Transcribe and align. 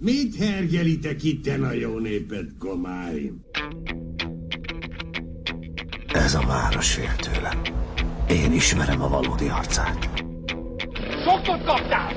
Mit 0.00 0.36
hergelitek 0.36 1.22
itten 1.22 1.62
a 1.62 1.72
jó 1.72 1.98
népet, 1.98 2.46
komáim? 2.58 3.40
Ez 6.12 6.34
a 6.34 6.40
város 6.46 6.92
fél 6.92 7.14
tőlem. 7.16 7.60
Én 8.28 8.52
ismerem 8.52 9.02
a 9.02 9.08
valódi 9.08 9.48
arcát. 9.48 10.08
Soktot 11.24 11.64
kaptál! 11.64 12.14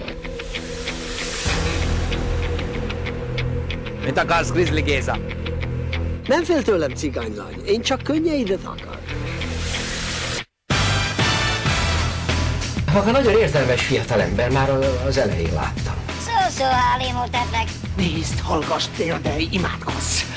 Mit 4.06 4.18
akarsz, 4.18 4.52
Grizzly 4.52 4.82
Géza? 4.82 5.18
Nem 6.28 6.44
fél 6.44 6.64
tőlem, 6.64 6.92
cigánylány. 6.92 7.62
Én 7.66 7.82
csak 7.82 8.02
könnyeidet 8.02 8.64
akar. 8.64 9.00
Maga 12.94 13.12
nagyon 13.12 13.38
érzelmes 13.38 13.86
fiatalember, 13.86 14.52
már 14.52 14.70
az 15.06 15.18
elején 15.18 15.54
láttam. 15.54 15.91
Szó-szó, 16.62 16.74
álémoltatnak. 16.94 17.68
Nézd, 17.98 18.40
hallgass, 18.40 18.86
térdelj, 18.98 19.48
imádkozz! 19.52 20.31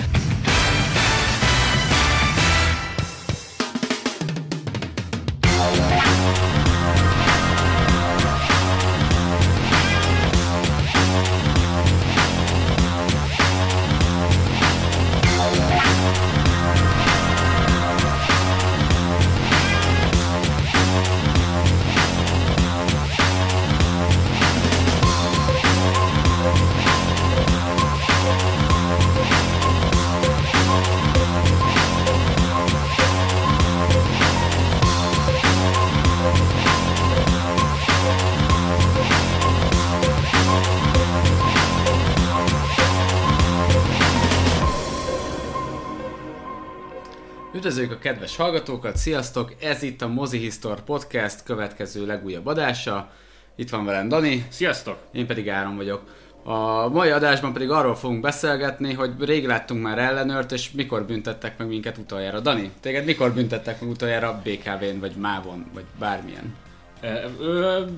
Üdvözöljük 47.75 48.01
a 48.01 48.09
kedves 48.09 48.37
hallgatókat, 48.37 48.97
sziasztok! 48.97 49.55
Ez 49.61 49.83
itt 49.83 50.03
a 50.03 50.09
Mozi 50.09 50.39
Histor 50.39 50.81
Podcast 50.81 51.43
következő 51.43 52.07
legújabb 52.07 52.47
adása. 52.47 53.11
Itt 53.57 53.71
van 53.71 53.85
velem 53.85 54.09
Dani, 54.09 54.47
Sziasztok! 54.49 54.99
én 55.13 55.27
pedig 55.27 55.49
Áron 55.49 55.77
vagyok. 55.77 56.03
A 56.45 56.89
mai 56.89 57.11
adásban 57.11 57.53
pedig 57.53 57.71
arról 57.71 57.95
fogunk 57.95 58.21
beszélgetni, 58.21 58.93
hogy 58.93 59.11
rég 59.19 59.47
láttunk 59.47 59.83
már 59.83 59.99
ellenőrt, 59.99 60.53
és 60.53 60.71
mikor 60.71 61.05
büntettek 61.05 61.59
meg 61.59 61.69
minket 61.69 61.99
utoljára. 61.99 62.41
Dani, 62.41 62.71
téged 62.81 63.05
mikor 63.05 63.33
büntettek 63.33 63.81
meg 63.81 63.91
utoljára 63.91 64.41
BKV-n, 64.45 65.01
vagy 65.01 65.15
Mávon, 65.17 65.67
vagy 65.73 65.85
bármilyen? 65.99 66.57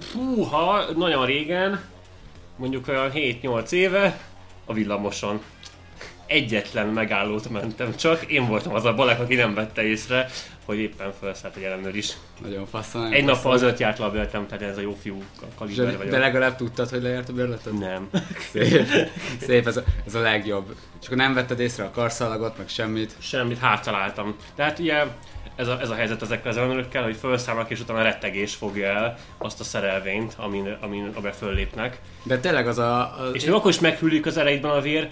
Fúha, 0.01 0.85
nagyon 0.97 1.27
régen, 1.27 1.81
mondjuk 2.57 2.89
olyan 2.89 3.11
7-8 3.15 3.71
éve, 3.71 4.19
a 4.65 4.73
villamoson. 4.73 5.41
Egyetlen 6.27 6.87
megállót 6.87 7.49
mentem 7.51 7.97
csak, 7.97 8.23
én 8.23 8.47
voltam 8.47 8.75
az 8.75 8.85
a 8.85 8.95
balek, 8.95 9.21
aki 9.21 9.35
nem 9.35 9.55
vette 9.55 9.83
észre, 9.83 10.29
hogy 10.65 10.79
éppen 10.79 11.13
felszállt 11.21 11.57
egy 11.57 11.63
ellenőr 11.63 11.97
is. 11.97 12.13
Nagyon 12.43 12.67
faszán. 12.67 13.13
Egy 13.13 13.25
nappal 13.25 13.53
azért 13.53 13.79
járt 13.79 13.99
le 13.99 14.05
a 14.05 14.11
bérletem, 14.11 14.47
tehát 14.47 14.63
ez 14.63 14.79
a 14.79 14.81
jó 14.81 14.97
fiú 15.03 15.23
kaliber 15.59 15.97
vagyok. 15.97 16.13
De 16.13 16.19
legalább 16.19 16.57
tudtad, 16.57 16.89
hogy 16.89 17.03
lejárt 17.03 17.29
a 17.29 17.33
bérleted? 17.33 17.79
Nem. 17.79 18.09
Szép, 18.53 18.87
szép 19.41 19.67
ez, 19.67 19.77
a, 19.77 19.83
ez 20.07 20.15
a 20.15 20.21
legjobb. 20.21 20.75
És 21.01 21.07
akkor 21.07 21.19
nem 21.19 21.35
vetted 21.35 21.61
észre 21.61 21.85
a 21.85 21.91
karszalagot, 21.91 22.59
meg 22.59 22.69
semmit. 22.69 23.15
Semmit, 23.19 23.59
hátaláltam. 23.59 24.37
Tehát 24.55 24.79
ugye 24.79 25.05
ez 25.57 25.69
a, 25.69 25.81
ez 25.81 25.91
a 25.91 25.95
helyzet 25.95 26.23
ezekkel 26.23 26.51
az 26.51 26.57
ellenőrökkel, 26.57 27.03
hogy 27.03 27.17
felszállnak 27.17 27.71
és 27.71 27.81
utána 27.81 28.03
rettegés 28.03 28.55
fogja 28.55 28.87
el 28.87 29.17
azt 29.39 29.61
a 29.61 29.65
szerelvényt, 29.65 30.35
amin, 30.37 30.77
amin 30.81 31.13
abban 31.15 31.33
föllépnek. 31.33 32.01
De 32.23 32.39
tényleg 32.39 32.69
az 32.69 32.79
a... 32.79 33.01
a 33.01 33.31
És 33.33 33.45
még 33.45 33.55
akkor 33.55 33.71
is 33.71 33.81
meghűlik 33.81 34.27
az 34.27 34.37
erejében 34.37 34.71
a 34.71 34.81
vér, 34.81 35.11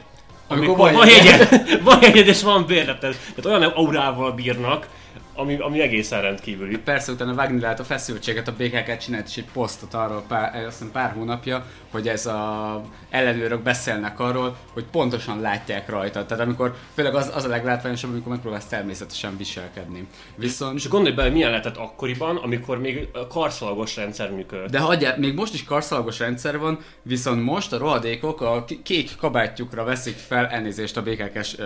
Amikor 0.49 0.75
amikor, 0.75 0.93
van 0.93 1.09
jegyed, 1.09 1.83
van 1.83 1.99
jegyed 2.03 2.27
és 2.27 2.43
van 2.43 2.67
bérleted. 2.67 3.17
Tehát 3.35 3.61
olyan 3.61 3.73
aurával 3.73 4.33
bírnak, 4.33 4.89
ami, 5.35 5.57
ami 5.59 5.81
egészen 5.81 6.23
rendkívüli. 6.23 6.79
Persze 6.79 7.13
utána 7.13 7.35
vágni 7.35 7.61
lehet 7.61 7.81
a 7.81 7.85
feszültséget, 7.85 8.49
a 8.49 8.53
BKK 8.53 8.97
csinált 8.97 9.29
is 9.29 9.37
egy 9.37 9.49
posztot 9.53 9.95
arról 9.95 10.25
pár, 10.29 10.65
azt 10.65 10.79
hiszem 10.79 10.93
pár 10.93 11.13
hónapja, 11.13 11.65
hogy 11.91 12.09
ez 12.09 12.27
a 12.27 12.83
ellenőrök 13.11 13.63
beszélnek 13.63 14.21
arról, 14.21 14.57
hogy 14.73 14.85
pontosan 14.85 15.41
látják 15.41 15.89
rajta. 15.89 16.27
Tehát 16.27 16.45
amikor, 16.45 16.75
főleg 16.95 17.15
az, 17.15 17.31
az 17.35 17.45
a 17.45 17.49
leglátványosabb, 17.49 18.11
amikor 18.11 18.33
megpróbálsz 18.33 18.67
természetesen 18.67 19.37
viselkedni. 19.37 20.09
Viszont 20.37 20.79
És 20.79 20.89
gondolj 20.89 21.15
bele, 21.15 21.29
milyen 21.29 21.51
lehetett 21.51 21.77
akkoriban, 21.77 22.37
amikor 22.37 22.79
még 22.79 23.09
karszalagos 23.29 23.97
rendszer 23.97 24.31
működött. 24.31 24.71
De 24.71 24.79
hagyjál, 24.79 25.19
még 25.19 25.35
most 25.35 25.55
is 25.55 25.65
karszalagos 25.65 26.19
rendszer 26.19 26.59
van, 26.59 26.79
viszont 27.03 27.43
most 27.43 27.73
a 27.73 27.79
rohadékok 27.79 28.41
a 28.41 28.65
kék 28.83 29.11
kabátjukra 29.19 29.85
veszik 29.85 30.17
fel 30.17 30.47
elnézést 30.47 30.97
a 30.97 31.03
BKK-s 31.03 31.57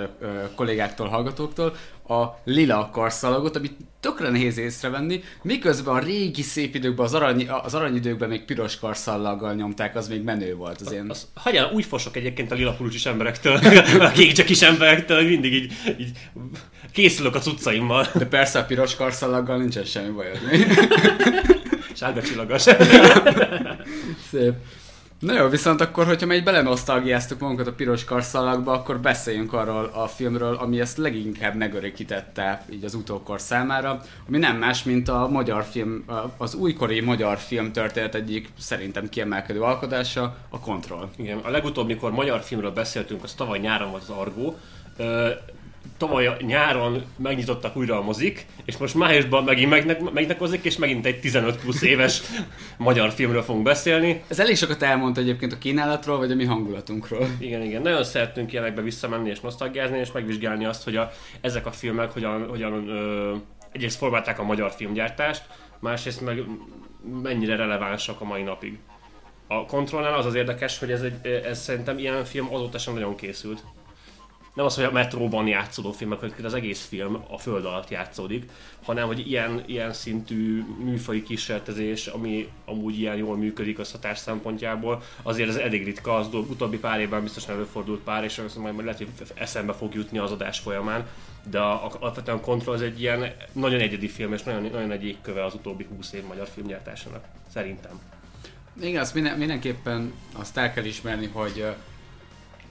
kollégáktól, 0.55 1.09
hallgatóktól, 1.09 1.75
a 2.09 2.41
lila 2.45 2.91
karszalagot, 2.93 3.57
amit 3.57 3.77
tökre 4.01 4.31
nehéz 4.31 4.59
észrevenni, 4.59 5.23
miközben 5.43 5.95
a 5.95 5.99
régi 5.99 6.43
szép 6.43 6.75
időkben, 6.75 7.05
az, 7.05 7.15
arany, 7.15 7.49
az 7.49 7.75
aranyidőkben 7.75 8.29
még 8.29 8.45
piros 8.45 8.79
karszallaggal 8.79 9.55
nyomták, 9.55 9.97
az 9.97 10.09
még 10.09 10.23
menő 10.23 10.55
volt 10.55 10.81
az 10.81 10.93
én. 10.93 11.07
Az, 11.09 11.27
hagyjál, 11.35 11.71
úgy 11.73 11.85
fosok 11.85 12.17
egyébként 12.17 12.53
a 12.53 12.55
lila 12.55 12.73
pulcsis 12.73 13.07
emberektől, 13.07 13.57
a 14.01 14.11
kék 14.11 14.33
csak 14.33 14.49
is 14.49 14.63
emberektől, 14.63 15.17
hogy 15.17 15.29
mindig 15.29 15.53
így, 15.53 15.73
így 15.99 16.11
készülök 16.93 17.35
a 17.35 17.39
cuccaimmal. 17.39 18.07
De 18.15 18.27
persze 18.27 18.59
a 18.59 18.65
piros 18.65 18.97
karszallaggal 18.97 19.59
nincsen 19.59 19.85
semmi 19.85 20.11
bajod. 20.11 20.39
Sárga 21.99 22.23
csillagos. 22.23 22.63
Szép. 24.31 24.53
Na 25.19 25.33
jó, 25.33 25.49
viszont 25.49 25.81
akkor, 25.81 26.07
hogyha 26.07 26.27
még 26.27 26.45
belenosztalgiáztuk 26.45 27.41
magunkat 27.41 27.67
a 27.67 27.73
piros 27.73 28.05
karszalagba, 28.05 28.73
akkor 28.73 29.01
beszéljünk 29.01 29.53
arról 29.53 29.91
a 29.95 30.07
filmről, 30.07 30.55
ami 30.55 30.81
ezt 30.81 30.97
leginkább 30.97 31.55
megörökítette 31.55 32.65
így 32.71 32.85
az 32.85 32.95
utókor 32.95 33.41
számára, 33.41 34.01
ami 34.29 34.39
nem 34.39 34.57
más, 34.57 34.83
mint 34.83 35.09
a 35.09 35.29
magyar 35.29 35.65
film, 35.65 36.05
az 36.37 36.55
újkori 36.55 37.01
magyar 37.01 37.39
film 37.39 37.73
történet 37.73 38.15
egyik 38.15 38.49
szerintem 38.59 39.09
kiemelkedő 39.09 39.61
alkotása, 39.61 40.37
a 40.49 40.61
Control. 40.61 41.11
Igen, 41.17 41.39
a 41.39 41.51
legutóbb, 41.51 41.87
mikor 41.87 42.13
magyar 42.13 42.41
filmről 42.41 42.73
beszéltünk, 42.73 43.23
az 43.23 43.35
tavaly 43.35 43.59
nyáron 43.59 43.91
volt 43.91 44.03
az 44.03 44.11
Argo. 44.11 44.55
Tavaly 45.97 46.37
nyáron 46.41 47.05
megnyitottak 47.17 47.77
újra 47.77 47.99
a 47.99 48.03
mozik, 48.03 48.47
és 48.65 48.77
most 48.77 48.95
májusban 48.95 49.45
megint 49.45 49.71
megnek, 49.71 50.11
megnekozik, 50.11 50.65
és 50.65 50.77
megint 50.77 51.07
egy 51.07 51.21
15 51.21 51.61
plusz 51.61 51.83
éves 51.83 52.23
magyar 52.77 53.11
filmről 53.11 53.43
fogunk 53.43 53.65
beszélni. 53.65 54.23
Ez 54.29 54.39
elég 54.39 54.57
sokat 54.57 54.83
elmondta 54.83 55.21
egyébként 55.21 55.53
a 55.53 55.59
kínálatról, 55.59 56.19
vagy 56.19 56.31
a 56.31 56.35
mi 56.35 56.45
hangulatunkról. 56.45 57.27
Igen, 57.39 57.63
igen. 57.63 57.83
Nagyon 57.83 58.05
szeretünk 58.05 58.53
ilyenekbe 58.53 58.83
visszamenni 58.83 59.29
és 59.29 59.41
nosztalgiázni, 59.41 59.99
és 59.99 60.13
megvizsgálni 60.13 60.65
azt, 60.65 60.85
hogy 60.85 60.97
a, 60.97 61.13
ezek 61.41 61.67
a 61.67 61.73
filmek 61.73 62.11
hogyan, 62.11 62.49
hogyan 62.49 62.89
ö, 62.89 63.35
egyrészt 63.73 63.99
formálták 63.99 64.39
a 64.39 64.45
magyar 64.45 64.71
filmgyártást, 64.71 65.43
másrészt 65.79 66.21
meg 66.21 66.45
mennyire 67.23 67.57
relevánsak 67.57 68.21
a 68.21 68.25
mai 68.25 68.43
napig. 68.43 68.79
A 69.47 69.65
kontrollnál 69.65 70.15
az 70.15 70.27
az 70.27 70.35
érdekes, 70.35 70.79
hogy 70.79 70.91
ez, 70.91 71.03
egy, 71.03 71.27
ez 71.27 71.63
szerintem 71.63 71.99
ilyen 71.99 72.25
film 72.25 72.55
azóta 72.55 72.79
sem 72.79 72.95
nagyon 72.95 73.17
készült. 73.17 73.63
Nem 74.59 74.67
az, 74.67 74.75
hogy 74.75 74.85
a 74.85 74.91
metróban 74.91 75.47
játszódó 75.47 75.93
filmek, 75.93 76.19
hogy 76.19 76.45
az 76.45 76.55
egész 76.55 76.87
film 76.87 77.25
a 77.29 77.39
föld 77.39 77.65
alatt 77.65 77.89
játszódik, 77.89 78.51
hanem 78.85 79.07
hogy 79.07 79.29
ilyen, 79.29 79.63
ilyen 79.67 79.93
szintű 79.93 80.65
műfai 80.85 81.23
kísérletezés, 81.23 82.07
ami 82.07 82.49
amúgy 82.65 82.99
ilyen 82.99 83.17
jól 83.17 83.37
működik 83.37 83.79
összhatás 83.79 84.19
szempontjából, 84.19 85.03
azért 85.23 85.49
ez 85.49 85.57
elég 85.57 85.85
ritka, 85.85 86.15
az 86.15 86.35
utóbbi 86.35 86.79
pár 86.79 87.01
évben 87.01 87.23
biztosan 87.23 87.55
előfordult 87.55 88.01
pár, 88.01 88.25
és 88.25 88.39
azt 88.39 88.57
majd 88.57 88.85
lehet, 88.85 88.97
hogy 88.97 89.09
eszembe 89.35 89.73
fog 89.73 89.95
jutni 89.95 90.19
az 90.19 90.33
adás 90.33 90.59
folyamán, 90.59 91.07
de 91.51 91.59
a, 91.59 91.87
a, 91.87 91.91
alapvetően 92.01 92.41
Control 92.41 92.75
az 92.75 92.83
egy 92.83 93.01
ilyen 93.01 93.33
nagyon 93.53 93.81
egyedi 93.81 94.09
film, 94.09 94.33
és 94.33 94.43
nagyon, 94.43 94.63
nagyon 94.63 94.91
egy 94.91 95.05
égköve 95.05 95.45
az 95.45 95.55
utóbbi 95.55 95.87
20 95.97 96.13
év 96.13 96.25
magyar 96.25 96.49
filmgyártásának, 96.55 97.25
szerintem. 97.53 98.01
Igen, 98.81 99.01
azt 99.01 99.15
minden, 99.15 99.39
mindenképpen 99.39 100.13
azt 100.33 100.57
el 100.57 100.73
kell 100.73 100.85
ismerni, 100.85 101.27
hogy, 101.27 101.65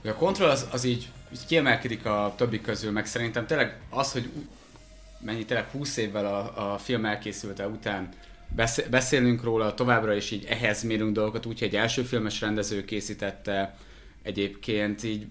hogy 0.00 0.10
a 0.10 0.14
Control 0.14 0.50
az, 0.50 0.68
az 0.72 0.84
így, 0.84 1.08
így 1.32 1.46
kiemelkedik 1.46 2.04
a 2.06 2.34
többi 2.36 2.60
közül, 2.60 2.90
meg 2.90 3.06
szerintem 3.06 3.46
tényleg 3.46 3.76
az, 3.90 4.12
hogy 4.12 4.30
mennyi 5.20 5.44
tényleg 5.44 5.70
20 5.70 5.96
évvel 5.96 6.26
a, 6.26 6.72
a 6.72 6.78
film 6.78 7.04
elkészülte 7.04 7.66
után 7.66 8.08
beszé- 8.48 8.88
beszélünk 8.88 9.42
róla 9.42 9.74
továbbra 9.74 10.14
is 10.14 10.30
így 10.30 10.44
ehhez 10.44 10.82
mérünk 10.82 11.14
dolgokat, 11.14 11.46
úgyhogy 11.46 11.68
egy 11.68 11.76
első 11.76 12.02
filmes 12.02 12.40
rendező 12.40 12.84
készítette 12.84 13.76
egyébként 14.22 15.02
így 15.02 15.26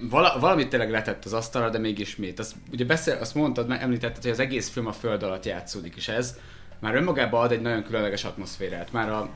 vala, 0.00 0.38
valamit 0.38 0.68
tényleg 0.68 0.90
letett 0.90 1.24
az 1.24 1.32
asztalra, 1.32 1.70
de 1.70 1.78
mégis 1.78 2.16
mit. 2.16 2.38
Azt, 2.38 2.54
ugye 2.72 2.84
beszél, 2.84 3.16
azt 3.20 3.34
mondtad, 3.34 3.70
említetted, 3.70 4.22
hogy 4.22 4.30
az 4.30 4.38
egész 4.38 4.68
film 4.68 4.86
a 4.86 4.92
föld 4.92 5.22
alatt 5.22 5.44
játszódik, 5.44 5.94
és 5.96 6.08
ez 6.08 6.38
már 6.78 6.94
önmagában 6.94 7.44
ad 7.44 7.52
egy 7.52 7.60
nagyon 7.60 7.84
különleges 7.84 8.24
atmoszférát. 8.24 8.92
Már 8.92 9.10
a 9.10 9.30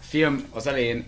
film 0.00 0.44
az 0.50 0.66
elején 0.66 1.06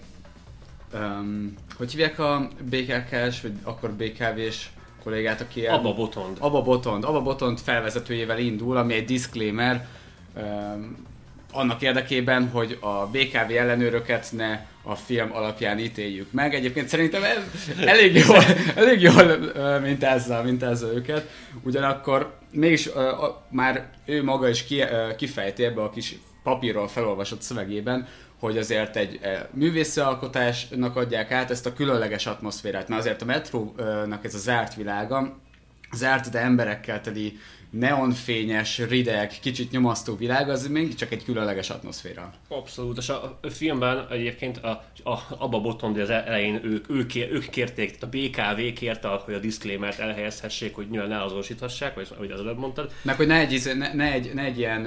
Um, 0.95 1.55
hogy 1.77 1.91
hívják 1.91 2.19
a 2.19 2.49
BKK-s, 2.63 3.41
vagy 3.41 3.53
akkor 3.63 3.91
BKV-s 3.91 4.67
kollégát, 5.03 5.41
aki... 5.41 5.67
el- 5.67 5.75
Abba 5.75 5.95
Botond. 5.95 6.37
Abba 6.41 6.63
Botond. 6.63 7.05
Abba 7.05 7.23
Botond 7.23 7.59
felvezetőjével 7.59 8.39
indul, 8.39 8.77
ami 8.77 8.95
egy 8.95 9.05
disclaimer 9.05 9.87
um, 10.37 10.97
annak 11.53 11.83
érdekében, 11.83 12.49
hogy 12.49 12.79
a 12.81 13.07
BKV 13.07 13.51
ellenőröket 13.51 14.33
ne 14.33 14.67
a 14.83 14.95
film 14.95 15.33
alapján 15.33 15.79
ítéljük 15.79 16.33
meg. 16.33 16.55
Egyébként 16.55 16.89
szerintem 16.89 17.23
ez 17.23 17.39
elég 17.87 18.15
jól, 18.15 18.43
elég 18.75 19.01
jól 19.01 19.37
mintázza, 19.81 20.43
mintázza 20.43 20.93
őket. 20.93 21.29
Ugyanakkor 21.63 22.35
mégis 22.51 22.87
a, 22.87 23.45
már 23.51 23.87
ő 24.05 24.25
maga 24.25 24.49
is 24.49 24.65
ki, 24.65 24.81
ö, 24.81 25.15
kifejti 25.17 25.65
ebbe 25.65 25.83
a 25.83 25.91
kis 25.91 26.17
papírról 26.43 26.89
felolvasott 26.89 27.43
szövegében, 27.43 28.07
hogy 28.45 28.59
azért 28.59 28.97
egy 28.97 29.19
ö, 29.23 29.37
művészi 29.51 30.01
alkotásnak 30.01 30.97
adják 30.97 31.31
át 31.31 31.51
ezt 31.51 31.67
a 31.67 31.73
különleges 31.73 32.27
atmoszférát, 32.27 32.89
mert 32.89 33.01
azért 33.01 33.23
a 33.23 33.25
metrónak 33.25 34.25
ez 34.25 34.35
a 34.35 34.39
zárt 34.39 34.75
világa, 34.75 35.37
zárt, 35.93 36.31
de 36.31 36.41
emberekkel 36.41 37.01
teli 37.01 37.39
neonfényes, 37.79 38.79
rideg, 38.79 39.33
kicsit 39.41 39.71
nyomasztó 39.71 40.17
világ, 40.17 40.49
az 40.49 40.69
még 40.69 40.95
csak 40.95 41.13
egy 41.13 41.25
különleges 41.25 41.71
atmoszféra. 41.71 42.33
Abszolút, 42.49 42.99
és 42.99 43.09
a 43.09 43.35
a 43.43 43.51
filmben 43.51 44.07
egyébként 44.11 44.59
a, 44.59 44.85
a, 45.05 45.19
abba 45.39 45.61
Botond 45.61 45.99
az 45.99 46.11
elején 46.11 46.61
ők, 46.65 46.91
ők, 46.91 47.15
ők 47.15 47.49
kérték, 47.49 47.99
tehát 47.99 48.15
a 48.15 48.19
BKV 48.19 48.79
kérte, 48.79 49.09
hogy 49.09 49.35
a 49.35 49.39
disclaimert 49.39 49.99
elhelyezhessék, 49.99 50.75
hogy 50.75 50.91
nyilván 50.91 51.09
ne 51.09 51.23
azonosíthassák, 51.23 51.95
vagy 51.95 52.09
ahogy 52.15 52.31
az 52.31 52.41
előbb 52.41 52.59
mondtad. 52.59 52.93
Meg 53.03 53.17
hogy 53.17 53.27
ne 53.27 53.39
egy, 53.39 53.53
izé- 53.53 53.77
ne, 53.77 53.93
ne 53.93 54.13
egy, 54.13 54.35
ne 54.35 54.43
egy 54.43 54.59
ilyen 54.59 54.83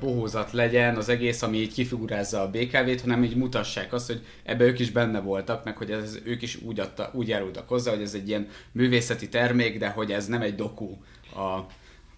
bohózat 0.00 0.52
legyen 0.52 0.96
az 0.96 1.08
egész, 1.08 1.42
ami 1.42 1.56
így 1.58 1.72
kifigurázza 1.72 2.42
a 2.42 2.50
BKV-t, 2.50 3.00
hanem 3.00 3.24
így 3.24 3.36
mutassák 3.36 3.92
azt, 3.92 4.06
hogy 4.06 4.24
ebbe 4.42 4.64
ők 4.64 4.78
is 4.78 4.90
benne 4.90 5.20
voltak, 5.20 5.64
meg 5.64 5.76
hogy 5.76 5.90
ez, 5.90 6.18
ők 6.24 6.42
is 6.42 6.56
úgy, 6.62 6.80
adta, 6.80 7.10
úgy 7.14 7.28
járultak 7.28 7.68
hozzá, 7.68 7.90
hogy 7.90 8.02
ez 8.02 8.14
egy 8.14 8.28
ilyen 8.28 8.48
művészeti 8.72 9.28
termék, 9.28 9.78
de 9.78 9.88
hogy 9.88 10.12
ez 10.12 10.26
nem 10.26 10.42
egy 10.42 10.54
doku 10.54 10.96
a 11.34 11.66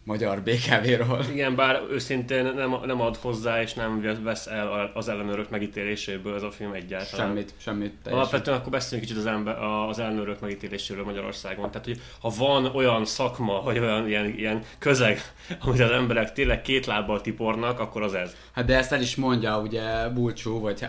magyar 0.04 0.42
BKV-ról. 0.42 1.24
Igen, 1.32 1.54
bár 1.54 1.82
őszintén 1.90 2.44
nem, 2.44 2.76
nem 2.84 3.00
ad 3.00 3.16
hozzá, 3.16 3.62
és 3.62 3.74
nem 3.74 4.18
vesz 4.22 4.46
el 4.46 4.90
az 4.94 5.08
ellenőrök 5.08 5.50
megítéléséből 5.50 6.34
ez 6.34 6.42
a 6.42 6.50
film 6.50 6.72
egyáltalán. 6.72 7.26
Semmit, 7.26 7.54
semmit 7.56 7.92
teljesen. 8.02 8.12
Alapvetően 8.12 8.58
akkor 8.58 8.72
beszéljünk 8.72 9.08
kicsit 9.08 9.22
az, 9.22 9.32
ember, 9.32 9.62
az 9.62 9.98
ellenőrök 9.98 10.40
megítéléséről 10.40 11.04
Magyarországon. 11.04 11.70
Tehát, 11.70 11.86
hogy 11.86 12.00
ha 12.20 12.32
van 12.38 12.64
olyan 12.64 13.04
szakma, 13.04 13.62
vagy 13.62 13.78
olyan 13.78 14.08
ilyen, 14.08 14.26
ilyen 14.26 14.62
közeg, 14.78 15.20
amit 15.60 15.80
az 15.80 15.90
emberek 15.90 16.32
tényleg 16.32 16.62
két 16.62 16.86
lábbal 16.86 17.20
tipornak, 17.20 17.80
akkor 17.80 18.02
az 18.02 18.14
ez. 18.14 18.36
Hát 18.52 18.64
de 18.64 18.76
ezt 18.76 18.92
el 18.92 19.00
is 19.00 19.16
mondja 19.16 19.60
ugye 19.60 20.08
Bulcsú, 20.08 20.60
vagy 20.60 20.86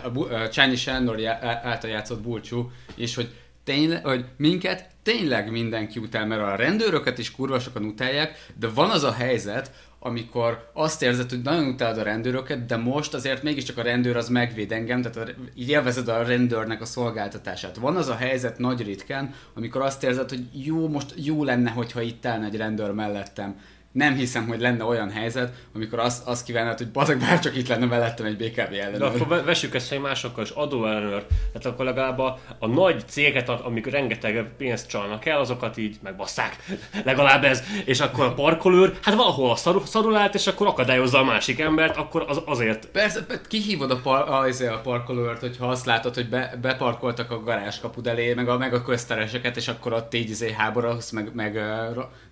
Csányi 0.50 0.76
Sándor 0.76 1.26
által 1.62 1.90
játszott 1.90 2.20
Bulcsú, 2.20 2.70
és 2.94 3.14
hogy 3.14 3.30
tényleg, 3.64 4.04
hogy 4.04 4.24
minket 4.36 4.90
tényleg 5.02 5.50
mindenki 5.50 5.98
utál, 5.98 6.26
mert 6.26 6.42
a 6.42 6.56
rendőröket 6.56 7.18
is 7.18 7.32
kurva 7.32 7.60
sokan 7.60 7.84
utálják, 7.84 8.46
de 8.58 8.68
van 8.68 8.90
az 8.90 9.02
a 9.04 9.12
helyzet, 9.12 9.70
amikor 10.04 10.70
azt 10.72 11.02
érzed, 11.02 11.30
hogy 11.30 11.42
nagyon 11.42 11.66
utálod 11.66 11.98
a 11.98 12.02
rendőröket, 12.02 12.66
de 12.66 12.76
most 12.76 13.14
azért 13.14 13.42
mégiscsak 13.42 13.78
a 13.78 13.82
rendőr 13.82 14.16
az 14.16 14.28
megvéd 14.28 14.72
engem, 14.72 15.02
tehát 15.02 15.28
a, 15.28 15.32
így 15.54 15.68
élvezed 15.68 16.08
a 16.08 16.22
rendőrnek 16.22 16.80
a 16.80 16.84
szolgáltatását. 16.84 17.76
Van 17.76 17.96
az 17.96 18.08
a 18.08 18.14
helyzet 18.14 18.58
nagy 18.58 18.82
ritkán, 18.82 19.34
amikor 19.54 19.82
azt 19.82 20.04
érzed, 20.04 20.28
hogy 20.28 20.44
jó, 20.52 20.88
most 20.88 21.14
jó 21.16 21.44
lenne, 21.44 21.70
hogyha 21.70 22.00
itt 22.00 22.26
állna 22.26 22.44
egy 22.44 22.56
rendőr 22.56 22.90
mellettem. 22.90 23.60
Nem 23.92 24.14
hiszem, 24.14 24.46
hogy 24.46 24.60
lenne 24.60 24.84
olyan 24.84 25.10
helyzet, 25.10 25.54
amikor 25.74 25.98
azt, 25.98 26.26
azt 26.26 26.44
kívánod, 26.44 26.78
hogy 26.78 26.88
bazeg 26.90 27.18
bár 27.18 27.38
csak 27.38 27.56
itt 27.56 27.68
lenne 27.68 27.86
mellettem 27.86 28.26
egy 28.26 28.36
BKV 28.36 28.70
De 28.70 28.82
ellenőr. 28.82 29.02
akkor 29.02 29.28
ve- 29.28 29.44
vessük 29.44 29.74
ezt, 29.74 29.88
hogy 29.88 30.00
másokkal 30.00 30.44
is 30.44 30.50
adóellenőr. 30.50 31.26
Tehát 31.52 31.66
akkor 31.66 31.84
legalább 31.84 32.18
a, 32.18 32.38
a 32.58 32.66
nagy 32.66 33.02
céget, 33.08 33.48
amik 33.48 33.86
rengeteg 33.86 34.46
pénzt 34.56 34.88
csalnak 34.88 35.26
el, 35.26 35.38
azokat 35.38 35.76
így 35.76 35.96
megbasszák. 36.02 36.56
Legalább 37.04 37.44
ez. 37.44 37.62
És 37.84 38.00
akkor 38.00 38.24
a 38.24 38.32
parkolőr, 38.34 38.98
hát 39.02 39.14
valahol 39.14 39.50
a 39.50 39.56
szarul, 39.56 39.86
szarul 39.86 40.16
állt, 40.16 40.34
és 40.34 40.46
akkor 40.46 40.66
akadályozza 40.66 41.18
a 41.18 41.24
másik 41.24 41.60
embert, 41.60 41.96
akkor 41.96 42.24
az, 42.28 42.42
azért 42.44 42.86
Persze, 42.86 43.24
pe- 43.24 43.46
kihívod 43.46 43.90
a, 43.90 44.00
par, 44.02 44.28
a, 44.28 44.48
izé, 44.48 44.66
a 44.66 44.80
parkolőrt, 44.80 45.40
hogyha 45.40 45.66
azt 45.68 45.86
látod, 45.86 46.14
hogy 46.14 46.28
be, 46.28 46.58
beparkoltak 46.62 47.30
a 47.30 47.42
garázskapud 47.42 48.06
elé, 48.06 48.34
meg 48.34 48.48
a, 48.48 48.58
meg 48.58 48.74
a 48.74 48.82
köztereseket, 48.82 49.56
és 49.56 49.68
akkor 49.68 49.92
ott 49.92 50.14
így 50.14 50.30
izé 50.30 50.52
háborogsz, 50.52 51.10
meg, 51.10 51.30
meg, 51.34 51.60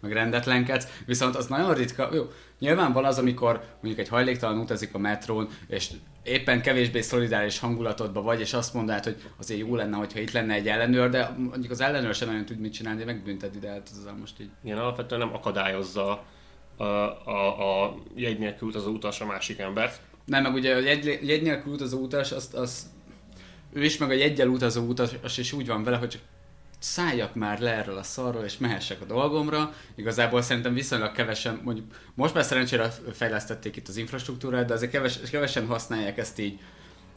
meg 0.00 0.12
rendetlenkedsz. 0.12 0.88
Viszont 1.06 1.36
az 1.36 1.46
nagyon 1.46 1.74
ritka. 1.74 2.08
Jó, 2.14 2.30
nyilván 2.58 2.92
van 2.92 3.04
az, 3.04 3.18
amikor 3.18 3.62
mondjuk 3.72 3.98
egy 3.98 4.08
hajléktalan 4.08 4.58
utazik 4.58 4.94
a 4.94 4.98
metrón, 4.98 5.48
és 5.68 5.90
éppen 6.22 6.62
kevésbé 6.62 7.00
szolidáris 7.00 7.58
hangulatodban 7.58 8.24
vagy, 8.24 8.40
és 8.40 8.52
azt 8.52 8.74
mondanád, 8.74 9.04
hogy 9.04 9.16
azért 9.38 9.60
jó 9.60 9.74
lenne, 9.74 9.96
hogyha 9.96 10.20
itt 10.20 10.32
lenne 10.32 10.54
egy 10.54 10.68
ellenőr, 10.68 11.10
de 11.10 11.34
mondjuk 11.38 11.70
az 11.70 11.80
ellenőr 11.80 12.14
sem 12.14 12.28
nagyon 12.28 12.44
tud 12.44 12.58
mit 12.58 12.72
csinálni, 12.72 12.98
de 12.98 13.04
megbünteti, 13.04 13.58
de 13.58 13.68
hát 13.68 13.90
ez 13.92 14.12
most 14.20 14.40
így. 14.40 14.50
ilyen 14.64 14.78
alapvetően 14.78 15.20
nem 15.20 15.34
akadályozza 15.34 16.24
a, 16.76 16.84
a, 16.84 17.84
a 17.84 17.94
jegy 18.14 18.38
nélkül 18.38 18.68
utazó 18.68 18.90
utas 18.90 19.20
a 19.20 19.26
másik 19.26 19.58
embert. 19.58 20.00
Nem, 20.24 20.42
meg 20.42 20.54
ugye 20.54 20.74
a 20.74 20.78
jegy, 20.78 21.18
jegy 21.22 21.42
nélkül 21.42 21.72
utazó 21.72 21.98
utas, 21.98 22.32
azt, 22.32 22.54
azt 22.54 22.86
ő 23.72 23.84
is, 23.84 23.98
meg 23.98 24.10
a 24.10 24.14
jeggyel 24.14 24.48
utazó 24.48 24.82
utas 24.82 25.38
is 25.38 25.52
úgy 25.52 25.66
van 25.66 25.84
vele, 25.84 25.96
hogy 25.96 26.08
csak 26.08 26.20
szálljak 26.80 27.34
már 27.34 27.60
le 27.60 27.70
erről 27.70 27.96
a 27.96 28.02
szarról, 28.02 28.44
és 28.44 28.58
mehessek 28.58 29.00
a 29.00 29.04
dolgomra. 29.04 29.72
Igazából 29.94 30.42
szerintem 30.42 30.74
viszonylag 30.74 31.12
kevesen, 31.12 31.60
mondjuk 31.64 31.86
most 32.14 32.34
már 32.34 32.44
szerencsére 32.44 32.90
fejlesztették 33.12 33.76
itt 33.76 33.88
az 33.88 33.96
infrastruktúrát, 33.96 34.66
de 34.66 34.74
azért 34.74 34.90
keves, 34.90 35.18
kevesen 35.30 35.66
használják 35.66 36.18
ezt 36.18 36.38
így 36.38 36.58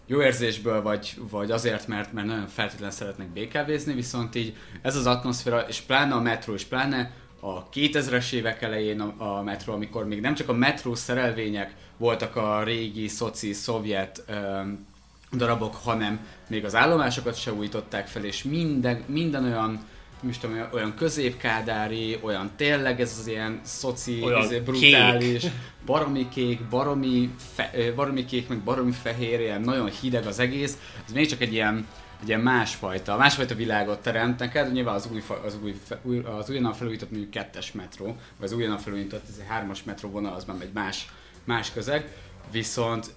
jó 0.06 0.22
érzésből, 0.22 0.82
vagy, 0.82 1.16
vagy 1.30 1.52
azért, 1.52 1.88
mert, 1.88 2.14
mert 2.14 2.28
nagyon 2.28 2.48
feltétlenül 2.48 2.96
szeretnek 2.96 3.28
BKV-zni, 3.28 3.94
viszont 3.94 4.36
így 4.36 4.56
ez 4.82 4.96
az 4.96 5.06
atmoszféra, 5.06 5.60
és 5.60 5.80
pláne 5.80 6.14
a 6.14 6.22
metró, 6.22 6.54
és 6.54 6.64
pláne 6.64 7.12
a 7.40 7.70
2000-es 7.70 8.32
évek 8.34 8.62
elején 8.62 9.00
a, 9.00 9.38
a 9.38 9.42
metró, 9.42 9.74
amikor 9.74 10.08
még 10.08 10.22
nem 10.22 10.34
csak 10.34 10.50
a 10.50 10.54
metró 10.54 10.96
szerelvények 10.96 11.76
voltak 11.98 12.36
a 12.36 12.64
régi 12.64 13.08
szoci, 13.08 13.54
szovjet 13.54 14.24
öm, 14.28 14.86
darabok, 15.34 15.76
hanem 15.76 16.20
még 16.48 16.66
az 16.66 16.76
állomásokat 16.76 17.36
se 17.40 17.54
újították 17.54 18.08
fel, 18.08 18.24
és 18.26 18.44
minden, 18.44 19.04
minden 19.08 19.46
olyan 19.46 19.80
is 20.28 20.38
tudom, 20.38 20.68
olyan- 20.74 20.96
középkádári, 20.96 22.20
olyan 22.22 22.52
tényleg 22.56 23.02
ez 23.02 23.18
az 23.20 23.28
ilyen 23.28 23.60
szoci, 23.64 24.22
Olyan 24.24 24.42
izé, 24.44 24.60
brutális, 24.60 25.44
baromi 25.86 26.30
kék, 26.30 26.62
baromi, 26.70 27.34
fe, 27.54 27.92
baromi 27.96 28.26
kék, 28.26 28.48
meg 28.48 28.60
baromi 28.60 28.92
fehér, 28.92 29.40
ilyen 29.40 29.62
nagyon 29.62 29.90
hideg 29.90 30.26
az 30.26 30.40
egész, 30.40 30.78
ez 31.06 31.14
még 31.14 31.28
csak 31.28 31.42
egy 31.42 31.54
ilyen, 31.54 31.88
egy 32.22 32.28
ilyen 32.28 32.40
másfajta, 32.40 33.18
másfajta 33.18 33.56
világot 33.56 34.00
teremt 34.02 34.40
neked, 34.40 34.72
nyilván 34.72 34.96
az 34.96 35.10
új, 35.12 35.24
az 35.46 35.58
új 36.04 36.22
az 36.40 36.50
újonnan 36.50 36.74
felújított 36.74 37.12
mondjuk 37.12 37.32
kettes 37.32 37.72
metró, 37.72 38.06
vagy 38.06 38.16
az 38.48 38.54
újonnan 38.54 38.78
felújított 38.78 39.24
ez 39.30 39.38
egy 39.40 39.48
hármas 39.48 39.84
metró 39.84 40.10
vonal, 40.10 40.34
az 40.34 40.46
már 40.46 40.58
egy 40.62 40.74
más, 40.74 41.08
más 41.44 41.72
közeg, 41.72 42.12
viszont 42.52 43.14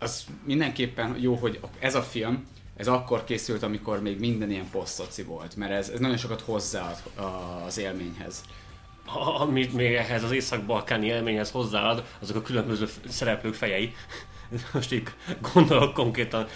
az 0.00 0.24
mindenképpen 0.44 1.16
jó, 1.18 1.34
hogy 1.34 1.60
ez 1.78 1.94
a 1.94 2.02
film, 2.02 2.46
ez 2.76 2.88
akkor 2.88 3.24
készült, 3.24 3.62
amikor 3.62 4.02
még 4.02 4.18
minden 4.18 4.50
ilyen 4.50 4.70
posztoci 4.70 5.22
volt, 5.22 5.56
mert 5.56 5.72
ez, 5.72 5.88
ez 5.88 5.98
nagyon 5.98 6.16
sokat 6.16 6.40
hozzáad 6.40 6.96
az 7.66 7.78
élményhez. 7.78 8.42
Amit 9.38 9.72
még 9.72 9.94
ehhez 9.94 10.22
az 10.22 10.30
észak-balkáni 10.30 11.06
élményhez 11.06 11.50
hozzáad, 11.50 12.04
azok 12.20 12.36
a 12.36 12.42
különböző 12.42 12.88
szereplők 13.08 13.54
fejei. 13.54 13.94
Most 14.72 14.92
így 14.92 15.08
gondolok 15.52 15.94
konkrétan 15.94 16.46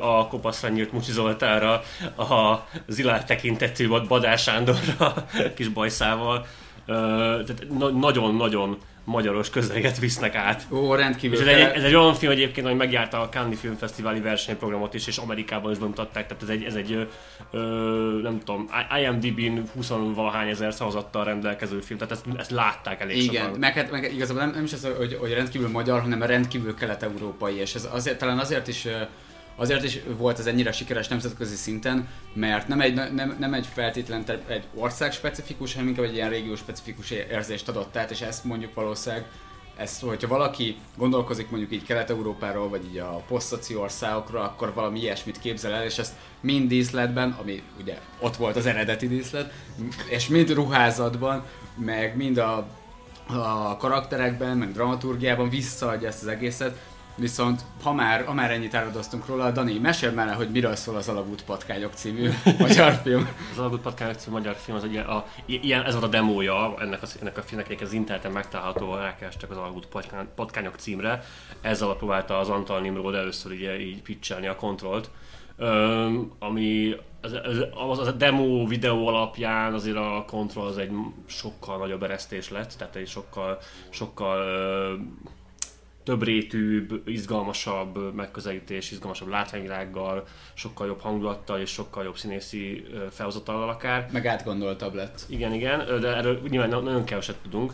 a 0.00 0.26
kopaszra 0.26 0.68
nyílt 0.68 0.92
Mucsi 0.92 1.12
Zoltánra, 1.12 1.82
a 2.16 2.66
zilár 2.86 3.24
tekintetű 3.24 3.88
Badás 3.88 4.42
Sándorra, 4.42 5.26
kis 5.56 5.68
bajszával. 5.68 6.46
Tehát 6.86 7.66
na- 7.68 7.90
nagyon-nagyon 7.90 8.78
magyaros 9.04 9.50
közeget 9.50 9.98
visznek 9.98 10.34
át. 10.34 10.66
Ó, 10.70 10.94
rendkívül. 10.94 11.36
És 11.36 11.46
ez 11.46 11.56
egy, 11.56 11.76
ez 11.76 11.82
egy 11.82 11.94
olyan 11.94 12.14
film 12.14 12.32
egyébként, 12.32 12.66
hogy 12.66 12.76
megjárta 12.76 13.20
a 13.20 13.28
Cannes 13.28 13.58
Filmfesztiváli 13.58 14.20
versenyprogramot 14.20 14.94
is, 14.94 15.06
és 15.06 15.16
Amerikában 15.16 15.72
is 15.72 15.78
bemutatták, 15.78 16.26
tehát 16.26 16.42
ez 16.42 16.48
egy, 16.48 16.64
ez 16.64 16.74
egy 16.74 17.08
ö, 17.50 17.58
nem 18.22 18.38
tudom, 18.38 18.68
IMDb-n 19.00 19.60
20 19.74 19.88
valahány 19.88 20.48
ezer 20.48 20.72
szavazattal 20.72 21.24
rendelkező 21.24 21.80
film, 21.80 21.98
tehát 21.98 22.12
ezt, 22.14 22.24
ezt 22.36 22.50
látták 22.50 23.00
elég 23.00 23.22
Igen, 23.22 23.44
sokan. 23.44 23.58
meg, 23.58 23.74
hát, 23.74 23.90
meg 23.90 24.12
igazából 24.14 24.42
nem, 24.42 24.52
nem 24.54 24.64
is 24.64 24.72
az, 24.72 24.88
hogy, 24.96 25.16
hogy 25.20 25.32
rendkívül 25.32 25.68
magyar, 25.68 26.00
hanem 26.00 26.22
rendkívül 26.22 26.74
kelet-európai, 26.74 27.54
és 27.54 27.74
ez 27.74 27.88
azért, 27.92 28.18
talán 28.18 28.38
azért 28.38 28.68
is 28.68 28.86
azért 29.56 29.84
is 29.84 30.00
volt 30.16 30.38
ez 30.38 30.46
ennyire 30.46 30.72
sikeres 30.72 31.08
nemzetközi 31.08 31.54
szinten, 31.54 32.08
mert 32.34 32.68
nem 32.68 32.80
egy, 32.80 32.94
nem, 32.94 33.36
nem 33.38 33.54
egy 33.54 33.66
feltétlen 33.66 34.24
egy 34.48 34.64
ország 34.74 35.12
specifikus, 35.12 35.72
hanem 35.72 35.88
inkább 35.88 36.04
egy 36.04 36.14
ilyen 36.14 36.30
régió 36.30 36.56
specifikus 36.56 37.10
érzést 37.10 37.68
adott 37.68 37.96
át, 37.96 38.10
és 38.10 38.20
ezt 38.20 38.44
mondjuk 38.44 38.74
valószínűleg 38.74 39.26
ezt, 39.76 40.02
hogyha 40.02 40.28
valaki 40.28 40.76
gondolkozik 40.96 41.50
mondjuk 41.50 41.72
így 41.72 41.84
Kelet-Európáról, 41.84 42.68
vagy 42.68 42.84
így 42.90 42.98
a 42.98 43.22
posztszoci 43.28 43.76
országokról, 43.76 44.42
akkor 44.42 44.74
valami 44.74 45.00
ilyesmit 45.00 45.38
képzel 45.38 45.72
el, 45.72 45.84
és 45.84 45.98
ezt 45.98 46.14
mind 46.40 46.68
díszletben, 46.68 47.36
ami 47.40 47.62
ugye 47.80 47.98
ott 48.20 48.36
volt 48.36 48.56
az 48.56 48.66
eredeti 48.66 49.08
díszlet, 49.08 49.52
és 50.08 50.28
mind 50.28 50.50
ruházatban, 50.50 51.44
meg 51.76 52.16
mind 52.16 52.38
a, 52.38 52.66
a 53.26 53.76
karakterekben, 53.76 54.56
meg 54.56 54.72
dramaturgiában 54.72 55.48
visszaadja 55.48 56.08
ezt 56.08 56.22
az 56.22 56.28
egészet, 56.28 56.78
Viszont 57.14 57.60
ha 57.82 57.92
már, 57.92 58.24
ha 58.24 58.32
már 58.32 58.50
ennyit 58.50 58.74
áradoztunk 58.74 59.26
róla, 59.26 59.50
Dani, 59.50 59.78
mesél 59.78 60.10
már, 60.10 60.34
hogy 60.34 60.50
miről 60.50 60.74
szól 60.74 60.96
az 60.96 61.08
Alagút 61.08 61.44
Patkányok 61.44 61.92
című 61.94 62.30
magyar 62.58 62.92
film. 63.02 63.28
Az 63.52 63.58
Alagút 63.58 63.80
Patkányok 63.80 64.14
című 64.14 64.36
magyar 64.36 64.54
film, 64.54 64.76
az 64.76 64.84
egy 64.84 64.96
a, 64.96 65.26
ilyen, 65.46 65.84
ez 65.84 65.92
volt 65.92 66.04
a 66.04 66.08
demója 66.08 66.74
ennek 66.78 67.02
a, 67.02 67.06
ennek 67.20 67.38
a 67.38 67.42
filmnek, 67.42 67.80
az 67.80 67.92
interneten 67.92 68.32
megtalálható, 68.32 68.94
rákerestek 68.94 69.50
az 69.50 69.56
Alagút 69.56 69.86
Patkány- 69.86 70.28
Patkányok 70.34 70.74
címre. 70.76 71.22
Ezzel 71.60 71.94
próbálta 71.94 72.38
az 72.38 72.48
Antal 72.48 72.80
Nimrod 72.80 73.14
először 73.14 73.52
így, 73.52 73.80
így 73.80 74.02
pitchelni 74.02 74.46
a 74.46 74.56
kontrollt. 74.56 75.10
Öm, 75.56 76.32
ami 76.38 76.96
az, 77.20 77.32
az, 77.32 77.98
az, 77.98 78.06
a 78.06 78.12
demo 78.12 78.66
videó 78.66 79.06
alapján 79.06 79.74
azért 79.74 79.96
a 79.96 80.24
Control 80.26 80.66
az 80.66 80.78
egy 80.78 80.90
sokkal 81.26 81.78
nagyobb 81.78 82.02
eresztés 82.02 82.50
lett, 82.50 82.74
tehát 82.78 82.96
egy 82.96 83.08
sokkal, 83.08 83.58
sokkal 83.90 84.38
ö, 84.38 84.94
több 86.04 86.22
rétűbb, 86.22 87.08
izgalmasabb 87.08 88.14
megközelítés, 88.14 88.90
izgalmasabb 88.90 89.28
látványvilággal, 89.28 90.26
sokkal 90.54 90.86
jobb 90.86 91.00
hangulattal 91.00 91.60
és 91.60 91.70
sokkal 91.70 92.04
jobb 92.04 92.16
színészi 92.16 92.84
felhozatallal 93.10 93.68
akár. 93.68 94.08
Meg 94.12 94.26
átgondoltabb 94.26 94.94
lett. 94.94 95.24
Igen, 95.28 95.52
igen, 95.52 96.00
de 96.00 96.16
erről 96.16 96.40
nyilván 96.48 96.68
na- 96.68 96.80
nagyon 96.80 97.04
keveset 97.04 97.36
tudunk. 97.42 97.72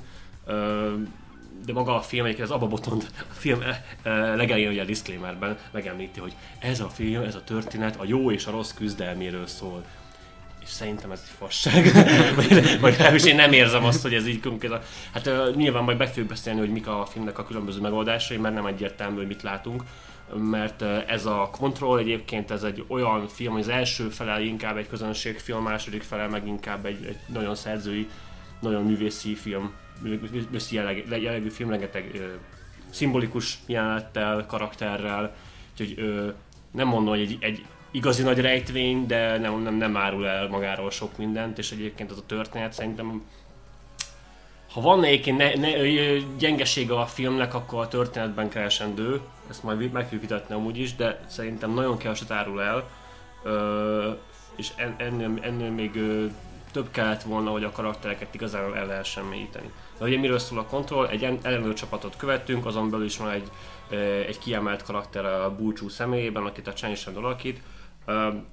De 1.66 1.72
maga 1.72 1.96
a 1.96 2.00
film, 2.00 2.24
egyébként 2.24 2.48
az 2.48 2.54
Abba 2.54 2.66
Botond 2.66 3.08
a 3.30 3.32
film 3.32 3.60
eh, 3.60 3.82
eh, 4.02 4.36
legelején 4.36 4.70
ugye 4.70 4.82
a 4.82 4.84
disclaimerben 4.84 5.58
megemlíti, 5.70 6.20
hogy 6.20 6.34
ez 6.58 6.80
a 6.80 6.88
film, 6.88 7.22
ez 7.22 7.34
a 7.34 7.44
történet 7.44 7.96
a 7.96 8.04
jó 8.06 8.30
és 8.30 8.46
a 8.46 8.50
rossz 8.50 8.72
küzdelméről 8.72 9.46
szól. 9.46 9.84
És 10.68 10.74
szerintem 10.74 11.10
ez 11.10 11.22
egy 11.24 11.34
fasság. 11.38 11.84
vagy, 12.36 12.80
vagy 12.80 12.90
legalábbis 12.90 13.24
én 13.24 13.36
nem 13.36 13.52
érzem 13.52 13.84
azt, 13.84 14.02
hogy 14.02 14.14
ez 14.14 14.26
így 14.26 14.40
konkrétan. 14.40 14.80
Hát 15.12 15.26
uh, 15.26 15.54
nyilván 15.54 15.84
majd 15.84 15.98
be 15.98 16.06
fogjuk 16.06 16.28
beszélni, 16.28 16.58
hogy 16.58 16.72
mik 16.72 16.86
a 16.86 17.06
filmnek 17.10 17.38
a 17.38 17.44
különböző 17.44 17.80
megoldásai, 17.80 18.36
mert 18.36 18.54
nem 18.54 18.66
egyértelmű, 18.66 19.16
hogy 19.16 19.26
mit 19.26 19.42
látunk 19.42 19.82
mert 20.34 20.82
ez 21.06 21.26
a 21.26 21.48
Control 21.52 21.98
egyébként 21.98 22.50
ez 22.50 22.62
egy 22.62 22.84
olyan 22.88 23.28
film, 23.28 23.52
hogy 23.52 23.60
az 23.60 23.68
első 23.68 24.08
fele 24.08 24.40
inkább 24.40 24.76
egy 24.76 24.88
közönségfilm, 24.88 25.58
a 25.58 25.68
második 25.68 26.02
fele 26.02 26.26
meg 26.26 26.46
inkább 26.46 26.86
egy, 26.86 27.04
egy 27.04 27.18
nagyon 27.26 27.54
szerzői, 27.54 28.08
nagyon 28.60 28.84
művészi 28.84 29.34
film, 29.34 29.72
művészi 30.02 30.74
jelleg, 30.74 31.04
jellegű 31.22 31.48
film, 31.48 31.70
rengeteg 31.70 32.10
uh, 32.14 32.20
szimbolikus 32.90 33.58
jelenettel, 33.66 34.46
karakterrel, 34.46 35.34
úgyhogy 35.70 36.04
uh, 36.04 36.32
nem 36.70 36.86
mondom, 36.86 37.08
hogy 37.08 37.20
egy, 37.20 37.36
egy 37.40 37.64
igazi 37.90 38.22
nagy 38.22 38.40
rejtvény, 38.40 39.06
de 39.06 39.38
nem, 39.38 39.62
nem, 39.62 39.74
nem 39.74 39.96
árul 39.96 40.26
el 40.26 40.48
magáról 40.48 40.90
sok 40.90 41.16
mindent, 41.16 41.58
és 41.58 41.70
egyébként 41.70 42.10
az 42.10 42.18
a 42.18 42.26
történet 42.26 42.72
szerintem 42.72 43.22
ha 44.72 44.80
van 44.80 45.04
egyébként 45.04 45.36
ne, 45.36 45.54
ne, 45.54 45.70
gyengesége 46.38 46.94
a 46.94 47.06
filmnek, 47.06 47.54
akkor 47.54 47.80
a 47.80 47.88
történetben 47.88 48.48
keresendő, 48.48 49.20
ezt 49.50 49.62
majd 49.62 49.92
meg 49.92 50.04
fogjuk 50.04 50.20
vitatni 50.20 50.54
amúgy 50.54 50.78
is, 50.78 50.94
de 50.94 51.20
szerintem 51.26 51.70
nagyon 51.70 51.96
keveset 51.96 52.30
árul 52.30 52.62
el, 52.62 52.88
ö, 53.42 54.10
és 54.56 54.70
en, 54.76 54.94
ennél, 54.98 55.38
ennél 55.40 55.70
még 55.70 55.96
ö, 55.96 56.26
több 56.72 56.90
kellett 56.90 57.22
volna, 57.22 57.50
hogy 57.50 57.64
a 57.64 57.70
karaktereket 57.70 58.34
igazán 58.34 58.76
el 58.76 58.86
lehessen 58.86 59.24
mélyíteni. 59.24 59.70
De 59.98 60.04
ugye 60.04 60.18
miről 60.18 60.38
szól 60.38 60.58
a 60.58 60.64
kontroll? 60.64 61.06
Egy 61.06 61.24
en- 61.24 61.44
ellenőr 61.46 61.74
csapatot 61.74 62.16
követünk, 62.16 62.66
azon 62.66 62.90
belül 62.90 63.04
is 63.04 63.16
van 63.16 63.30
egy, 63.30 63.50
egy 64.26 64.38
kiemelt 64.38 64.82
karakter 64.82 65.24
a 65.24 65.54
búcsú 65.54 65.88
személyében, 65.88 66.44
akit 66.44 66.66
a 66.66 66.76
Sándor 66.76 67.24
alakít, 67.24 67.60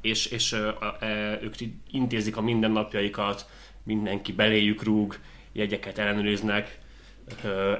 és, 0.02 0.26
és 0.26 0.54
e, 1.00 1.40
ők 1.42 1.56
intézik 1.92 2.38
a 2.38 2.42
mindennapjaikat, 2.42 3.46
mindenki 3.84 4.32
beléjük 4.32 4.84
rúg, 4.84 5.20
jegyeket 5.52 5.98
ellenőriznek, 5.98 6.80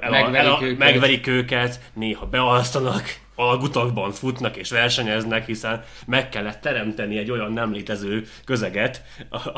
el, 0.00 0.10
Megverik 0.10 0.36
el, 0.36 0.46
el, 0.46 0.62
őket. 0.62 0.78
megverik 0.78 1.26
őket, 1.26 1.80
néha 1.92 2.26
bealsztanak, 2.26 3.04
algutakban 3.34 4.12
futnak 4.12 4.56
és 4.56 4.70
versenyeznek, 4.70 5.46
hiszen 5.46 5.84
meg 6.06 6.28
kellett 6.28 6.60
teremteni 6.60 7.18
egy 7.18 7.30
olyan 7.30 7.52
nem 7.52 7.72
létező 7.72 8.26
közeget, 8.44 9.02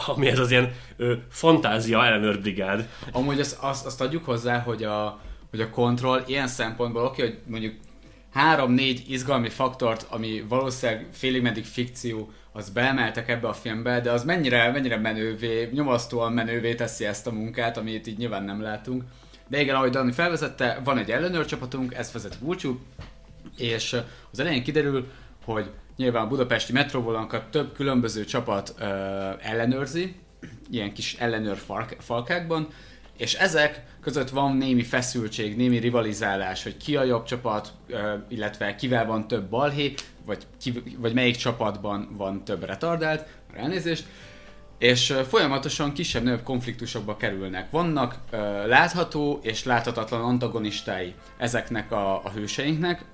ami 0.07 0.27
ez 0.27 0.39
az 0.39 0.51
ilyen 0.51 0.73
ö, 0.97 1.15
fantázia 1.31 2.05
ellenőrbrigád. 2.05 2.89
Amúgy 3.13 3.41
azt, 3.41 3.59
azt, 3.61 3.87
azt 3.87 4.01
adjuk 4.01 4.25
hozzá, 4.25 4.59
hogy 4.59 4.83
a, 4.83 5.21
hogy 5.51 5.61
a 5.61 5.71
kontroll 5.71 6.23
ilyen 6.27 6.47
szempontból 6.49 7.05
oké, 7.05 7.23
hogy 7.23 7.39
mondjuk 7.47 7.75
három-négy 8.33 9.05
izgalmi 9.09 9.49
faktort, 9.49 10.07
ami 10.11 10.45
valószínűleg 10.49 11.07
félig 11.13 11.43
meddig 11.43 11.65
fikció, 11.65 12.33
az 12.53 12.71
beemeltek 12.71 13.29
ebbe 13.29 13.49
a 13.49 13.53
filmbe, 13.53 14.01
de 14.01 14.11
az 14.11 14.25
mennyire, 14.25 14.71
mennyire 14.71 14.97
menővé, 14.97 15.69
nyomasztóan 15.73 16.33
menővé 16.33 16.75
teszi 16.75 17.05
ezt 17.05 17.27
a 17.27 17.33
munkát, 17.33 17.77
amit 17.77 18.07
így 18.07 18.19
nyilván 18.19 18.45
nem 18.45 18.63
látunk. 18.63 19.05
De 19.49 19.61
igen, 19.61 19.75
ahogy 19.75 19.91
Dani 19.91 20.13
felvezette, 20.13 20.81
van 20.85 20.99
egy 20.99 21.11
ellenőrcsapatunk, 21.11 21.95
ezt 21.95 22.13
vezet 22.13 22.39
Vulcsú, 22.39 22.81
és 23.57 23.97
az 24.31 24.39
elején 24.39 24.63
kiderül, 24.63 25.11
hogy 25.45 25.71
nyilván 25.97 26.25
a 26.25 26.29
budapesti 26.29 26.73
metróvolankat 26.73 27.51
több 27.51 27.73
különböző 27.73 28.25
csapat 28.25 28.75
ö, 28.79 28.85
ellenőrzi, 29.41 30.15
ilyen 30.71 30.93
kis 30.93 31.15
ellenőr 31.15 31.57
falk- 31.57 32.03
falkákban, 32.03 32.69
és 33.19 33.35
ezek 33.35 33.83
között 34.01 34.31
van 34.31 34.57
némi 34.57 34.83
feszültség, 34.83 35.57
némi 35.57 35.77
rivalizálás, 35.77 36.63
hogy 36.63 36.77
ki 36.77 36.97
a 36.97 37.03
jobb 37.03 37.25
csapat, 37.25 37.73
illetve 38.29 38.75
kivel 38.75 39.07
van 39.07 39.29
több 39.29 39.49
balhé, 39.49 39.95
vagy, 40.27 40.47
ki, 40.61 40.83
vagy 40.99 41.15
melyik 41.15 41.37
csapatban 41.37 42.09
van 42.17 42.45
több 42.45 42.65
retardált, 42.65 43.27
elnézést, 43.55 44.07
és 44.79 45.15
folyamatosan 45.29 45.93
kisebb-nagyobb 45.93 46.43
konfliktusokba 46.43 47.17
kerülnek. 47.17 47.71
Vannak 47.71 48.19
látható 48.67 49.39
és 49.43 49.65
láthatatlan 49.65 50.21
antagonistái 50.21 51.15
ezeknek 51.37 51.93
a, 51.93 52.25
a 52.25 52.31
hőseinknek. 52.31 53.05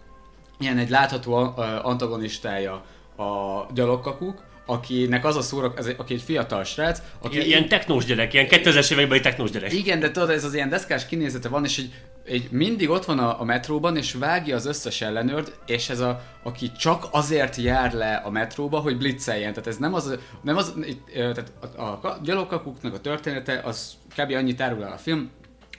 Ilyen 0.58 0.78
egy 0.78 0.90
látható 0.90 1.34
antagonistája 1.82 2.84
a 3.16 3.66
gyalogkakuk, 3.72 4.42
akinek 4.66 5.24
az 5.24 5.36
a 5.36 5.42
szórak, 5.42 5.78
ez 5.78 5.86
egy, 5.86 5.94
aki 5.98 6.14
egy 6.14 6.22
fiatal 6.22 6.64
srác, 6.64 7.02
aki 7.18 7.34
Ilyen, 7.34 7.46
ilyen 7.46 7.68
technós 7.68 8.04
gyerek, 8.04 8.32
ilyen 8.32 8.46
2000-es 8.50 8.92
években 8.92 9.16
egy 9.16 9.22
technós 9.22 9.50
gyerek. 9.50 9.72
igen, 9.72 10.00
de 10.00 10.10
tudod, 10.10 10.30
ez 10.30 10.44
az 10.44 10.54
ilyen 10.54 10.68
deszkás 10.68 11.06
kinézete 11.06 11.48
van, 11.48 11.64
és 11.64 11.78
egy, 11.78 11.92
egy 12.24 12.48
mindig 12.50 12.90
ott 12.90 13.04
van 13.04 13.18
a, 13.18 13.40
a 13.40 13.44
metróban, 13.44 13.96
és 13.96 14.12
vágja 14.12 14.56
az 14.56 14.66
összes 14.66 15.00
ellenőrt, 15.00 15.58
és 15.66 15.88
ez 15.88 16.00
a, 16.00 16.22
aki 16.42 16.72
csak 16.72 17.06
azért 17.10 17.56
jár 17.56 17.92
le 17.92 18.14
a 18.14 18.30
metróba, 18.30 18.78
hogy 18.78 18.96
blitzeljen. 18.96 19.52
Tehát 19.52 19.66
ez 19.68 19.76
nem 19.76 19.94
az, 19.94 20.18
nem 20.42 20.56
az 20.56 20.74
tehát 21.14 21.52
a, 21.76 21.82
a, 21.82 21.98
a 22.02 22.18
gyalogkakuknak 22.22 22.94
a 22.94 23.00
története, 23.00 23.60
az 23.64 23.92
kb. 24.16 24.32
annyit 24.32 24.60
árul 24.60 24.84
el 24.84 24.92
a 24.92 24.98
film. 24.98 25.30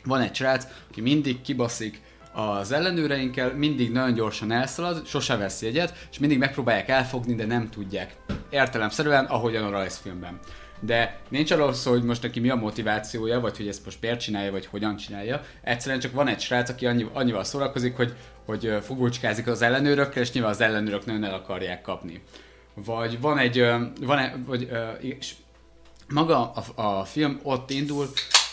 Van 0.04 0.22
egy 0.22 0.36
srác, 0.36 0.68
aki 0.90 1.02
mindig 1.02 1.42
kibaszik 1.42 2.02
az 2.36 2.72
ellenőreinkkel, 2.72 3.54
mindig 3.54 3.92
nagyon 3.92 4.14
gyorsan 4.14 4.52
elszalad, 4.52 5.06
sose 5.06 5.38
vesz 5.38 5.62
jegyet, 5.62 6.08
és 6.12 6.20
mindig 6.20 6.38
megpróbálják 6.38 6.90
elfogni, 6.90 7.36
de 7.36 7.46
nem 7.46 7.70
tudják. 7.70 8.16
Értelemszerűen, 8.50 9.26
ahogyan 9.26 9.64
a 9.64 9.70
rajzfilmben. 9.70 10.40
De 10.80 11.20
nincs 11.30 11.52
arról 11.52 11.74
szó, 11.74 11.92
hogy 11.92 12.04
most 12.04 12.22
neki 12.22 12.40
mi 12.40 12.50
a 12.50 12.56
motivációja, 12.56 13.40
vagy 13.40 13.58
hogy 13.58 13.68
ezt 13.68 13.86
most 13.86 14.02
miért 14.02 14.20
csinálja, 14.20 14.52
vagy 14.52 14.66
hogyan 14.66 14.96
csinálja. 14.96 15.42
Egyszerűen 15.62 16.00
csak 16.00 16.14
van 16.14 16.28
egy 16.28 16.40
srác, 16.40 16.70
aki 16.70 16.86
annyi, 16.86 17.08
annyival 17.14 17.44
szórakozik, 17.44 17.96
hogy, 17.96 18.16
hogy 18.46 18.78
fogulcskázik 18.82 19.48
az 19.48 19.62
ellenőrökkel, 19.62 20.22
és 20.22 20.32
nyilván 20.32 20.52
az 20.52 20.62
ellenőrök 20.62 21.06
nagyon 21.06 21.24
el 21.24 21.34
akarják 21.34 21.82
kapni. 21.82 22.24
Vagy 22.74 23.20
van 23.20 23.38
egy, 23.38 23.66
van 24.02 24.20
egy, 24.20 24.46
vagy, 24.46 24.70
és 25.00 25.34
maga 26.08 26.52
a, 26.52 26.82
a 26.82 27.04
film 27.04 27.40
ott 27.44 27.70
indul, 27.70 28.08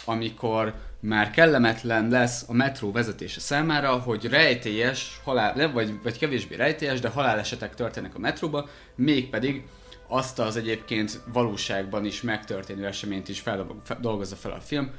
amikor 0.05 0.75
már 1.02 1.30
kellemetlen 1.30 2.09
lesz 2.09 2.44
a 2.49 2.52
metró 2.52 2.92
vezetése 2.92 3.40
számára, 3.40 3.99
hogy 3.99 4.25
rejtélyes, 4.25 5.21
halál, 5.25 5.73
vagy, 5.73 6.02
vagy 6.02 6.18
kevésbé 6.18 6.54
rejtélyes, 6.54 7.00
de 7.00 7.09
halálesetek 7.09 7.75
történnek 7.75 8.14
a 8.14 8.18
metróba, 8.18 8.68
mégpedig 8.94 9.64
azt 10.09 10.38
az 10.38 10.56
egyébként 10.56 11.21
valóságban 11.32 12.04
is 12.04 12.23
megtörténő 12.23 12.87
eseményt 12.87 13.28
is 13.28 13.40
fel, 13.40 13.66
fel, 13.85 14.52
a 14.52 14.61
film, 14.61 14.90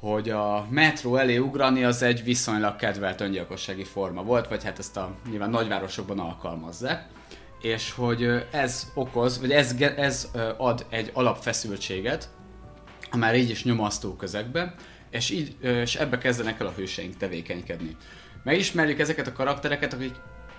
hogy 0.00 0.30
a 0.30 0.66
metró 0.70 1.16
elé 1.16 1.36
ugrani 1.36 1.84
az 1.84 2.02
egy 2.02 2.24
viszonylag 2.24 2.76
kedvelt 2.76 3.20
öngyilkossági 3.20 3.84
forma 3.84 4.22
volt, 4.22 4.48
vagy 4.48 4.64
hát 4.64 4.78
ezt 4.78 4.96
a 4.96 5.14
nyilván 5.30 5.50
nagyvárosokban 5.50 6.18
alkalmazzák, 6.18 7.06
és 7.60 7.92
hogy 7.92 8.46
ez 8.50 8.90
okoz, 8.94 9.40
vagy 9.40 9.50
ez, 9.50 9.74
ez 9.96 10.30
ad 10.56 10.86
egy 10.88 11.10
alapfeszültséget, 11.12 12.28
a 13.10 13.16
már 13.16 13.36
így 13.36 13.50
is 13.50 13.64
nyomasztó 13.64 14.16
közegbe, 14.16 14.74
és, 15.10 15.30
így, 15.30 15.56
és 15.62 15.94
ebbe 15.94 16.18
kezdenek 16.18 16.60
el 16.60 16.66
a 16.66 16.72
hőseink 16.76 17.16
tevékenykedni. 17.16 17.96
Megismerjük 18.44 18.98
ezeket 18.98 19.26
a 19.26 19.32
karaktereket, 19.32 19.92
akik 19.92 20.14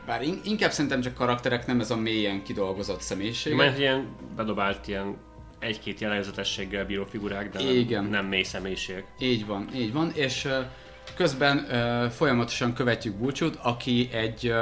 bár 0.05 0.21
in- 0.21 0.45
inkább 0.45 0.71
szerintem 0.71 1.01
csak 1.01 1.13
karakterek, 1.13 1.65
nem 1.65 1.79
ez 1.79 1.91
a 1.91 1.97
mélyen 1.97 2.43
kidolgozott 2.43 3.01
személyiség. 3.01 3.53
Mert 3.53 3.77
ilyen 3.77 4.15
bedobált 4.35 4.87
ilyen 4.87 5.17
egy-két 5.59 5.99
jellegzetességgel 5.99 6.85
bíró 6.85 7.05
figurák, 7.05 7.49
de 7.49 7.59
Igen. 7.59 8.03
nem, 8.03 8.11
nem 8.11 8.25
mély 8.25 8.43
személyiség. 8.43 9.03
Így 9.19 9.45
van, 9.45 9.69
így 9.75 9.93
van, 9.93 10.11
és 10.15 10.47
közben 11.15 11.65
folyamatosan 12.11 12.73
követjük 12.73 13.15
Bulcsút, 13.15 13.55
aki 13.61 14.09
egy, 14.11 14.53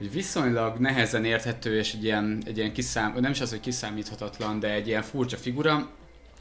egy 0.00 0.12
viszonylag 0.12 0.78
nehezen 0.78 1.24
érthető 1.24 1.78
és 1.78 1.92
egy 1.92 2.04
ilyen, 2.04 2.42
egy 2.46 2.56
ilyen 2.56 2.72
kiszám, 2.72 3.14
nem 3.20 3.30
is 3.30 3.40
az, 3.40 3.50
hogy 3.50 3.60
kiszámíthatatlan, 3.60 4.60
de 4.60 4.72
egy 4.72 4.86
ilyen 4.86 5.02
furcsa 5.02 5.36
figura, 5.36 5.90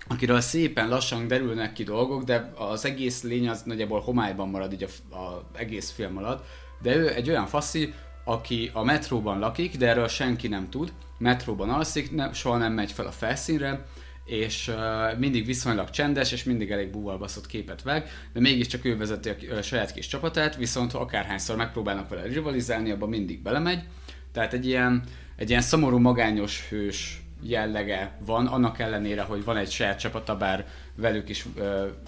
akiről 0.08 0.42
szépen 0.42 0.90
lassan 0.90 1.28
derülnek 1.28 1.74
ki 1.74 1.84
dolgok, 1.84 2.24
de 2.24 2.52
az 2.56 2.86
egész 2.86 3.24
lény 3.24 3.50
az 3.50 3.62
nagyjából 3.64 4.00
homályban 4.00 4.50
marad 4.50 4.74
így 4.74 4.88
a, 5.10 5.16
a 5.16 5.50
egész 5.56 5.92
film 5.92 6.18
alatt, 6.18 6.46
de 6.82 6.96
ő 6.96 7.14
egy 7.14 7.30
olyan 7.30 7.46
faszi, 7.46 7.94
aki 8.26 8.70
a 8.74 8.84
metróban 8.84 9.40
lakik, 9.40 9.78
de 9.78 9.88
erről 9.88 10.08
senki 10.08 10.48
nem 10.48 10.70
tud, 10.70 10.94
metróban 11.18 11.70
alszik, 11.70 12.12
ne, 12.12 12.34
soha 12.34 12.58
nem 12.58 12.74
megy 12.74 12.92
fel 12.92 13.06
a 13.06 13.12
felszínre, 13.12 13.86
és 14.26 14.68
uh, 14.68 15.20
mindig 15.20 15.46
viszonylag 15.46 15.90
csendes, 15.90 16.32
és 16.32 16.44
mindig 16.44 16.72
elég 16.72 16.90
búvalbaszott 16.90 17.46
képet 17.46 17.82
vág, 17.82 18.10
de 18.34 18.40
mégiscsak 18.40 18.86
ő 18.86 18.98
vezeti 18.98 19.30
a, 19.30 19.58
a 19.58 19.62
saját 19.62 19.94
kis 19.94 20.08
csapatát, 20.08 20.56
viszont 20.56 20.94
akárhányszor 20.94 21.56
megpróbálnak 21.56 22.10
vele 22.10 22.22
rivalizálni, 22.22 22.92
abban 22.92 23.10
mindig 23.10 23.42
belemegy. 23.42 23.84
Tehát 24.32 24.54
egy 24.54 24.66
ilyen, 24.66 25.04
egy 25.36 25.50
ilyen 25.50 25.62
szomorú, 25.62 25.98
magányos 25.98 26.68
hős 26.70 27.23
jellege 27.50 28.18
van, 28.26 28.48
annak 28.48 28.80
ellenére, 28.80 29.22
hogy 29.22 29.44
van 29.44 29.58
egy 29.58 29.72
saját 29.72 30.00
csapata, 30.00 30.38
bár 30.38 30.68
velük 30.96 31.30
is 31.30 31.46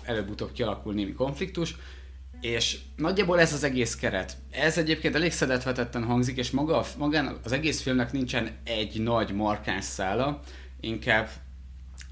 előbb-utóbb 0.04 0.51
kialakul 0.51 0.94
némi 0.94 1.13
konfliktus, 1.13 1.75
és 2.42 2.80
nagyjából 2.96 3.39
ez 3.39 3.54
az 3.54 3.63
egész 3.63 3.96
keret. 3.96 4.38
Ez 4.51 4.77
egyébként 4.77 5.15
elég 5.15 5.32
szedetvetetten 5.32 6.04
hangzik, 6.04 6.38
és 6.38 6.51
maga, 6.51 6.86
magán 6.98 7.38
az 7.44 7.51
egész 7.51 7.82
filmnek 7.82 8.12
nincsen 8.12 8.50
egy 8.63 9.01
nagy 9.01 9.34
markáns 9.34 9.86
szála, 9.86 10.39
inkább 10.80 11.30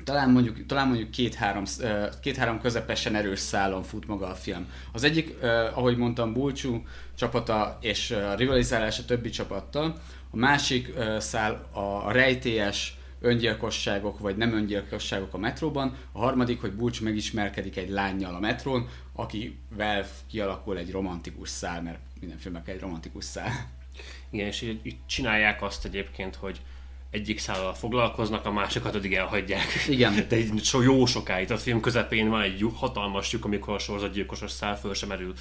talán 0.03 0.29
mondjuk, 0.29 0.65
talán 0.65 0.87
mondjuk 0.87 1.11
két-három, 1.11 1.63
két-három 2.21 2.59
közepesen 2.59 3.15
erős 3.15 3.39
szálon 3.39 3.83
fut 3.83 4.07
maga 4.07 4.27
a 4.27 4.35
film. 4.35 4.67
Az 4.91 5.03
egyik, 5.03 5.35
ahogy 5.73 5.97
mondtam, 5.97 6.33
Bulcsú 6.33 6.85
csapata 7.15 7.77
és 7.81 8.11
a 8.11 8.35
rivalizálás 8.35 8.99
a 8.99 9.05
többi 9.05 9.29
csapattal. 9.29 10.01
A 10.31 10.37
másik 10.37 10.93
szál 11.17 11.69
a 11.71 12.11
rejtélyes 12.11 12.97
öngyilkosságok 13.23 14.19
vagy 14.19 14.37
nem 14.37 14.53
öngyilkosságok 14.53 15.33
a 15.33 15.37
metróban. 15.37 15.95
A 16.11 16.19
harmadik, 16.19 16.61
hogy 16.61 16.71
Bulcsú 16.71 17.03
megismerkedik 17.03 17.77
egy 17.77 17.89
lányjal 17.89 18.35
a 18.35 18.39
metrón, 18.39 18.89
akivel 19.13 20.05
kialakul 20.29 20.77
egy 20.77 20.91
romantikus 20.91 21.49
szál, 21.49 21.81
mert 21.81 21.99
minden 22.19 22.37
filmnek 22.37 22.67
egy 22.67 22.79
romantikus 22.79 23.23
szál. 23.23 23.51
Igen, 24.29 24.47
és 24.47 24.61
így, 24.61 24.79
így 24.83 24.95
csinálják 25.05 25.61
azt 25.61 25.85
egyébként, 25.85 26.35
hogy 26.35 26.61
egyik 27.11 27.39
szállal 27.39 27.73
foglalkoznak, 27.73 28.45
a 28.45 28.51
másikat 28.51 28.91
pedig 28.91 29.13
elhagyják. 29.13 29.65
Igen. 29.87 30.13
De 30.29 30.37
így 30.37 30.63
so, 30.63 30.81
jó 30.81 31.05
sokáig. 31.05 31.51
A 31.51 31.57
film 31.57 31.79
közepén 31.79 32.29
van 32.29 32.41
egy 32.41 32.65
hatalmas 32.75 33.31
lyuk, 33.31 33.45
amikor 33.45 33.73
a 33.73 33.79
sorozatgyilkosos 33.79 34.51
szál 34.51 34.77
föl 34.77 34.93
sem 34.93 35.11
erül. 35.11 35.33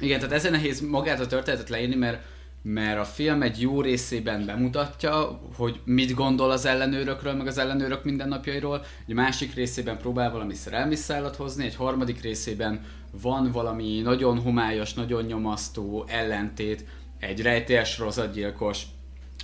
Igen, 0.00 0.18
tehát 0.18 0.34
ezért 0.34 0.52
nehéz 0.52 0.80
magát 0.80 1.20
a 1.20 1.26
történetet 1.26 1.68
leírni, 1.68 1.94
mert 1.94 2.24
mert 2.62 2.98
a 2.98 3.04
film 3.04 3.42
egy 3.42 3.60
jó 3.60 3.80
részében 3.80 4.46
bemutatja, 4.46 5.40
hogy 5.56 5.80
mit 5.84 6.14
gondol 6.14 6.50
az 6.50 6.64
ellenőrökről, 6.64 7.34
meg 7.34 7.46
az 7.46 7.58
ellenőrök 7.58 8.04
mindennapjairól, 8.04 8.84
egy 9.06 9.14
másik 9.14 9.54
részében 9.54 9.98
próbál 9.98 10.30
valami 10.30 10.54
szerelmi 10.54 10.94
szállat 10.94 11.36
hozni, 11.36 11.64
egy 11.64 11.74
harmadik 11.74 12.20
részében 12.20 12.84
van 13.10 13.50
valami 13.52 14.00
nagyon 14.00 14.38
homályos, 14.40 14.94
nagyon 14.94 15.24
nyomasztó 15.24 16.04
ellentét 16.08 16.84
egy 17.18 17.42
rejtélyes 17.42 17.98
rozatgyilkos 17.98 18.82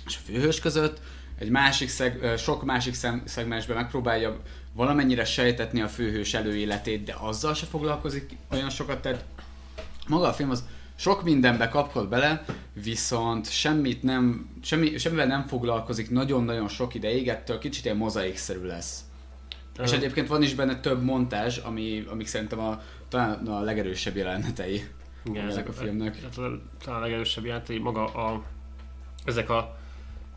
és 0.05 0.17
a 0.17 0.31
főhős 0.31 0.59
között, 0.59 1.01
egy 1.39 1.49
másik 1.49 1.89
szeg, 1.89 2.33
sok 2.37 2.63
másik 2.63 2.93
szegmensben 3.25 3.75
megpróbálja 3.75 4.41
valamennyire 4.73 5.25
sejtetni 5.25 5.81
a 5.81 5.87
főhős 5.87 6.33
előéletét, 6.33 7.03
de 7.03 7.15
azzal 7.19 7.53
se 7.53 7.65
foglalkozik 7.65 8.37
olyan 8.51 8.69
sokat, 8.69 9.01
tehát 9.01 9.25
maga 10.07 10.27
a 10.27 10.33
film 10.33 10.49
az 10.49 10.63
sok 10.97 11.23
mindenbe 11.23 11.67
kapcol 11.67 12.05
bele, 12.05 12.45
viszont 12.73 13.51
semmit 13.51 14.03
nem, 14.03 14.49
semmi, 14.61 14.97
semmivel 14.97 15.27
nem 15.27 15.47
foglalkozik 15.47 16.09
nagyon-nagyon 16.09 16.67
sok 16.67 16.93
ideig, 16.93 17.27
ettől 17.27 17.57
kicsit 17.57 17.85
ilyen 17.85 17.97
mozaikszerű 17.97 18.65
lesz. 18.65 19.01
Uh. 19.77 19.85
És 19.85 19.91
egyébként 19.91 20.27
van 20.27 20.41
is 20.41 20.53
benne 20.53 20.79
több 20.79 21.03
montázs, 21.03 21.57
ami, 21.57 22.05
amik 22.09 22.27
szerintem 22.27 22.59
a, 22.59 22.81
talán 23.07 23.47
a 23.47 23.59
legerősebb 23.59 24.15
jelenetei 24.15 24.83
Igen, 25.23 25.47
ezek 25.47 25.67
a 25.67 25.73
filmnek. 25.73 26.17
Talán 26.35 26.61
a 26.85 26.99
legerősebb 26.99 27.45
jelenetei, 27.45 27.77
maga 27.77 28.05
a, 28.05 28.43
ezek 29.25 29.49
a 29.49 29.77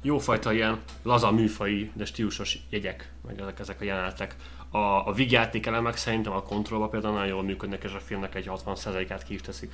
jófajta 0.02 0.52
ilyen 0.52 0.81
laza 1.02 1.31
műfai, 1.31 1.90
de 1.95 2.05
stílusos 2.05 2.59
jegyek, 2.71 3.12
meg 3.26 3.40
ezek, 3.40 3.59
ezek 3.59 3.81
a 3.81 3.85
jelenetek. 3.85 4.37
A, 4.71 4.79
a 4.79 5.12
vigyáték 5.12 5.67
elemek 5.67 5.97
szerintem 5.97 6.33
a 6.33 6.43
kontrollba 6.43 6.88
például 6.88 7.14
nagyon 7.14 7.29
jól 7.29 7.43
működnek, 7.43 7.85
és 7.85 7.93
a 7.93 7.99
filmnek 8.00 8.35
egy 8.35 8.50
60%-át 8.50 9.23
ki 9.23 9.37
teszik. 9.37 9.73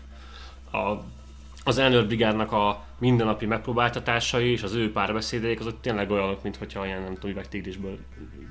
A, 0.72 1.02
az 1.64 1.78
ellenőrbrigádnak 1.78 2.52
a 2.52 2.84
mindennapi 2.98 3.46
megpróbáltatásai 3.46 4.50
és 4.50 4.62
az 4.62 4.74
ő 4.74 4.92
párbeszédeik 4.92 5.60
azok 5.60 5.80
tényleg 5.80 6.10
olyanok, 6.10 6.42
mint 6.42 6.56
hogyha 6.56 6.86
ilyen 6.86 7.02
nem 7.02 7.14
tudom, 7.14 7.30
üvegtigrisből 7.30 7.98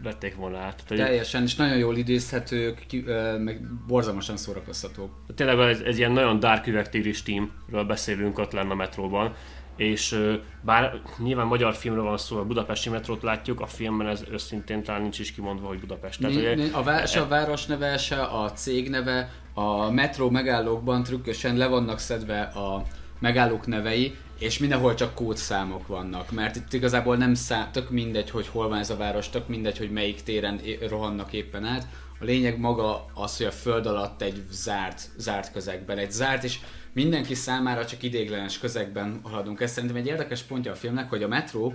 vették 0.03 0.35
volna 0.35 0.57
át. 0.57 0.83
Tehát, 0.87 1.05
Teljesen, 1.05 1.43
és 1.43 1.55
nagyon 1.55 1.77
jól 1.77 1.97
idézhetők, 1.97 2.85
ki, 2.87 3.03
meg 3.37 3.61
borzalmasan 3.87 4.37
szórakoztatók. 4.37 5.09
Tényleg 5.35 5.59
egy, 5.59 5.81
egy 5.83 5.97
ilyen 5.97 6.11
nagyon 6.11 6.39
dark 6.39 6.67
üvegtigris 6.67 7.23
teamről 7.23 7.83
beszélünk 7.87 8.39
ott 8.39 8.51
lenne 8.51 8.71
a 8.71 8.75
metróban, 8.75 9.33
és 9.75 10.19
bár 10.61 11.01
nyilván 11.17 11.47
magyar 11.47 11.75
filmről 11.75 12.03
van 12.03 12.17
szó, 12.17 12.37
a 12.37 12.45
budapesti 12.45 12.89
metrót 12.89 13.21
látjuk, 13.21 13.59
a 13.59 13.67
filmben 13.67 14.07
ez 14.07 14.23
őszintén 14.31 14.83
talán 14.83 15.01
nincs 15.01 15.19
is 15.19 15.31
kimondva, 15.31 15.67
hogy 15.67 15.79
Budapest. 15.79 16.19
Tehát, 16.19 16.35
ugye, 16.35 16.55
a, 16.71 16.83
város, 16.83 17.15
a 17.15 17.27
város 17.27 17.65
neve 17.65 17.97
se, 17.97 18.21
a 18.21 18.51
cég 18.51 18.89
neve, 18.89 19.31
a 19.53 19.91
metró 19.91 20.29
megállókban 20.29 21.03
trükkösen 21.03 21.57
le 21.57 21.67
vannak 21.67 21.99
szedve 21.99 22.41
a 22.41 22.83
megállók 23.19 23.67
nevei, 23.67 24.15
és 24.39 24.57
mindenhol 24.57 24.93
csak 24.93 25.13
kódszámok 25.13 25.87
vannak, 25.87 26.31
mert 26.31 26.55
itt 26.55 26.73
igazából 26.73 27.15
nem 27.15 27.33
szám, 27.33 27.71
tök 27.71 27.89
mindegy, 27.89 28.29
hogy 28.29 28.47
hol 28.47 28.69
van 28.69 28.79
ez 28.79 28.89
a 28.89 28.97
város, 28.97 29.29
tök 29.29 29.47
mindegy, 29.47 29.77
hogy 29.77 29.91
melyik 29.91 30.23
téren 30.23 30.59
rohannak 30.89 31.33
éppen 31.33 31.65
át. 31.65 31.87
A 32.19 32.23
lényeg 32.23 32.59
maga 32.59 33.05
az, 33.13 33.37
hogy 33.37 33.45
a 33.45 33.51
föld 33.51 33.85
alatt 33.85 34.21
egy 34.21 34.43
zárt, 34.51 35.09
zárt 35.17 35.51
közegben, 35.51 35.97
egy 35.97 36.11
zárt 36.11 36.43
és 36.43 36.59
mindenki 36.95 37.33
számára 37.33 37.85
csak 37.85 38.03
idéglenes 38.03 38.59
közegben 38.59 39.19
haladunk. 39.23 39.61
Ez 39.61 39.71
szerintem 39.71 39.97
egy 39.97 40.07
érdekes 40.07 40.41
pontja 40.41 40.71
a 40.71 40.75
filmnek, 40.75 41.09
hogy 41.09 41.23
a 41.23 41.27
metró 41.27 41.73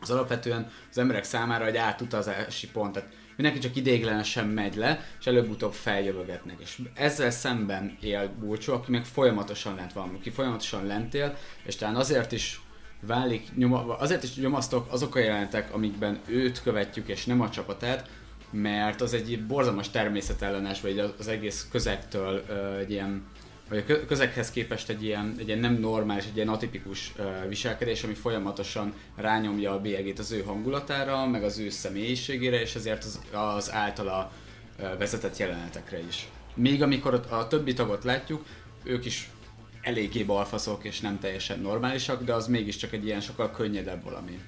az 0.00 0.10
alapvetően 0.10 0.70
az 0.90 0.98
emberek 0.98 1.24
számára 1.24 1.66
egy 1.66 1.76
átutazási 1.76 2.68
pont. 2.68 2.92
Tehát 2.92 3.12
mindenki 3.36 3.60
csak 3.60 3.76
idéglenesen 3.76 4.46
megy 4.46 4.76
le, 4.76 5.04
és 5.20 5.26
előbb-utóbb 5.26 5.72
feljövögetnek. 5.72 6.56
És 6.60 6.82
ezzel 6.94 7.30
szemben 7.30 7.96
él 8.00 8.34
Bulcsó, 8.38 8.72
aki 8.74 8.90
meg 8.90 9.04
folyamatosan 9.04 9.74
lent 9.74 9.92
van, 9.92 10.14
aki 10.14 10.30
folyamatosan 10.30 10.86
lent 10.86 11.14
él, 11.14 11.36
és 11.64 11.76
talán 11.76 11.96
azért 11.96 12.32
is 12.32 12.60
válik, 13.00 13.54
nyoma, 13.54 13.98
azért 13.98 14.22
is 14.22 14.36
nyomasztok 14.36 14.92
azok 14.92 15.14
a 15.14 15.18
jelentek, 15.18 15.74
amikben 15.74 16.20
őt 16.26 16.62
követjük, 16.62 17.08
és 17.08 17.24
nem 17.24 17.40
a 17.40 17.50
csapatát, 17.50 18.08
mert 18.50 19.00
az 19.00 19.14
egy 19.14 19.46
borzalmas 19.46 19.90
természetellenes, 19.90 20.80
vagy 20.80 20.98
az 21.18 21.28
egész 21.28 21.68
közegtől 21.70 22.44
egy 22.80 22.90
ilyen 22.90 23.24
vagy 23.68 23.84
a 23.88 24.04
közeghez 24.06 24.50
képest 24.50 24.88
egy 24.88 25.04
ilyen, 25.04 25.34
egy 25.38 25.46
ilyen 25.46 25.58
nem 25.58 25.74
normális, 25.74 26.24
egy 26.24 26.36
ilyen 26.36 26.48
atipikus 26.48 27.12
viselkedés, 27.48 28.02
ami 28.02 28.14
folyamatosan 28.14 28.92
rányomja 29.16 29.72
a 29.72 29.80
bélyegét 29.80 30.18
az 30.18 30.32
ő 30.32 30.42
hangulatára, 30.42 31.26
meg 31.26 31.42
az 31.42 31.58
ő 31.58 31.70
személyiségére, 31.70 32.60
és 32.60 32.74
ezért 32.74 33.04
az, 33.04 33.20
az 33.32 33.72
általa 33.72 34.32
vezetett 34.98 35.36
jelenetekre 35.36 35.98
is. 35.98 36.28
Még 36.54 36.82
amikor 36.82 37.24
a 37.30 37.46
többi 37.46 37.72
tagot 37.72 38.04
látjuk, 38.04 38.44
ők 38.82 39.04
is 39.04 39.30
eléggé 39.80 40.22
balfaszok 40.22 40.84
és 40.84 41.00
nem 41.00 41.18
teljesen 41.18 41.60
normálisak, 41.60 42.24
de 42.24 42.34
az 42.34 42.46
mégiscsak 42.46 42.92
egy 42.92 43.04
ilyen 43.04 43.20
sokkal 43.20 43.50
könnyedebb 43.50 44.04
valami 44.04 44.38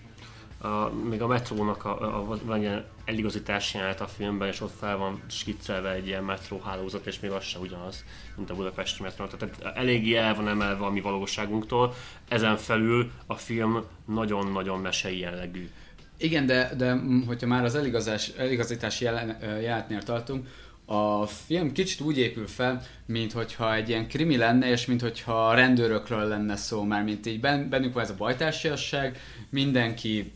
a, 0.58 0.88
még 1.08 1.22
a 1.22 1.26
metrónak 1.26 1.84
a, 1.84 2.00
a, 2.00 2.30
a, 2.30 2.38
van 2.44 2.60
ilyen 2.60 2.84
eligazítás 3.04 3.74
jelenet 3.74 4.00
a 4.00 4.06
filmben, 4.06 4.48
és 4.48 4.60
ott 4.60 4.74
fel 4.78 4.96
van 4.96 5.22
skiccelve 5.26 5.92
egy 5.92 6.06
ilyen 6.06 6.24
metróhálózat, 6.24 7.06
és 7.06 7.20
még 7.20 7.30
az 7.30 7.44
sem 7.44 7.60
ugyanaz, 7.60 8.04
mint 8.36 8.50
a 8.50 8.54
budapesti 8.54 9.02
metró. 9.02 9.26
Tehát 9.26 9.76
eléggé 9.76 10.14
el 10.14 10.34
van 10.34 10.48
emelve 10.48 10.84
a 10.84 10.90
mi 10.90 11.00
valóságunktól. 11.00 11.94
Ezen 12.28 12.56
felül 12.56 13.10
a 13.26 13.34
film 13.34 13.84
nagyon-nagyon 14.06 14.80
mesei 14.80 15.18
jellegű. 15.18 15.70
Igen, 16.18 16.46
de, 16.46 16.74
de 16.76 17.00
hogyha 17.26 17.46
már 17.46 17.64
az 17.64 17.74
eligazás, 17.74 18.28
eligazítás 18.28 19.00
jelen, 19.00 19.38
jelenetnél 19.40 20.02
tartunk, 20.02 20.48
a 20.86 21.26
film 21.26 21.72
kicsit 21.72 22.00
úgy 22.00 22.18
épül 22.18 22.46
fel, 22.46 22.82
mint 23.06 23.32
hogyha 23.32 23.74
egy 23.74 23.88
ilyen 23.88 24.08
krimi 24.08 24.36
lenne, 24.36 24.70
és 24.70 24.86
mint 24.86 25.00
hogyha 25.00 25.54
rendőrökről 25.54 26.28
lenne 26.28 26.56
szó, 26.56 26.82
már 26.82 27.04
mint 27.04 27.26
így 27.26 27.40
bennük 27.40 27.92
van 27.92 28.02
ez 28.02 28.10
a 28.10 28.16
bajtársiasság, 28.16 29.20
mindenki 29.50 30.32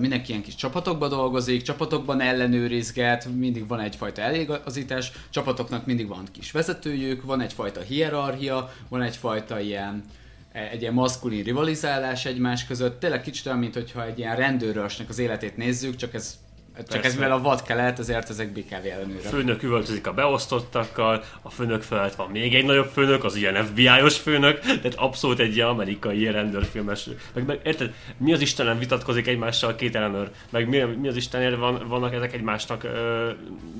mindenki 0.00 0.30
ilyen 0.30 0.42
kis 0.42 0.54
csapatokban 0.54 1.08
dolgozik, 1.08 1.62
csapatokban 1.62 2.20
ellenőrizget, 2.20 3.28
mindig 3.36 3.66
van 3.66 3.80
egyfajta 3.80 4.22
elégazítás, 4.22 5.12
csapatoknak 5.30 5.86
mindig 5.86 6.08
van 6.08 6.24
kis 6.32 6.50
vezetőjük, 6.50 7.22
van 7.22 7.40
egyfajta 7.40 7.80
hierarchia, 7.80 8.72
van 8.88 9.02
egyfajta 9.02 9.60
ilyen 9.60 10.04
e, 10.52 10.60
egy 10.60 10.80
ilyen 10.80 10.94
maszkulin 10.94 11.44
rivalizálás 11.44 12.24
egymás 12.24 12.66
között. 12.66 13.00
Tényleg 13.00 13.22
kicsit 13.22 13.46
olyan, 13.46 13.58
mint 13.58 13.74
hogyha 13.74 14.06
egy 14.06 14.18
ilyen 14.18 14.36
rendőrösnek 14.36 15.08
az 15.08 15.18
életét 15.18 15.56
nézzük, 15.56 15.96
csak 15.96 16.14
ez 16.14 16.38
csak 16.76 16.86
Persze. 16.86 17.06
ez 17.06 17.14
mivel 17.14 17.32
a 17.32 17.40
vad 17.40 17.62
kelet, 17.62 17.98
ezért 17.98 18.30
ezek 18.30 18.52
BKV 18.52 18.86
ellenőre. 18.86 19.28
A 19.28 19.30
főnök 19.30 19.62
üvöltözik 19.62 20.06
a 20.06 20.12
beosztottakkal, 20.12 21.22
a 21.42 21.50
főnök 21.50 21.82
felett 21.82 22.14
van 22.14 22.30
még 22.30 22.54
egy 22.54 22.64
nagyobb 22.64 22.90
főnök, 22.92 23.24
az 23.24 23.36
ilyen 23.36 23.64
FBI-os 23.64 24.18
főnök, 24.18 24.60
tehát 24.60 24.94
abszolút 24.94 25.38
egy 25.38 25.54
ilyen 25.56 25.68
amerikai 25.68 26.30
rendőrfilmes. 26.30 27.08
Meg, 27.34 27.46
meg, 27.46 27.60
érted, 27.64 27.94
mi 28.16 28.32
az 28.32 28.40
Istenem 28.40 28.78
vitatkozik 28.78 29.26
egymással 29.26 29.74
két 29.74 29.96
ellenőr? 29.96 30.30
Meg 30.50 30.68
mi, 30.68 30.78
mi 30.78 31.08
az 31.08 31.16
Istenért 31.16 31.56
van, 31.56 31.88
vannak 31.88 32.14
ezek 32.14 32.32
egymásnak, 32.32 32.84
uh, 32.84 32.90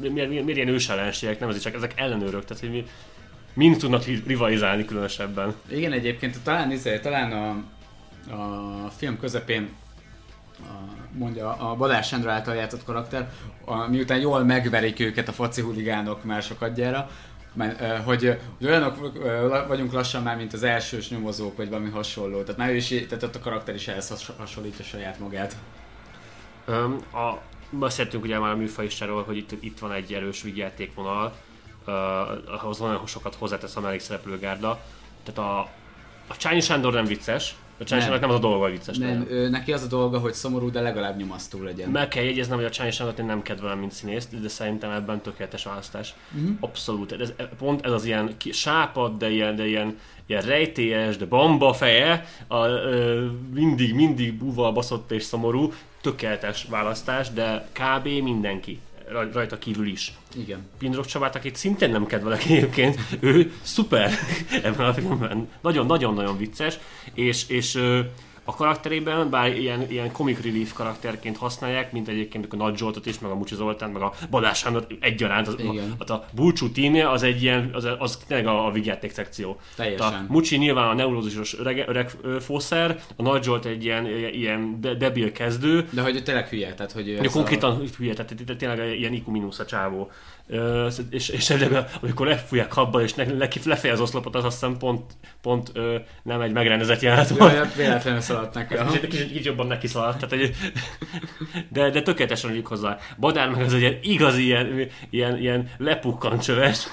miért, 0.01 0.29
miért, 0.29 0.45
miért 0.45 0.57
ilyen 0.57 0.69
ősellenségek, 0.69 1.41
nem 1.41 1.49
ez 1.49 1.61
csak 1.61 1.75
ezek 1.75 1.93
ellenőrök, 1.97 2.45
tehát 2.45 2.63
hogy 2.63 2.71
mi, 2.71 2.85
mind 3.55 3.77
tudnak 3.77 4.05
ri- 4.05 4.23
rivalizálni 4.27 4.85
különösebben. 4.85 5.55
Igen, 5.71 5.93
egyébként 5.93 6.43
talán, 6.43 6.71
izé, 6.71 6.99
talán 6.99 7.33
a, 7.33 7.49
a 8.35 8.91
film 8.97 9.19
közepén 9.19 9.69
a, 10.61 11.02
mondja 11.13 11.57
a 11.57 11.75
Balázs 11.75 12.07
Sándor 12.07 12.31
által 12.31 12.55
játszott 12.55 12.85
karakter, 12.85 13.31
a, 13.65 13.89
miután 13.89 14.19
jól 14.21 14.45
megverik 14.45 15.01
őket 15.01 15.29
a 15.29 15.33
foci 15.33 15.61
huligánok 15.61 16.25
mert, 17.55 18.03
hogy, 18.05 18.39
hogy 18.59 18.67
olyanok 18.67 18.97
vagyunk 19.69 19.93
lassan 19.93 20.23
már, 20.23 20.37
mint 20.37 20.53
az 20.53 20.63
elsős 20.63 21.11
nyomozók, 21.11 21.57
vagy 21.57 21.69
valami 21.69 21.91
hasonló. 21.91 22.43
Tehát 22.43 22.57
már 22.57 22.71
ő 22.71 22.75
is, 22.75 22.89
tehát 22.89 23.23
ott 23.23 23.37
a 23.37 23.41
karakter 23.41 23.75
is 23.75 23.89
ehhez 23.89 24.09
has- 24.09 24.33
hasonlítja 24.39 24.85
saját 24.85 25.19
magát. 25.19 25.57
Öm, 26.67 26.99
a, 27.13 27.41
beszéltünk 27.71 28.25
ugye 28.25 28.39
már 28.39 28.53
a 28.53 28.57
műfajistáról, 28.57 29.23
hogy 29.23 29.37
itt, 29.37 29.53
itt 29.61 29.79
van 29.79 29.93
egy 29.93 30.13
erős 30.13 30.43
vigyátékvonal, 30.43 31.33
uh, 31.87 31.95
ahhoz 32.63 32.79
nagyon 32.79 33.07
sokat 33.07 33.35
hozzátesz 33.35 33.77
a 33.77 33.81
mellékszereplőgárda. 33.81 34.81
Tehát 35.23 35.51
a, 35.51 35.59
a 36.27 36.37
Csányi 36.37 36.61
Sándor 36.61 36.93
nem 36.93 37.05
vicces, 37.05 37.57
a 37.83 37.85
Csányi 37.85 38.03
Nem. 38.11 38.21
Nem 38.21 38.31
az 38.31 38.37
a 38.37 38.39
dolga, 38.39 38.63
hogy 38.63 38.71
vicces 38.71 38.99
Nem, 38.99 39.09
legyen. 39.09 39.27
ő, 39.31 39.49
neki 39.49 39.73
az 39.73 39.83
a 39.83 39.87
dolga, 39.87 40.19
hogy 40.19 40.33
szomorú, 40.33 40.71
de 40.71 40.81
legalább 40.81 41.17
nyomasztó 41.17 41.63
legyen. 41.63 41.91
Meg 41.91 42.09
kell 42.09 42.23
jegyeznem, 42.23 42.57
hogy 42.57 42.67
a 42.67 42.71
Csányi 42.71 42.91
Sándort 42.91 43.19
én 43.19 43.25
nem 43.25 43.43
kedvelem, 43.43 43.79
mint 43.79 43.93
színészt, 43.93 44.41
de 44.41 44.49
szerintem 44.49 44.91
ebben 44.91 45.21
tökéletes 45.21 45.65
választás. 45.65 46.15
Mhm. 46.31 46.43
Uh-huh. 46.43 46.57
Abszolút. 46.61 47.13
Ez, 47.13 47.33
pont 47.59 47.87
ez 47.87 47.93
az 47.93 48.05
ilyen 48.05 48.35
sápad, 48.51 49.19
de 49.19 49.31
ilyen, 49.31 49.57
de 49.57 49.67
ilyen, 49.67 49.99
ilyen 50.27 50.43
rejtélyes, 50.43 51.17
de 51.17 51.25
bamba 51.25 51.73
feje, 51.73 52.25
a, 52.47 52.67
ö, 52.67 53.27
mindig, 53.55 53.95
mindig 53.95 54.35
buva, 54.35 54.73
baszott 54.73 55.11
és 55.11 55.23
szomorú, 55.23 55.73
tökéletes 56.01 56.67
választás, 56.71 57.31
de 57.31 57.69
kb. 57.73 58.07
mindenki 58.07 58.81
rajta 59.13 59.59
kívül 59.59 59.87
is. 59.87 60.13
Igen. 60.37 60.69
Pindrok 60.79 61.07
Csabát, 61.07 61.37
akit 61.37 61.57
szintén 61.57 61.91
nem 61.91 62.07
kedvelek 62.07 62.45
egyébként, 62.45 62.99
ő 63.21 63.53
szuper 63.63 64.13
ebben 64.63 64.87
a 64.87 64.95
filmben. 64.95 65.49
Nagyon-nagyon-nagyon 65.61 66.37
vicces, 66.37 66.79
és, 67.15 67.49
és 67.49 67.79
a 68.45 68.55
karakterében, 68.55 69.31
bár 69.31 69.57
ilyen, 69.57 69.91
ilyen 69.91 70.13
comic 70.13 70.43
relief 70.43 70.73
karakterként 70.73 71.37
használják, 71.37 71.93
mint 71.93 72.09
egyébként 72.09 72.47
a 72.51 72.57
Nagy 72.57 72.77
Zsoltot 72.77 73.07
is, 73.07 73.19
meg 73.19 73.31
a 73.31 73.35
Mucsi 73.35 73.55
Zoltán, 73.55 73.91
meg 73.91 74.03
a 74.03 74.13
Balázs 74.31 74.59
Sándor 74.59 74.87
egyaránt, 75.01 75.49
az, 75.49 75.55
Igen. 75.59 75.95
a, 75.99 76.13
a 76.13 76.25
Bulcsú 76.33 76.71
tímje 76.71 77.11
az 77.11 77.23
egy 77.23 77.43
ilyen, 77.43 77.71
az, 77.73 77.89
az 77.99 78.19
tényleg 78.27 78.47
a, 78.47 78.67
a 78.67 78.71
vigyáték 78.71 79.13
szekció. 79.13 79.61
Teljesen. 79.77 80.07
A 80.07 80.25
Mucsi 80.29 80.57
nyilván 80.57 80.89
a 80.89 80.95
neurolózusos 80.95 81.59
öreg, 81.59 81.85
öreg 81.89 82.11
fószer, 82.41 83.03
a 83.17 83.23
Nagy 83.23 83.43
Zsolt 83.43 83.65
egy 83.65 83.85
ilyen, 83.85 84.07
ilyen 84.33 84.81
de, 84.81 84.95
debil 84.95 85.33
kezdő, 85.33 85.89
De 85.91 86.03
hogy 86.03 86.23
tényleg 86.23 86.49
hülye, 86.49 86.75
tehát 86.75 86.93
hogy 86.93 87.09
ő 87.09 87.21
konkrétan 87.33 87.71
a... 87.71 87.97
hülye, 87.97 88.15
tehát 88.15 88.57
tényleg 88.59 88.99
ilyen 88.99 89.13
IQ 89.13 89.31
mínusz 89.31 89.59
a 89.59 89.65
csávó. 89.65 90.11
Ö, 90.47 90.89
és, 91.11 91.29
és 91.29 91.51
ebben, 91.51 91.87
amikor 92.01 92.27
lefújják 92.27 92.77
abba, 92.77 93.03
és 93.03 93.15
ne, 93.15 93.25
neki 93.25 93.61
lefeje 93.65 93.93
az 93.93 94.01
oszlopot, 94.01 94.35
az 94.35 94.45
azt 94.45 94.61
hiszem 94.61 94.77
pont, 94.79 95.13
pont 95.41 95.71
ö, 95.75 95.97
nem 96.23 96.41
egy 96.41 96.53
megrendezett 96.53 97.01
jelenet 97.01 97.29
volt. 97.29 97.53
Jaj, 97.53 97.69
véletlenül 97.77 98.21
szaladt 98.33 98.57
aha. 98.57 98.91
Kicsit, 98.93 99.09
kicsit, 99.09 99.27
kicsit 99.29 99.45
jobban 99.45 99.67
neki 99.67 99.87
szaladt, 99.87 100.19
tehát 100.29 100.33
egy, 100.45 100.57
de, 101.69 101.91
de 101.91 102.03
tökéletesen 102.03 102.51
adjuk 102.51 102.67
hozzá. 102.67 102.99
Badár 103.19 103.49
meg 103.51 103.63
az 103.65 103.75
egy 103.75 103.81
ilyen 103.81 103.99
igazi, 104.03 104.45
ilyen, 104.45 104.89
ilyen, 105.11 105.39
ilyen 105.39 105.71
lepukkant 105.79 106.43
csöves. 106.43 106.87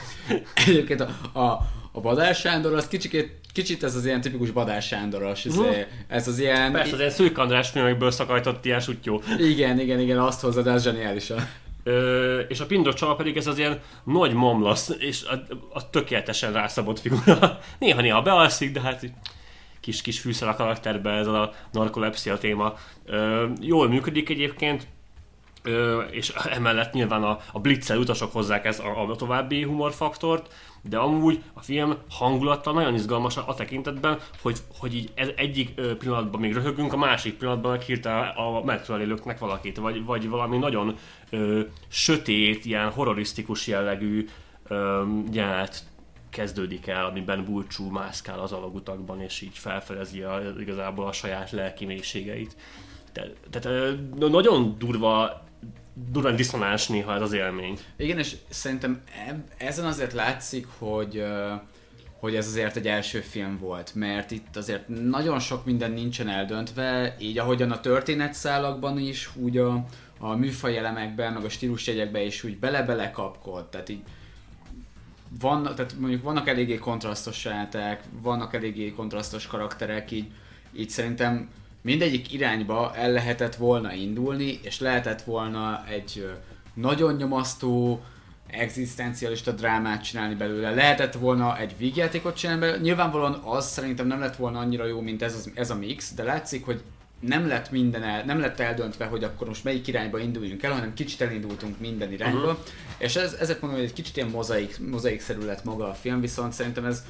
Egyébként 0.67 1.01
a, 1.01 1.39
a, 1.39 1.59
a 1.91 1.99
Badár 2.01 2.35
Sándor 2.35 2.73
az 2.73 2.87
kicsikét, 2.87 3.39
kicsit 3.53 3.83
ez 3.83 3.95
az 3.95 4.05
ilyen 4.05 4.21
tipikus 4.21 4.51
Badár 4.51 4.81
Sándoros, 4.81 5.45
ez, 5.45 5.55
Mhm. 5.55 5.67
ez 6.07 6.27
az 6.27 6.39
ilyen... 6.39 6.71
Persze, 6.71 6.93
az 6.93 6.99
ilyen 6.99 7.11
Szűk 7.11 7.37
András 7.37 7.69
filmekből 7.69 8.11
szakajtott 8.11 8.65
ilyen 8.65 8.79
sutyó. 8.79 9.21
Igen, 9.37 9.79
igen, 9.79 9.99
igen, 9.99 10.19
azt 10.19 10.41
hozza, 10.41 10.61
de 10.61 10.71
ez 10.71 10.83
zseniális. 10.83 11.31
Ö, 11.83 12.39
és 12.39 12.59
a 12.59 12.65
Pindor 12.65 12.93
Csaba 12.93 13.15
pedig 13.15 13.37
ez 13.37 13.47
az 13.47 13.57
ilyen 13.57 13.79
nagy 14.03 14.33
momlasz, 14.33 14.91
és 14.99 15.23
a, 15.23 15.33
a 15.73 15.89
tökéletesen 15.89 16.53
rászabott 16.53 16.99
figura. 16.99 17.59
Néha-néha 17.79 18.21
bealszik, 18.21 18.71
de 18.71 18.81
hát 18.81 19.03
így 19.03 19.11
kis, 19.79 20.01
kis 20.01 20.19
fűszer 20.19 20.47
a 20.47 20.55
karakterbe 20.55 21.11
ez 21.11 21.27
a 21.27 21.53
narkolepsia 21.71 22.37
téma. 22.37 22.73
Jól 23.61 23.89
működik 23.89 24.29
egyébként, 24.29 24.87
és 26.11 26.29
emellett 26.29 26.93
nyilván 26.93 27.23
a, 27.23 27.39
a 27.51 27.59
blitzel 27.59 27.97
utasok 27.97 28.31
hozzák 28.31 28.65
ezt 28.65 28.79
a, 28.79 29.09
a 29.09 29.15
további 29.15 29.63
humorfaktort, 29.63 30.53
de 30.81 30.97
amúgy 30.97 31.43
a 31.53 31.61
film 31.61 31.95
hangulata 32.09 32.71
nagyon 32.71 32.93
izgalmas 32.93 33.37
a, 33.37 33.53
tekintetben, 33.53 34.19
hogy, 34.41 34.57
hogy 34.79 34.95
így 34.95 35.11
ez 35.15 35.29
egyik 35.35 35.81
pillanatban 35.97 36.41
még 36.41 36.53
röhögünk, 36.53 36.93
a 36.93 36.97
másik 36.97 37.33
pillanatban 37.33 37.71
meg 37.71 37.81
hirtelen 37.81 38.27
a 38.27 38.63
metről 38.63 39.01
élőknek 39.01 39.39
valakit, 39.39 39.77
vagy, 39.77 40.05
vagy 40.05 40.29
valami 40.29 40.57
nagyon 40.57 40.95
ö, 41.29 41.61
sötét, 41.87 42.65
ilyen 42.65 42.89
horrorisztikus 42.89 43.67
jellegű 43.67 44.27
jelenet 45.31 45.83
kezdődik 46.29 46.87
el, 46.87 47.05
amiben 47.05 47.45
Bulcsú 47.45 47.89
mászkál 47.89 48.39
az 48.39 48.51
alagutakban, 48.51 49.21
és 49.21 49.41
így 49.41 49.57
felfedezi 49.57 50.21
a, 50.21 50.41
igazából 50.59 51.07
a 51.07 51.11
saját 51.11 51.51
lelki 51.51 51.85
mélységeit. 51.85 52.55
Te- 53.11 53.33
Tehát 53.49 53.97
nagyon 54.15 54.75
durva, 54.77 55.43
durván 56.11 56.35
diszonáns 56.35 56.87
néha 56.87 57.13
ez 57.15 57.21
az 57.21 57.33
élmény. 57.33 57.79
Igen, 57.97 58.17
és 58.17 58.35
szerintem 58.49 59.01
eb- 59.27 59.51
ezen 59.57 59.85
azért 59.85 60.13
látszik, 60.13 60.67
hogy 60.77 61.23
hogy 62.19 62.35
ez 62.35 62.47
azért 62.47 62.75
egy 62.75 62.87
első 62.87 63.19
film 63.19 63.57
volt, 63.57 63.95
mert 63.95 64.31
itt 64.31 64.55
azért 64.55 64.87
nagyon 64.87 65.39
sok 65.39 65.65
minden 65.65 65.91
nincsen 65.91 66.29
eldöntve, 66.29 67.15
így 67.19 67.37
ahogyan 67.37 67.71
a 67.71 67.79
történetszálakban 67.79 68.97
is, 68.99 69.29
úgy 69.35 69.57
a, 69.57 69.85
a 70.19 70.35
műfaj 70.35 70.81
meg 70.93 71.45
a 71.45 71.49
stílusjegyekben 71.49 72.21
is 72.21 72.43
úgy 72.43 72.57
bele-bele 72.57 73.11
kapkod, 73.11 73.69
tehát 73.69 73.89
így 73.89 74.01
van, 75.39 75.63
tehát 75.63 75.95
mondjuk 75.99 76.23
vannak 76.23 76.47
eléggé 76.47 76.77
kontrasztos 76.77 77.45
jelenetek, 77.45 78.03
vannak 78.21 78.53
eléggé 78.53 78.91
kontrasztos 78.91 79.47
karakterek, 79.47 80.11
így, 80.11 80.31
így 80.73 80.89
szerintem 80.89 81.49
mindegyik 81.81 82.33
irányba 82.33 82.95
el 82.95 83.11
lehetett 83.11 83.55
volna 83.55 83.93
indulni, 83.93 84.59
és 84.61 84.79
lehetett 84.79 85.21
volna 85.21 85.83
egy 85.87 86.29
nagyon 86.73 87.15
nyomasztó, 87.15 88.01
egzisztencialista 88.47 89.51
drámát 89.51 90.03
csinálni 90.03 90.35
belőle. 90.35 90.69
Lehetett 90.73 91.13
volna 91.13 91.57
egy 91.57 91.77
vígjátékot 91.77 92.35
csinálni 92.35 92.61
belőle. 92.61 92.81
Nyilvánvalóan 92.81 93.33
az 93.33 93.67
szerintem 93.67 94.07
nem 94.07 94.19
lett 94.19 94.35
volna 94.35 94.59
annyira 94.59 94.85
jó, 94.85 95.01
mint 95.01 95.21
ez, 95.21 95.35
az, 95.35 95.51
ez 95.53 95.69
a 95.69 95.75
mix, 95.75 96.13
de 96.13 96.23
látszik, 96.23 96.65
hogy 96.65 96.81
nem 97.19 97.47
lett 97.47 97.71
minden 97.71 98.03
el, 98.03 98.23
nem 98.25 98.39
lett 98.39 98.59
eldöntve, 98.59 99.05
hogy 99.05 99.23
akkor 99.23 99.47
most 99.47 99.63
melyik 99.63 99.87
irányba 99.87 100.19
induljunk 100.19 100.63
el, 100.63 100.71
hanem 100.71 100.93
kicsit 100.93 101.21
elindultunk 101.21 101.79
minden 101.79 102.11
irányba. 102.11 102.39
Uh-huh. 102.39 102.57
És 102.97 103.15
ez, 103.15 103.33
ezért 103.33 103.61
mondom, 103.61 103.79
hogy 103.79 103.87
egy 103.87 103.95
kicsit 103.95 104.17
ilyen 104.17 104.29
mozaik, 104.29 104.79
mozaikszerű 104.89 105.45
lett 105.45 105.63
maga 105.63 105.89
a 105.89 105.93
film, 105.93 106.21
viszont 106.21 106.53
szerintem 106.53 106.85
ez 106.85 107.03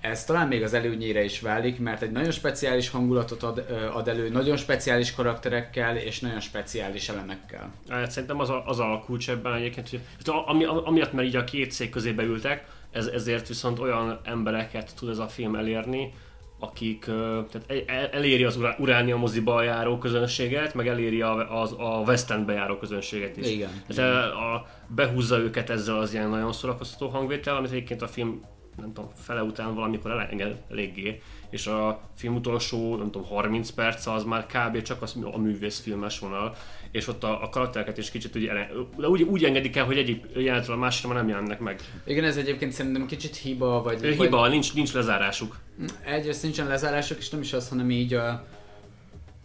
ez 0.00 0.24
talán 0.24 0.48
még 0.48 0.62
az 0.62 0.74
előnyére 0.74 1.24
is 1.24 1.40
válik, 1.40 1.78
mert 1.78 2.02
egy 2.02 2.10
nagyon 2.10 2.30
speciális 2.30 2.88
hangulatot 2.88 3.42
ad, 3.42 3.66
ad 3.92 4.08
elő, 4.08 4.28
nagyon 4.28 4.56
speciális 4.56 5.14
karakterekkel 5.14 5.96
és 5.96 6.20
nagyon 6.20 6.40
speciális 6.40 7.08
elemekkel. 7.08 7.72
Hát 7.88 8.10
szerintem 8.10 8.40
az 8.40 8.50
a, 8.50 8.66
az 8.66 8.78
a 8.78 9.02
kulcs 9.06 9.30
ebben 9.30 9.54
egyébként, 9.54 9.88
hogy 9.88 10.00
hát 10.26 10.42
ami, 10.46 10.64
amiatt, 10.64 11.12
mert 11.12 11.28
így 11.28 11.36
a 11.36 11.44
két 11.44 11.70
szék 11.70 11.90
közé 11.90 12.12
beültek, 12.12 12.64
ez, 12.90 13.06
ezért 13.06 13.48
viszont 13.48 13.78
olyan 13.78 14.20
embereket 14.24 14.94
tud 14.94 15.08
ez 15.08 15.18
a 15.18 15.28
film 15.28 15.54
elérni, 15.54 16.12
akik 16.58 17.04
tehát 17.04 17.64
el- 17.86 18.08
eléri 18.12 18.44
az 18.44 18.56
Urá- 18.56 18.78
Uránia 18.78 19.16
moziba 19.16 19.62
járó 19.62 19.98
közönséget, 19.98 20.74
meg 20.74 20.88
eléri 20.88 21.22
a, 21.22 21.60
az, 21.60 21.72
a 21.72 22.02
West 22.06 22.30
Endbe 22.30 22.52
járó 22.52 22.76
közönséget 22.76 23.36
is. 23.36 23.50
Igen. 23.50 23.70
Tehát 23.88 24.24
ö, 24.24 24.34
a, 24.34 24.66
behúzza 24.86 25.38
őket 25.38 25.70
ezzel 25.70 25.98
az 25.98 26.12
ilyen 26.12 26.28
nagyon 26.28 26.52
szórakoztató 26.52 27.08
hangvétel, 27.08 27.56
amit 27.56 27.70
egyébként 27.70 28.02
a 28.02 28.06
film 28.06 28.40
nem 28.76 28.92
tudom, 28.92 29.10
fele 29.16 29.42
után 29.42 29.74
valamikor 29.74 30.10
elenged 30.10 30.62
eléggé, 30.70 31.20
és 31.50 31.66
a 31.66 32.00
film 32.16 32.34
utolsó, 32.34 32.96
nem 32.96 33.10
tudom, 33.10 33.28
30 33.28 33.70
perc 33.70 34.06
az 34.06 34.24
már 34.24 34.46
kb. 34.46 34.82
csak 34.82 35.02
az, 35.02 35.16
a 35.32 35.38
művészfilmes 35.38 36.18
vonal, 36.18 36.54
és 36.90 37.08
ott 37.08 37.24
a, 37.24 37.42
a 37.42 37.48
karaktereket 37.48 37.98
is 37.98 38.10
kicsit 38.10 38.36
úgy, 38.36 38.50
de 38.96 39.08
úgy, 39.08 39.22
úgy 39.22 39.44
engedik 39.44 39.76
el, 39.76 39.84
hogy 39.84 39.98
egyik 39.98 40.24
jelenetről 40.34 40.76
a 40.76 40.78
másikra 40.78 41.08
már 41.08 41.18
nem 41.18 41.28
jelennek 41.28 41.58
meg. 41.58 41.80
Igen, 42.04 42.24
ez 42.24 42.36
egyébként 42.36 42.72
szerintem 42.72 43.06
kicsit 43.06 43.36
hiba, 43.36 43.82
vagy... 43.82 43.98
Ö, 44.02 44.16
vagy 44.16 44.26
Hiba, 44.26 44.48
nincs, 44.48 44.74
nincs 44.74 44.92
lezárásuk. 44.92 45.56
Egyrészt 46.04 46.42
nincsen 46.42 46.66
lezárások, 46.66 47.18
és 47.18 47.30
nem 47.30 47.40
is 47.40 47.52
az, 47.52 47.68
hanem 47.68 47.90
így 47.90 48.14
a... 48.14 48.46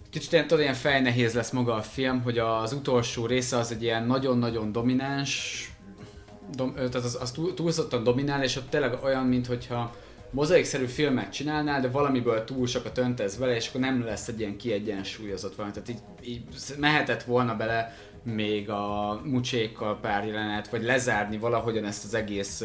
Kicsit 0.09 0.31
ilyen, 0.31 0.47
tudod, 0.47 0.63
ilyen 0.63 0.75
fejnehéz 0.75 1.33
lesz 1.33 1.51
maga 1.51 1.73
a 1.73 1.81
film, 1.81 2.21
hogy 2.21 2.37
az 2.37 2.73
utolsó 2.73 3.25
része 3.25 3.57
az 3.57 3.71
egy 3.71 3.83
ilyen 3.83 4.05
nagyon-nagyon 4.05 4.71
domináns, 4.71 5.65
dom, 6.55 6.73
tehát 6.73 6.95
az, 6.95 7.17
az 7.21 7.31
túl, 7.31 7.53
túlzottan 7.53 8.03
dominál, 8.03 8.43
és 8.43 8.55
ott 8.55 8.69
tényleg 8.69 9.03
olyan, 9.03 9.25
mintha 9.25 9.95
mozaikszerű 10.31 10.85
filmet 10.85 11.31
csinálnál, 11.31 11.81
de 11.81 11.89
valamiből 11.89 12.43
túl 12.43 12.67
sokat 12.67 12.97
öntesz 12.97 13.37
vele, 13.37 13.55
és 13.55 13.67
akkor 13.67 13.81
nem 13.81 14.03
lesz 14.05 14.27
egy 14.27 14.39
ilyen 14.39 14.57
kiegyensúlyozott 14.57 15.55
valami. 15.55 15.73
Tehát 15.73 15.89
így, 15.89 15.99
így 16.23 16.43
mehetett 16.77 17.23
volna 17.23 17.55
bele 17.55 17.95
még 18.23 18.69
a 18.69 19.21
mucsékkal 19.23 19.99
pár 19.99 20.25
jelenet, 20.25 20.69
vagy 20.69 20.83
lezárni 20.83 21.37
valahogyan 21.37 21.85
ezt 21.85 22.05
az 22.05 22.13
egész 22.13 22.63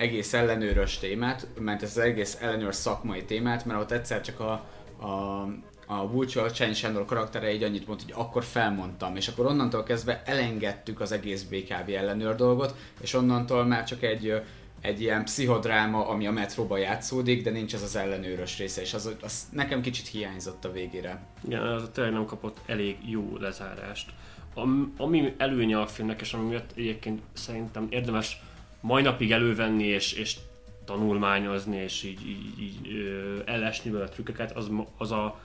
egész 0.00 0.32
ellenőrös 0.32 0.98
témát, 0.98 1.46
mert 1.58 1.82
ez 1.82 1.96
az 1.96 2.02
egész 2.02 2.38
ellenőr 2.40 2.74
szakmai 2.74 3.24
témát, 3.24 3.64
mert 3.64 3.80
ott 3.80 3.90
egyszer 3.90 4.20
csak 4.20 4.40
a, 4.40 4.52
a, 5.00 5.42
a 5.86 6.08
Vulcsó, 6.10 6.40
a 6.40 6.50
Csányi 6.50 6.74
Sándor 6.74 7.04
karaktere 7.04 7.52
így 7.52 7.62
annyit 7.62 7.86
mondta, 7.86 8.04
hogy 8.04 8.24
akkor 8.24 8.44
felmondtam, 8.44 9.16
és 9.16 9.28
akkor 9.28 9.46
onnantól 9.46 9.82
kezdve 9.82 10.22
elengedtük 10.24 11.00
az 11.00 11.12
egész 11.12 11.42
BKV 11.42 11.90
ellenőr 11.90 12.34
dolgot, 12.34 12.74
és 13.00 13.14
onnantól 13.14 13.64
már 13.64 13.84
csak 13.84 14.02
egy, 14.02 14.42
egy 14.80 15.00
ilyen 15.00 15.24
pszichodráma, 15.24 16.08
ami 16.08 16.26
a 16.26 16.30
metróban 16.30 16.78
játszódik, 16.78 17.42
de 17.42 17.50
nincs 17.50 17.74
ez 17.74 17.82
az 17.82 17.96
ellenőrös 17.96 18.58
része, 18.58 18.80
és 18.80 18.94
az, 18.94 19.16
az 19.22 19.48
nekem 19.52 19.80
kicsit 19.80 20.06
hiányzott 20.06 20.64
a 20.64 20.72
végére. 20.72 21.22
Igen, 21.44 21.62
az 21.62 21.88
tényleg 21.92 22.12
nem 22.12 22.24
kapott 22.24 22.60
elég 22.66 22.96
jó 23.06 23.36
lezárást. 23.38 24.10
Am, 24.54 24.94
ami 24.96 25.34
előnye 25.36 25.80
a 25.80 25.86
filmnek, 25.86 26.20
és 26.20 26.32
ami 26.32 26.48
miatt 26.48 26.70
egyébként 26.76 27.20
szerintem 27.32 27.86
érdemes 27.90 28.40
mai 28.80 29.02
napig 29.02 29.32
elővenni, 29.32 29.84
és, 29.84 30.12
és 30.12 30.36
tanulmányozni, 30.84 31.76
és 31.76 32.02
így, 32.02 32.28
így, 32.28 32.60
így 32.62 32.96
ö, 32.96 33.38
ellesni 33.44 33.90
vele 33.90 34.04
a 34.04 34.08
trükköket, 34.08 34.56
az, 34.56 34.70
az, 34.98 35.10
a, 35.12 35.38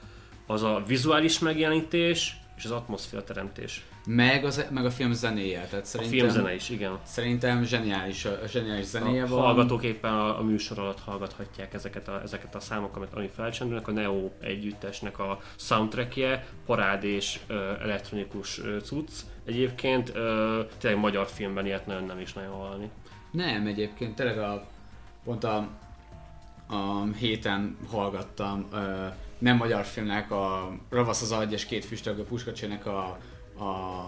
az 0.47 0.63
a 0.63 0.83
vizuális 0.87 1.39
megjelenítés, 1.39 2.37
és 2.57 2.65
az 2.65 2.71
atmoszféra 2.71 3.23
teremtés. 3.23 3.83
Meg, 4.05 4.45
az, 4.45 4.65
meg 4.71 4.85
a 4.85 4.91
film 4.91 5.13
zenéje, 5.13 5.67
tehát 5.69 5.85
A 5.85 5.87
szerintem, 5.87 6.17
filmzene 6.17 6.53
is, 6.53 6.69
igen. 6.69 6.99
szerintem 7.03 7.63
zseniális, 7.63 8.25
a 8.25 8.39
zseniális 8.47 8.85
zenéje 8.85 9.23
A 9.23 9.27
van. 9.27 9.39
hallgatók 9.39 9.83
éppen 9.83 10.13
a, 10.13 10.39
a 10.39 10.43
műsor 10.43 10.79
alatt 10.79 10.99
hallgathatják 10.99 11.73
ezeket 11.73 12.07
a, 12.07 12.21
ezeket 12.23 12.55
a 12.55 12.59
számokat, 12.59 12.97
amit, 12.97 13.13
ami 13.13 13.29
felcsendülnek. 13.35 13.87
A 13.87 13.91
Neo 13.91 14.29
együttesnek 14.41 15.19
a 15.19 15.41
soundtrackje, 15.55 16.47
parád 16.65 17.03
és 17.03 17.39
ö, 17.47 17.71
elektronikus 17.81 18.59
ö, 18.59 18.79
cucc. 18.79 19.11
Egyébként 19.45 20.11
ö, 20.15 20.61
tényleg 20.77 20.99
magyar 20.99 21.27
filmben 21.27 21.65
ilyet 21.65 21.85
nagyon 21.85 22.03
nem 22.03 22.19
is 22.19 22.33
nagyon 22.33 22.51
hallani. 22.53 22.89
Nem, 23.35 23.67
egyébként 23.67 24.15
tényleg 24.15 24.37
a, 24.37 24.65
pont 25.23 25.43
a, 25.43 25.67
a 26.67 27.03
héten 27.17 27.77
hallgattam 27.91 28.65
ö, 28.73 29.05
nem 29.37 29.57
magyar 29.57 29.85
filmnek 29.85 30.31
a 30.31 30.71
Ravasz 30.89 31.21
az 31.21 31.31
agy 31.31 31.51
és 31.51 31.65
két 31.65 31.85
füstölgő 31.85 32.23
puskacsének 32.23 32.85
a, 32.85 33.17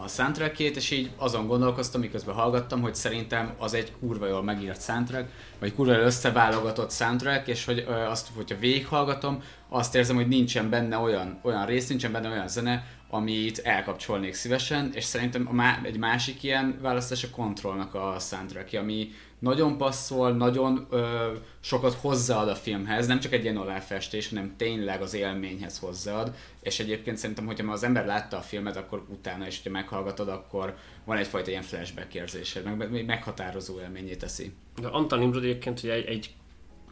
a 0.04 0.08
soundtrackjét, 0.08 0.76
és 0.76 0.92
így 0.92 1.12
azon 1.18 1.48
gondolkoztam, 1.48 2.02
miközben 2.02 2.36
hallgattam, 2.36 2.82
hogy 2.82 2.96
szerintem 2.96 3.54
az 3.58 3.74
egy 3.74 3.94
kurva 4.00 4.28
jól 4.28 4.44
megírt 4.44 4.84
soundtrack, 4.84 5.30
vagy 5.60 5.74
kurva 5.74 5.94
jól 5.94 6.06
összeválogatott 6.06 6.92
soundtrack, 6.92 7.48
és 7.48 7.66
hogy 7.66 7.86
ö, 7.88 7.92
azt, 7.92 8.28
hogyha 8.36 8.60
végighallgatom, 8.60 9.42
azt 9.70 9.96
érzem, 9.96 10.16
hogy 10.16 10.28
nincsen 10.28 10.70
benne 10.70 10.98
olyan, 10.98 11.40
olyan 11.42 11.66
rész, 11.66 11.88
nincsen 11.88 12.12
benne 12.12 12.30
olyan 12.30 12.48
zene, 12.48 12.86
amit 13.10 13.60
elkapcsolnék 13.60 14.34
szívesen, 14.34 14.91
és 14.93 15.04
szerintem 15.04 15.48
a 15.48 15.54
má- 15.54 15.86
egy 15.86 15.98
másik 15.98 16.43
ilyen 16.43 16.78
választás 16.82 17.24
a 17.24 17.30
Controlnak 17.30 17.93
a 17.93 18.15
soundtrack 18.20 18.74
ami 18.74 19.12
nagyon 19.39 19.78
passzol, 19.78 20.32
nagyon 20.32 20.88
ö, 20.89 21.32
sokat 21.60 21.93
hozzáad 21.93 22.50
a 22.50 22.56
filmhez, 22.56 23.08
nem 23.08 23.20
csak 23.20 23.34
egy 23.34 23.43
ilyen 23.43 23.58
aláfestés, 23.58 24.30
hanem 24.30 24.54
tényleg 24.58 25.02
az 25.02 25.13
élményhez 25.13 25.80
hozzáad, 25.80 26.36
és 26.62 26.80
egyébként 26.80 27.17
szerintem, 27.17 27.46
hogyha 27.46 27.65
már 27.65 27.76
az 27.76 27.84
ember 27.84 28.06
látta 28.06 28.38
a 28.38 28.41
filmet, 28.41 28.76
akkor 28.78 29.06
utána, 29.10 29.46
és 29.46 29.56
hogyha 29.56 29.72
meghallgatod, 29.72 30.30
akkor 30.30 30.78
van 31.04 31.17
egyfajta 31.17 31.50
ilyen 31.50 31.62
flashback 31.62 32.13
érzésed, 32.13 32.63
meg, 32.63 32.91
meg 32.91 33.06
meghatározó 33.06 33.80
élményé 33.80 34.15
teszi. 34.15 34.54
De 34.82 34.88
Antal 34.88 35.20
Nimrod 35.20 35.43
egyébként 35.43 35.84
ugye 35.84 35.93
egy, 35.93 36.06
egy 36.06 36.34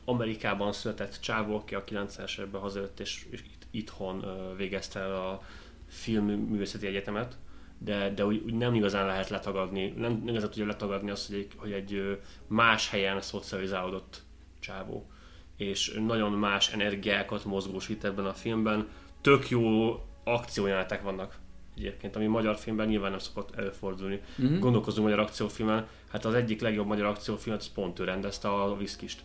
Amerikában 0.05 0.73
született 0.73 1.19
csávó, 1.19 1.55
aki 1.55 1.75
a 1.75 1.83
90-es 1.83 2.37
években 2.37 2.61
hazajött, 2.61 2.99
és, 2.99 3.25
és 3.29 3.39
itt, 3.39 3.67
itthon 3.71 4.25
végezte 4.57 4.99
el 4.99 5.15
a 5.15 5.41
filmművészeti 5.87 6.87
egyetemet, 6.87 7.37
de, 7.77 8.09
de 8.09 8.25
úgy, 8.25 8.41
úgy, 8.45 8.53
nem 8.53 8.73
igazán 8.73 9.05
lehet 9.05 9.29
letagadni, 9.29 9.93
nem, 9.97 10.11
nem 10.11 10.27
igazán 10.27 10.49
tudja 10.49 10.65
letagadni 10.65 11.09
azt, 11.09 11.27
hogy 11.27 11.37
egy, 11.37 11.51
hogy 11.55 11.71
egy 11.71 12.19
más 12.47 12.89
helyen 12.89 13.21
szocializálódott 13.21 14.23
csávó, 14.59 15.09
és 15.57 15.99
nagyon 16.05 16.31
más 16.31 16.73
energiákat 16.73 17.45
mozgósít 17.45 18.03
ebben 18.03 18.25
a 18.25 18.33
filmben. 18.33 18.87
Tök 19.21 19.49
jó 19.49 19.95
akciójelenetek 20.23 21.01
vannak 21.01 21.37
egyébként, 21.77 22.15
ami 22.15 22.25
magyar 22.25 22.57
filmben 22.57 22.87
nyilván 22.87 23.09
nem 23.09 23.19
szokott 23.19 23.55
előfordulni. 23.55 24.21
Mm-hmm. 24.41 24.59
Gondolkozunk 24.59 25.07
magyar 25.07 25.19
akciófilmen, 25.19 25.87
hát 26.15 26.25
az 26.25 26.33
egyik 26.33 26.61
legjobb 26.61 26.87
magyar 26.87 27.05
akciófilmet 27.05 27.61
az 27.61 27.71
pont 27.73 27.99
ő 27.99 28.03
rendezte 28.03 28.47
a 28.47 28.77
Viszkist. 28.77 29.23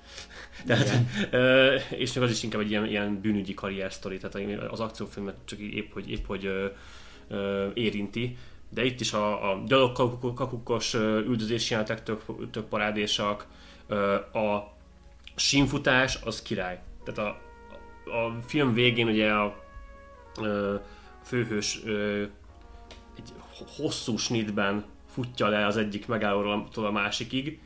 Tehát, 0.67 0.91
ö, 1.31 1.75
és 1.91 2.13
még 2.13 2.25
az 2.25 2.31
is 2.31 2.43
inkább 2.43 2.61
egy 2.61 2.71
ilyen, 2.71 2.87
ilyen 2.87 3.21
bűnügyi 3.21 3.55
karrier 3.55 3.93
sztori, 3.93 4.19
tehát 4.19 4.63
az 4.71 4.81
akciófilmet 4.81 5.35
csak 5.45 5.61
így 5.61 5.75
épp, 5.75 5.93
hogy, 5.93 6.11
épp, 6.11 6.27
hogy 6.27 6.47
ö, 6.47 6.67
ö, 7.29 7.69
érinti. 7.75 8.37
De 8.69 8.85
itt 8.85 9.01
is 9.01 9.13
a, 9.13 9.51
a 9.51 9.63
gyalogkakukos 9.67 10.95
ö, 10.95 11.19
üldözési 11.19 11.73
jelenetek 11.73 12.03
tök, 12.03 12.51
tök 12.51 12.65
parádésak, 12.65 13.47
ö, 13.87 14.15
a 14.15 14.77
sínfutás 15.37 16.19
az 16.25 16.43
király. 16.43 16.81
Tehát 17.05 17.31
a, 17.31 17.41
a 18.11 18.41
film 18.47 18.73
végén 18.73 19.09
ugye 19.09 19.33
a 19.33 19.65
ö, 20.41 20.75
főhős 21.25 21.81
ö, 21.85 22.23
egy 23.17 23.33
hosszú 23.77 24.17
snitben 24.17 24.85
futja 25.13 25.49
le 25.49 25.67
az 25.67 25.77
egyik 25.77 26.07
megállóról 26.07 26.69
a 26.75 26.91
másikig. 26.91 27.61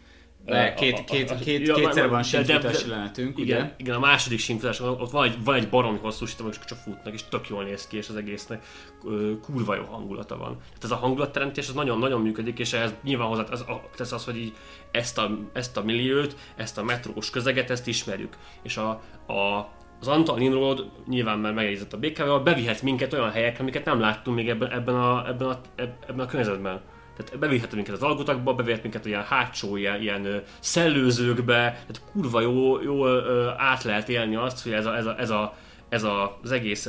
De 0.44 0.74
két, 0.74 1.04
két, 1.04 1.38
két, 1.38 1.72
kétszer 1.72 2.08
van 2.08 2.22
sínfutási 2.22 2.88
jelenetünk, 2.88 3.38
ugye? 3.38 3.54
igen, 3.54 3.74
igen, 3.76 3.94
a 3.94 3.98
második 3.98 4.38
sínfutás, 4.38 4.80
ott 4.80 5.10
van 5.10 5.24
egy, 5.24 5.44
van 5.44 5.54
egy 5.54 5.68
baromi 5.68 5.98
hosszú 5.98 6.26
sínt, 6.26 6.40
amik 6.40 6.64
csak 6.64 6.78
futnak, 6.78 7.14
és 7.14 7.24
tök 7.28 7.48
jól 7.48 7.64
néz 7.64 7.86
ki, 7.86 7.96
és 7.96 8.08
az 8.08 8.16
egésznek 8.16 8.64
ö, 9.04 9.32
kurva 9.42 9.74
jó 9.74 9.84
hangulata 9.84 10.36
van. 10.36 10.56
Tehát 10.58 10.84
ez 10.84 10.90
a 10.90 10.96
hangulatteremtés 10.96 11.68
az 11.68 11.74
nagyon-nagyon 11.74 12.20
működik, 12.20 12.58
és 12.58 12.72
ehhez 12.72 12.94
nyilván 13.02 13.28
hozzá 13.28 13.42
az, 13.50 13.64
tesz 13.96 14.12
az, 14.12 14.24
hogy 14.24 14.36
így 14.36 14.52
ezt 14.90 15.18
a, 15.18 15.38
ezt 15.52 15.76
a 15.76 15.84
milliót, 15.84 16.36
ezt 16.56 16.78
a 16.78 16.82
metrós 16.82 17.30
közeget, 17.30 17.70
ezt 17.70 17.86
ismerjük. 17.86 18.36
És 18.62 18.76
a, 18.76 18.88
a, 19.26 19.68
az 20.00 20.08
Antal 20.08 20.38
Ninrod 20.38 20.90
nyilván 21.08 21.38
már 21.38 21.52
megjegyzett 21.52 21.92
a 21.92 21.98
BKV-val, 21.98 22.40
bevihet 22.40 22.82
minket 22.82 23.12
olyan 23.12 23.30
helyekre, 23.30 23.60
amiket 23.62 23.84
nem 23.84 24.00
láttunk 24.00 24.36
még 24.36 24.48
ebben, 24.48 24.70
ebben, 24.70 24.94
a, 24.94 25.28
ebben, 25.28 25.48
a, 25.48 25.60
ebben 26.06 26.20
a 26.20 26.26
környezetben. 26.26 26.80
Tehát 27.16 27.38
bevihet 27.38 27.74
minket 27.74 27.94
az 27.94 28.02
alkotakba, 28.02 28.54
bevihet 28.54 28.82
minket 28.82 29.06
ilyen 29.06 29.22
hátsó, 29.22 29.76
ilyen, 29.76 30.00
ilyen 30.00 30.42
szellőzőkbe, 30.60 31.62
tehát 31.70 32.02
kurva 32.12 32.40
jó, 32.40 32.80
jó 32.82 33.06
ö, 33.06 33.50
át 33.56 33.82
lehet 33.82 34.08
élni 34.08 34.36
azt, 34.36 34.62
hogy 34.62 34.72
ez, 34.72 34.86
a, 34.86 34.96
ez, 34.96 35.06
a, 35.06 35.18
ez, 35.18 35.30
a, 35.30 35.54
ez 35.88 36.02
a, 36.02 36.38
az 36.42 36.52
egész 36.52 36.88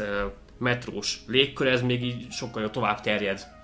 metrós 0.58 1.20
légkör, 1.28 1.68
ez 1.68 1.82
még 1.82 2.04
így 2.04 2.32
sokkal 2.32 2.62
jó 2.62 2.68
tovább 2.68 3.02
terjed 3.02 3.55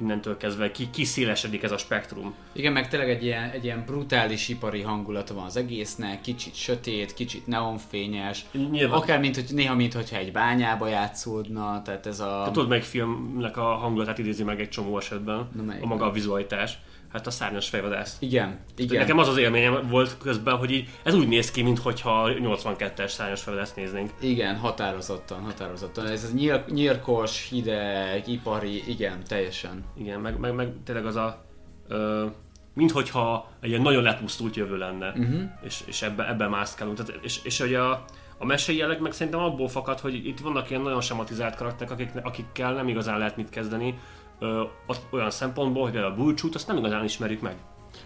innentől 0.00 0.36
kezdve, 0.36 0.70
ki, 0.70 0.90
kiszélesedik 0.90 1.62
ez 1.62 1.72
a 1.72 1.78
spektrum. 1.78 2.34
Igen, 2.52 2.72
meg 2.72 2.88
tényleg 2.88 3.10
egy 3.10 3.24
ilyen, 3.24 3.50
egy 3.50 3.64
ilyen 3.64 3.82
brutális 3.86 4.48
ipari 4.48 4.80
hangulata 4.80 5.34
van 5.34 5.44
az 5.44 5.56
egésznek, 5.56 6.20
kicsit 6.20 6.54
sötét, 6.54 7.14
kicsit 7.14 7.46
neonfényes, 7.46 8.44
Nyilván. 8.70 8.98
akár 8.98 9.20
mint, 9.20 9.34
hogy 9.34 9.44
néha 9.50 9.74
mint 9.74 9.92
hogyha 9.92 10.16
egy 10.16 10.32
bányába 10.32 10.88
játszódna, 10.88 11.82
tehát 11.84 12.06
ez 12.06 12.20
a... 12.20 12.42
Te 12.44 12.50
tudod, 12.50 12.68
melyik 12.68 12.84
filmnek 12.84 13.56
a 13.56 13.64
hangulatát 13.74 14.18
idézi 14.18 14.42
meg 14.42 14.60
egy 14.60 14.68
csomó 14.68 14.98
esetben? 14.98 15.48
Na, 15.64 15.74
a 15.80 15.86
maga 15.86 16.04
a 16.06 16.10
vizualitás. 16.10 16.78
Hát 17.16 17.26
a 17.26 17.30
szárnyas 17.30 17.68
fejvadász. 17.68 18.16
Igen, 18.18 18.58
igen. 18.76 18.98
Nekem 18.98 19.18
az 19.18 19.28
az 19.28 19.36
élményem 19.36 19.88
volt 19.88 20.16
közben, 20.18 20.56
hogy 20.56 20.70
így, 20.70 20.88
ez 21.02 21.14
úgy 21.14 21.28
néz 21.28 21.50
ki, 21.50 21.62
mintha 21.62 21.92
82-es 21.94 23.08
szárnyas 23.08 23.42
fejvadász 23.42 23.74
néznénk. 23.74 24.10
Igen, 24.20 24.56
határozottan, 24.56 25.40
határozottan. 25.40 26.06
Ez, 26.06 26.24
ez 26.24 26.34
nyír, 26.34 26.64
nyírkos, 26.68 27.48
hideg, 27.48 28.28
ipari, 28.28 28.82
igen, 28.88 29.18
teljesen. 29.28 29.84
Igen, 29.98 30.20
meg, 30.20 30.38
meg, 30.38 30.54
meg 30.54 30.72
tényleg 30.84 31.06
az 31.06 31.16
a... 31.16 31.44
Ö, 31.88 32.26
minthogyha 32.74 33.50
egy 33.60 33.68
ilyen 33.68 33.82
nagyon 33.82 34.02
lepusztult 34.02 34.56
jövő 34.56 34.76
lenne, 34.76 35.08
uh-huh. 35.08 35.42
és, 35.62 35.80
és 35.86 36.02
ebbe, 36.02 36.28
ebbe 36.28 36.48
mászkálunk. 36.48 36.96
Tehát, 36.96 37.24
és, 37.24 37.40
és 37.42 37.60
hogy 37.60 37.74
a, 37.74 38.04
a 38.38 38.44
mesei 38.44 38.76
jelleg 38.76 39.00
meg 39.00 39.12
szerintem 39.12 39.42
abból 39.42 39.68
fakad, 39.68 40.00
hogy 40.00 40.26
itt 40.26 40.40
vannak 40.40 40.70
ilyen 40.70 40.82
nagyon 40.82 41.00
sematizált 41.00 41.56
karakterek, 41.56 41.92
akik, 41.92 42.10
akikkel 42.22 42.72
nem 42.72 42.88
igazán 42.88 43.18
lehet 43.18 43.36
mit 43.36 43.48
kezdeni, 43.48 43.98
ö, 44.38 44.62
olyan 45.10 45.30
szempontból, 45.30 45.82
hogy 45.82 45.96
a 45.96 46.14
Bulcsút, 46.14 46.54
azt 46.54 46.66
nem 46.66 46.76
igazán 46.76 47.04
ismerjük 47.04 47.40
meg. 47.40 47.56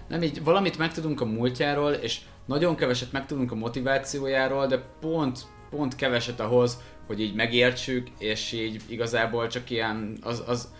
Nem 0.09 0.23
így, 0.23 0.45
valamit 0.45 0.79
megtudunk 0.79 1.21
a 1.21 1.25
múltjáról, 1.25 1.93
és 1.93 2.21
nagyon 2.47 2.77
keveset 2.77 3.13
megtudunk 3.13 3.53
a 3.53 3.55
motivációjáról, 3.55 4.67
de 4.67 4.85
pont, 5.01 5.47
pont 5.71 5.97
keveset 5.97 6.41
ahhoz, 6.41 6.81
hogy 7.07 7.21
így 7.21 7.35
megértsük, 7.35 8.09
és 8.19 8.53
így 8.53 8.83
igazából 8.89 9.47
csak 9.47 9.71
ilyen, 9.71 10.19
az, 10.23 10.43
az, 10.47 10.73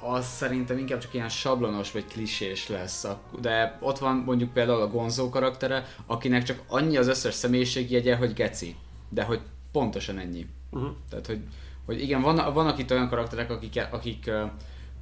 az 0.00 0.26
szerintem 0.26 0.78
inkább 0.78 0.98
csak 0.98 1.14
ilyen 1.14 1.28
sablonos 1.28 1.92
vagy 1.92 2.04
klisés 2.04 2.68
lesz. 2.68 3.06
De 3.40 3.78
ott 3.80 3.98
van 3.98 4.16
mondjuk 4.16 4.52
például 4.52 4.80
a 4.80 4.88
Gonzó 4.88 5.28
karaktere, 5.28 5.86
akinek 6.06 6.42
csak 6.42 6.62
annyi 6.66 6.96
az 6.96 7.08
összes 7.08 7.34
személyiségjegye, 7.34 8.16
hogy 8.16 8.32
geci. 8.32 8.76
De 9.08 9.22
hogy 9.22 9.40
pontosan 9.72 10.18
ennyi. 10.18 10.46
Uh-huh. 10.70 10.90
Tehát, 11.10 11.26
hogy, 11.26 11.40
hogy 11.86 12.00
igen, 12.00 12.20
van, 12.20 12.52
vannak 12.54 12.78
itt 12.78 12.90
olyan 12.90 13.08
karakterek, 13.08 13.50
akik, 13.50 13.86
akik 13.90 14.30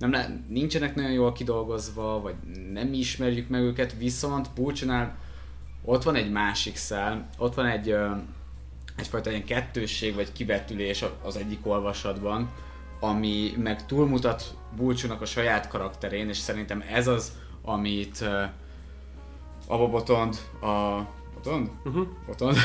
nem 0.07 0.45
nincsenek 0.49 0.95
nagyon 0.95 1.11
jól 1.13 1.33
kidolgozva, 1.33 2.21
vagy 2.21 2.35
nem 2.73 2.93
ismerjük 2.93 3.49
meg 3.49 3.63
őket, 3.63 3.95
viszont 3.99 4.49
Pulcsonál 4.55 5.17
ott 5.85 6.03
van 6.03 6.15
egy 6.15 6.31
másik 6.31 6.77
szál, 6.77 7.29
ott 7.39 7.55
van 7.55 7.67
egy 7.67 7.95
egyfajta 8.97 9.31
ilyen 9.31 9.45
kettősség 9.45 10.15
vagy 10.15 10.33
kivetülés 10.33 11.05
az 11.23 11.37
egyik 11.37 11.67
olvasatban, 11.67 12.51
ami 13.01 13.53
meg 13.57 13.87
túlmutat 13.87 14.55
Bulcsúnak 14.77 15.21
a 15.21 15.25
saját 15.25 15.69
karakterén, 15.69 16.29
és 16.29 16.37
szerintem 16.37 16.85
ez 16.91 17.07
az, 17.07 17.33
amit 17.63 18.21
uh, 18.21 19.83
a 19.83 19.89
Botond, 19.89 20.37
a 20.61 21.01
Botond? 21.35 21.71
Uh-huh. 21.85 22.07
Botond, 22.27 22.57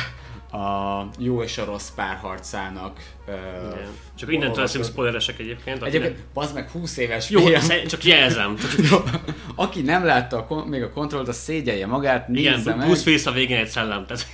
a 0.56 1.10
jó 1.18 1.41
és 1.44 1.58
a 1.58 1.65
rossz 1.65 1.89
párharcának. 1.89 3.00
Igen. 3.28 3.88
Csak 4.15 4.32
innentől 4.32 4.62
leszünk 4.62 4.86
spoileresek 4.86 5.39
egyébként. 5.39 5.84
Egyébként, 5.84 6.15
nem- 6.15 6.26
bazd 6.34 6.54
meg 6.54 6.70
20 6.70 6.98
éves 6.98 7.30
Jó, 7.30 7.46
film. 7.46 7.88
csak 7.88 8.04
jelzem. 8.04 8.56
Csak, 8.56 8.72
Jó. 8.91 8.98
Aki 9.56 9.82
nem 9.82 10.06
látta 10.06 10.46
a, 10.50 10.65
még 10.65 10.84
a 10.84 10.91
kontrollt, 10.91 11.28
az 11.28 11.38
szégyelje 11.38 11.88
magát, 11.88 12.28
nézze 12.28 12.60
igen, 12.60 12.78
meg. 12.78 12.88
Bruce 12.88 13.30
a 13.30 13.34
végén 13.34 13.58
egy 13.58 13.68
szellem. 13.68 14.06
Tehát, 14.06 14.26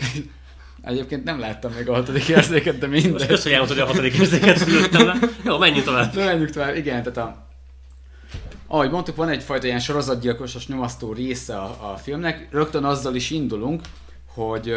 Egyébként 0.81 1.23
nem 1.23 1.39
láttam 1.39 1.71
még 1.71 1.89
a 1.89 1.93
hatodik 1.93 2.27
érzéket, 2.27 2.77
de 2.77 2.87
most 2.87 3.03
mindegy. 3.03 3.27
köszönjük, 3.27 3.67
hogy 3.67 3.79
a 3.79 3.85
hatodik 3.85 4.13
érzéket 4.13 4.57
fülöttem 4.57 5.05
le. 5.05 5.15
Jó, 5.43 5.57
menjünk 5.57 5.85
tovább. 5.85 6.13
De 6.13 6.25
menjünk 6.25 6.49
tovább, 6.49 6.75
igen, 6.75 7.03
tehát 7.03 7.17
a... 7.17 7.47
Ahogy 8.67 8.91
mondtuk, 8.91 9.15
van 9.15 9.29
egyfajta 9.29 9.67
ilyen 9.67 9.79
sorozatgyilkosos 9.79 10.67
nyomasztó 10.67 11.13
része 11.13 11.57
a, 11.57 11.91
a 11.91 11.97
filmnek. 11.97 12.47
Rögtön 12.51 12.83
azzal 12.83 13.15
is 13.15 13.29
indulunk, 13.29 13.81
hogy 14.33 14.73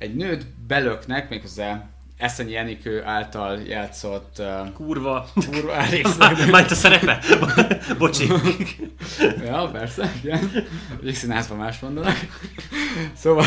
egy 0.00 0.14
nőt 0.14 0.46
belöknek, 0.66 1.28
méghozzá 1.28 1.88
Eszenyi 2.16 2.56
Enikő 2.56 3.02
által 3.04 3.60
játszott 3.60 4.36
uh, 4.38 4.72
Kurva. 4.72 5.26
kurva 5.50 5.82
részleg. 5.90 6.36
Majd 6.50 6.70
a 6.70 6.74
szerepe? 6.74 7.18
Bocsi. 7.98 8.26
Ja, 9.44 9.68
persze, 9.72 10.12
igen. 10.22 10.50
Egyik 11.00 11.14
színházban 11.14 11.58
más 11.58 11.78
mondanak. 11.78 12.16
Szóval, 13.14 13.44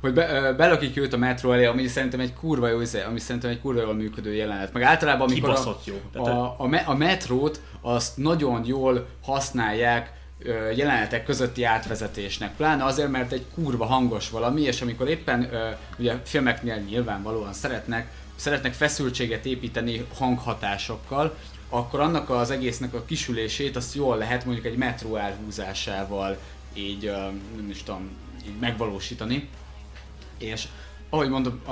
hogy 0.00 0.12
be, 0.12 0.52
belakik 0.52 0.96
őt 0.96 1.12
a 1.12 1.16
metró 1.16 1.52
elé, 1.52 1.64
ami 1.64 1.86
szerintem 1.86 2.20
egy 2.20 2.34
kurva 2.34 2.68
jó, 2.68 2.80
izé, 2.80 3.02
ami 3.02 3.18
szerintem 3.18 3.50
egy 3.50 3.60
kurva 3.60 3.80
jól 3.80 3.94
működő 3.94 4.34
jelenet. 4.34 4.72
Meg 4.72 4.82
általában, 4.82 5.28
amikor 5.28 5.50
a, 5.50 5.76
jó. 5.84 5.94
Tehát- 6.12 6.28
a, 6.28 6.56
a, 6.58 6.68
a 6.84 6.94
metrót 6.94 7.60
azt 7.80 8.16
nagyon 8.16 8.64
jól 8.64 9.06
használják 9.22 10.12
jelenetek 10.74 11.24
közötti 11.24 11.64
átvezetésnek. 11.64 12.56
Pláne 12.56 12.84
azért, 12.84 13.10
mert 13.10 13.32
egy 13.32 13.44
kurva 13.54 13.84
hangos 13.84 14.30
valami, 14.30 14.60
és 14.60 14.82
amikor 14.82 15.08
éppen 15.08 15.50
ugye 15.98 16.20
filmeknél 16.24 16.76
nyilvánvalóan 16.76 17.52
szeretnek, 17.52 18.12
szeretnek 18.36 18.72
feszültséget 18.72 19.46
építeni 19.46 20.06
hanghatásokkal, 20.14 21.36
akkor 21.68 22.00
annak 22.00 22.30
az 22.30 22.50
egésznek 22.50 22.94
a 22.94 23.04
kisülését 23.04 23.76
azt 23.76 23.94
jól 23.94 24.16
lehet 24.16 24.44
mondjuk 24.44 24.66
egy 24.66 24.76
metró 24.76 25.16
elhúzásával 25.16 26.38
így, 26.74 27.12
nem 27.56 27.70
is 27.70 27.82
tudom, 27.82 28.10
így 28.46 28.58
megvalósítani. 28.60 29.48
És 30.38 30.66
ahogy 31.10 31.28
mondom, 31.28 31.62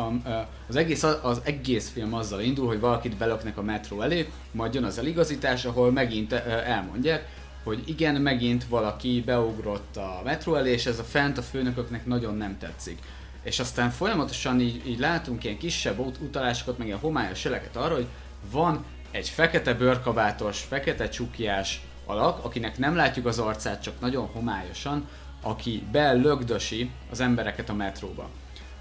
az 0.68 0.76
egész, 0.76 1.02
az 1.02 1.40
egész 1.44 1.90
film 1.90 2.14
azzal 2.14 2.40
indul, 2.40 2.66
hogy 2.66 2.81
valakit 2.81 3.16
belöknek 3.16 3.59
a 3.59 3.62
metró 3.62 4.00
elé, 4.00 4.31
majd 4.50 4.74
jön 4.74 4.85
az 4.85 4.98
eligazítás, 4.98 5.64
ahol 5.64 5.92
megint 5.92 6.33
elmondják, 6.33 7.28
hogy 7.68 7.83
igen, 7.88 8.14
megint 8.14 8.64
valaki 8.64 9.22
beugrott 9.26 9.96
a 9.96 10.20
metró 10.24 10.54
elé, 10.54 10.72
és 10.72 10.87
ez 10.87 10.98
a 10.98 11.02
fent 11.02 11.38
a 11.38 11.42
főnököknek 11.42 12.07
nagyon 12.07 12.37
nem 12.37 12.59
tetszik. 12.59 12.98
És 13.42 13.59
aztán 13.59 13.90
folyamatosan 13.90 14.61
így, 14.61 14.87
így 14.87 14.98
látunk 14.98 15.44
ilyen 15.44 15.59
kisebb 15.59 15.98
ut- 15.98 16.18
utalásokat, 16.20 16.78
meg 16.78 16.87
ilyen 16.87 16.98
homályos 16.98 17.44
jeleket 17.44 17.76
arra, 17.76 17.94
hogy 17.94 18.07
van 18.50 18.85
egy 19.11 19.28
fekete 19.28 19.74
bőrkabátos, 19.74 20.61
fekete 20.61 21.09
csukjás 21.09 21.81
alak, 22.07 22.44
akinek 22.44 22.78
nem 22.78 22.96
látjuk 22.96 23.26
az 23.26 23.38
arcát, 23.38 23.83
csak 23.83 24.00
nagyon 24.00 24.26
homályosan, 24.26 25.09
aki 25.42 25.83
belögdösi 25.92 26.90
az 27.11 27.20
embereket 27.20 27.68
a 27.68 27.74
metróba, 27.74 28.28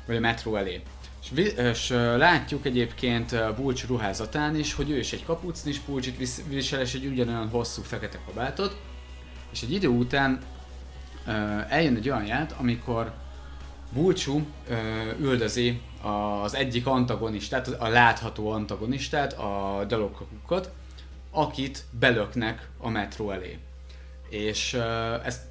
vagy 0.06 0.16
a 0.16 0.20
metró 0.20 0.56
elé. 0.56 0.82
És, 1.36 1.54
és 1.56 1.90
látjuk 2.18 2.66
egyébként 2.66 3.56
Bulcs 3.56 3.88
ruházatán 3.88 4.56
is, 4.56 4.74
hogy 4.74 4.90
ő 4.90 4.98
is 4.98 5.14
egy 5.14 5.26
kapucnis 5.26 5.80
pulcsit 5.80 6.18
vis- 6.18 6.44
visel, 6.48 6.82
és 6.82 6.94
egy 6.94 7.06
ugyanolyan 7.06 7.50
hosszú 7.50 7.82
fekete 7.82 8.20
kabátot, 8.26 8.78
és 9.52 9.62
egy 9.62 9.72
idő 9.72 9.88
után 9.88 10.40
eljön 11.70 11.96
egy 11.96 12.10
olyan 12.10 12.26
ját, 12.26 12.56
amikor 12.60 13.14
Bulcsú 13.94 14.46
üldözi 15.20 15.82
az 16.44 16.56
egyik 16.56 16.86
antagonistát, 16.86 17.68
a 17.68 17.88
látható 17.88 18.50
antagonistát, 18.50 19.34
a 19.34 19.86
gyalogkakukat, 19.88 20.72
akit 21.32 21.84
belöknek 22.00 22.70
a 22.78 22.90
metró 22.90 23.32
elé. 23.32 23.58
És 24.30 24.74
ezt 25.24 25.42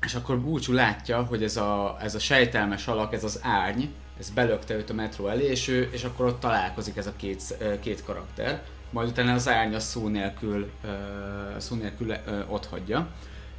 és 0.00 0.14
akkor 0.14 0.40
Búcsú 0.40 0.72
látja, 0.72 1.22
hogy 1.22 1.42
ez 1.42 1.56
a, 1.56 1.96
ez 2.00 2.14
a 2.14 2.18
sejtelmes 2.18 2.86
alak, 2.86 3.12
ez 3.12 3.24
az 3.24 3.40
árny, 3.42 3.84
ez 4.18 4.30
belökte 4.30 4.74
őt 4.74 4.90
a 4.90 4.94
metró 4.94 5.28
elé, 5.28 5.44
és, 5.44 5.68
ő, 5.68 5.88
és 5.92 6.04
akkor 6.04 6.26
ott 6.26 6.40
találkozik 6.40 6.96
ez 6.96 7.06
a 7.06 7.12
két, 7.16 7.56
két 7.80 8.04
karakter. 8.04 8.62
Majd 8.90 9.08
utána 9.08 9.32
az 9.32 9.48
árny 9.48 9.74
a 9.74 9.80
szó 9.80 10.08
nélkül, 10.08 10.70
szó 11.56 11.76
nélkül 11.76 12.14
ott 12.48 12.66
hagyja. 12.66 13.08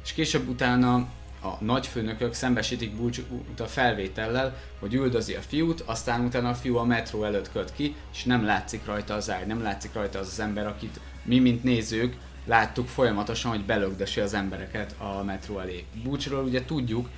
És 0.04 0.12
később 0.12 0.48
utána 0.48 0.94
a 1.42 1.64
nagyfőnökök 1.64 2.34
szembesítik 2.34 2.96
Búcsút 2.96 3.60
a 3.60 3.66
felvétellel, 3.66 4.56
hogy 4.78 4.94
üldözi 4.94 5.34
a 5.34 5.40
fiút, 5.40 5.80
aztán 5.80 6.24
utána 6.24 6.48
a 6.48 6.54
fiú 6.54 6.76
a 6.76 6.84
metró 6.84 7.24
előtt 7.24 7.52
köt 7.52 7.72
ki, 7.74 7.94
és 8.12 8.24
nem 8.24 8.44
látszik 8.44 8.86
rajta 8.86 9.14
az 9.14 9.30
árny, 9.30 9.46
nem 9.46 9.62
látszik 9.62 9.92
rajta 9.92 10.18
az 10.18 10.26
az 10.26 10.40
ember, 10.40 10.66
akit 10.66 11.00
mi, 11.22 11.38
mint 11.38 11.62
nézők, 11.62 12.16
láttuk 12.46 12.88
folyamatosan, 12.88 13.50
hogy 13.50 13.64
belögdösi 13.64 14.20
az 14.20 14.34
embereket 14.34 14.94
a 14.98 15.22
metró 15.22 15.58
elé. 15.58 15.84
Búcsról 16.02 16.44
ugye 16.44 16.64
tudjuk, 16.64 17.08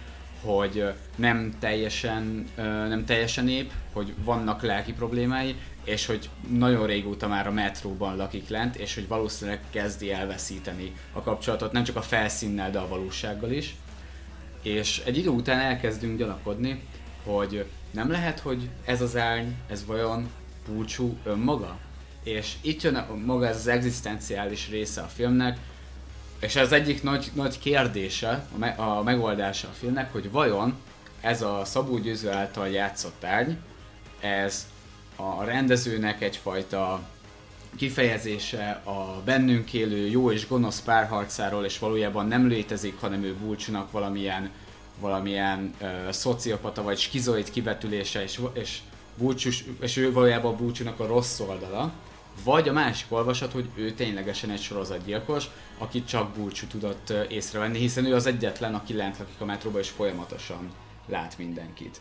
hogy 0.43 0.93
nem 1.17 1.55
teljesen, 1.59 2.49
nem 2.89 3.05
teljesen 3.05 3.49
ép, 3.49 3.73
hogy 3.93 4.15
vannak 4.25 4.63
lelki 4.63 4.93
problémái, 4.93 5.57
és 5.85 6.07
hogy 6.07 6.29
nagyon 6.49 6.87
régóta 6.87 7.29
már 7.29 7.47
a 7.47 7.53
metróban 7.53 8.17
lakik 8.17 8.49
lent, 8.49 8.77
és 8.77 8.95
hogy 8.95 9.09
valószínűleg 9.09 9.61
kezdi 9.71 10.13
elveszíteni 10.13 10.93
a 11.13 11.23
kapcsolatot 11.23 11.73
nem 11.73 11.85
csak 11.85 11.97
a 11.97 12.03
felszínnel, 12.03 12.71
de 12.71 12.79
a 12.79 12.89
valósággal 12.89 13.51
is. 13.51 13.75
És 14.63 15.03
egy 15.05 15.19
idő 15.19 15.29
után 15.29 15.61
elkezdünk 15.61 16.19
gyanakodni, 16.19 16.83
hogy 17.25 17.65
nem 17.91 18.11
lehet, 18.11 18.39
hogy 18.39 18.69
ez 18.85 19.01
az 19.01 19.17
árny, 19.17 19.49
ez 19.69 19.87
vajon 19.87 20.29
Búcsú 20.67 21.17
önmaga? 21.25 21.79
És 22.25 22.55
itt 22.61 22.83
jön 22.83 22.95
a, 22.95 23.15
maga 23.25 23.47
ez 23.47 23.57
az 23.57 23.67
egzisztenciális 23.67 24.69
része 24.71 25.01
a 25.01 25.07
filmnek, 25.07 25.59
és 26.41 26.57
ez 26.57 26.73
egyik 26.73 27.03
nagy, 27.03 27.31
nagy 27.35 27.59
kérdése, 27.59 28.47
a, 28.55 28.59
me, 28.59 28.69
a 28.69 29.03
megoldása 29.03 29.69
a 29.69 29.73
filmnek, 29.73 30.13
hogy 30.13 30.31
vajon 30.31 30.75
ez 31.21 31.43
a 31.43 31.63
Szabó 31.65 31.99
Győző 31.99 32.31
által 32.31 32.69
játszott 32.69 33.25
árny, 33.25 33.53
ez 34.21 34.67
a 35.17 35.45
rendezőnek 35.45 36.23
egyfajta 36.23 37.09
kifejezése 37.77 38.71
a 38.85 39.23
bennünk 39.25 39.73
élő 39.73 40.07
jó 40.07 40.31
és 40.31 40.49
gonosz 40.49 40.81
párharcáról, 40.81 41.65
és 41.65 41.79
valójában 41.79 42.27
nem 42.27 42.49
létezik, 42.49 43.01
hanem 43.01 43.23
ő 43.23 43.35
Bulcsúnak 43.35 43.91
valamilyen, 43.91 44.51
valamilyen 45.01 45.75
uh, 45.81 46.11
szociopata 46.11 46.83
vagy 46.83 46.99
skizoid 46.99 47.51
kivetülése, 47.51 48.23
és, 48.23 48.41
és, 48.53 48.79
Bulcsus, 49.15 49.65
és 49.81 49.97
ő 49.97 50.13
valójában 50.13 50.57
Bulcsúnak 50.57 51.01
a 51.01 51.07
rossz 51.07 51.41
oldala, 51.41 51.93
vagy 52.45 52.69
a 52.69 52.73
másik 52.73 53.13
olvasat, 53.13 53.53
hogy 53.53 53.69
ő 53.75 53.91
ténylegesen 53.91 54.51
egy 54.51 54.61
sorozatgyilkos, 54.61 55.45
akit 55.79 56.07
csak 56.07 56.35
Bulcsú 56.35 56.67
tudott 56.67 57.13
észrevenni, 57.29 57.79
hiszen 57.79 58.05
ő 58.05 58.15
az 58.15 58.27
egyetlen, 58.27 58.75
aki 58.75 58.95
lent 58.95 59.19
lakik 59.19 59.41
a 59.41 59.45
metróba, 59.45 59.79
és 59.79 59.89
folyamatosan 59.89 60.71
lát 61.07 61.39
mindenkit. 61.39 62.01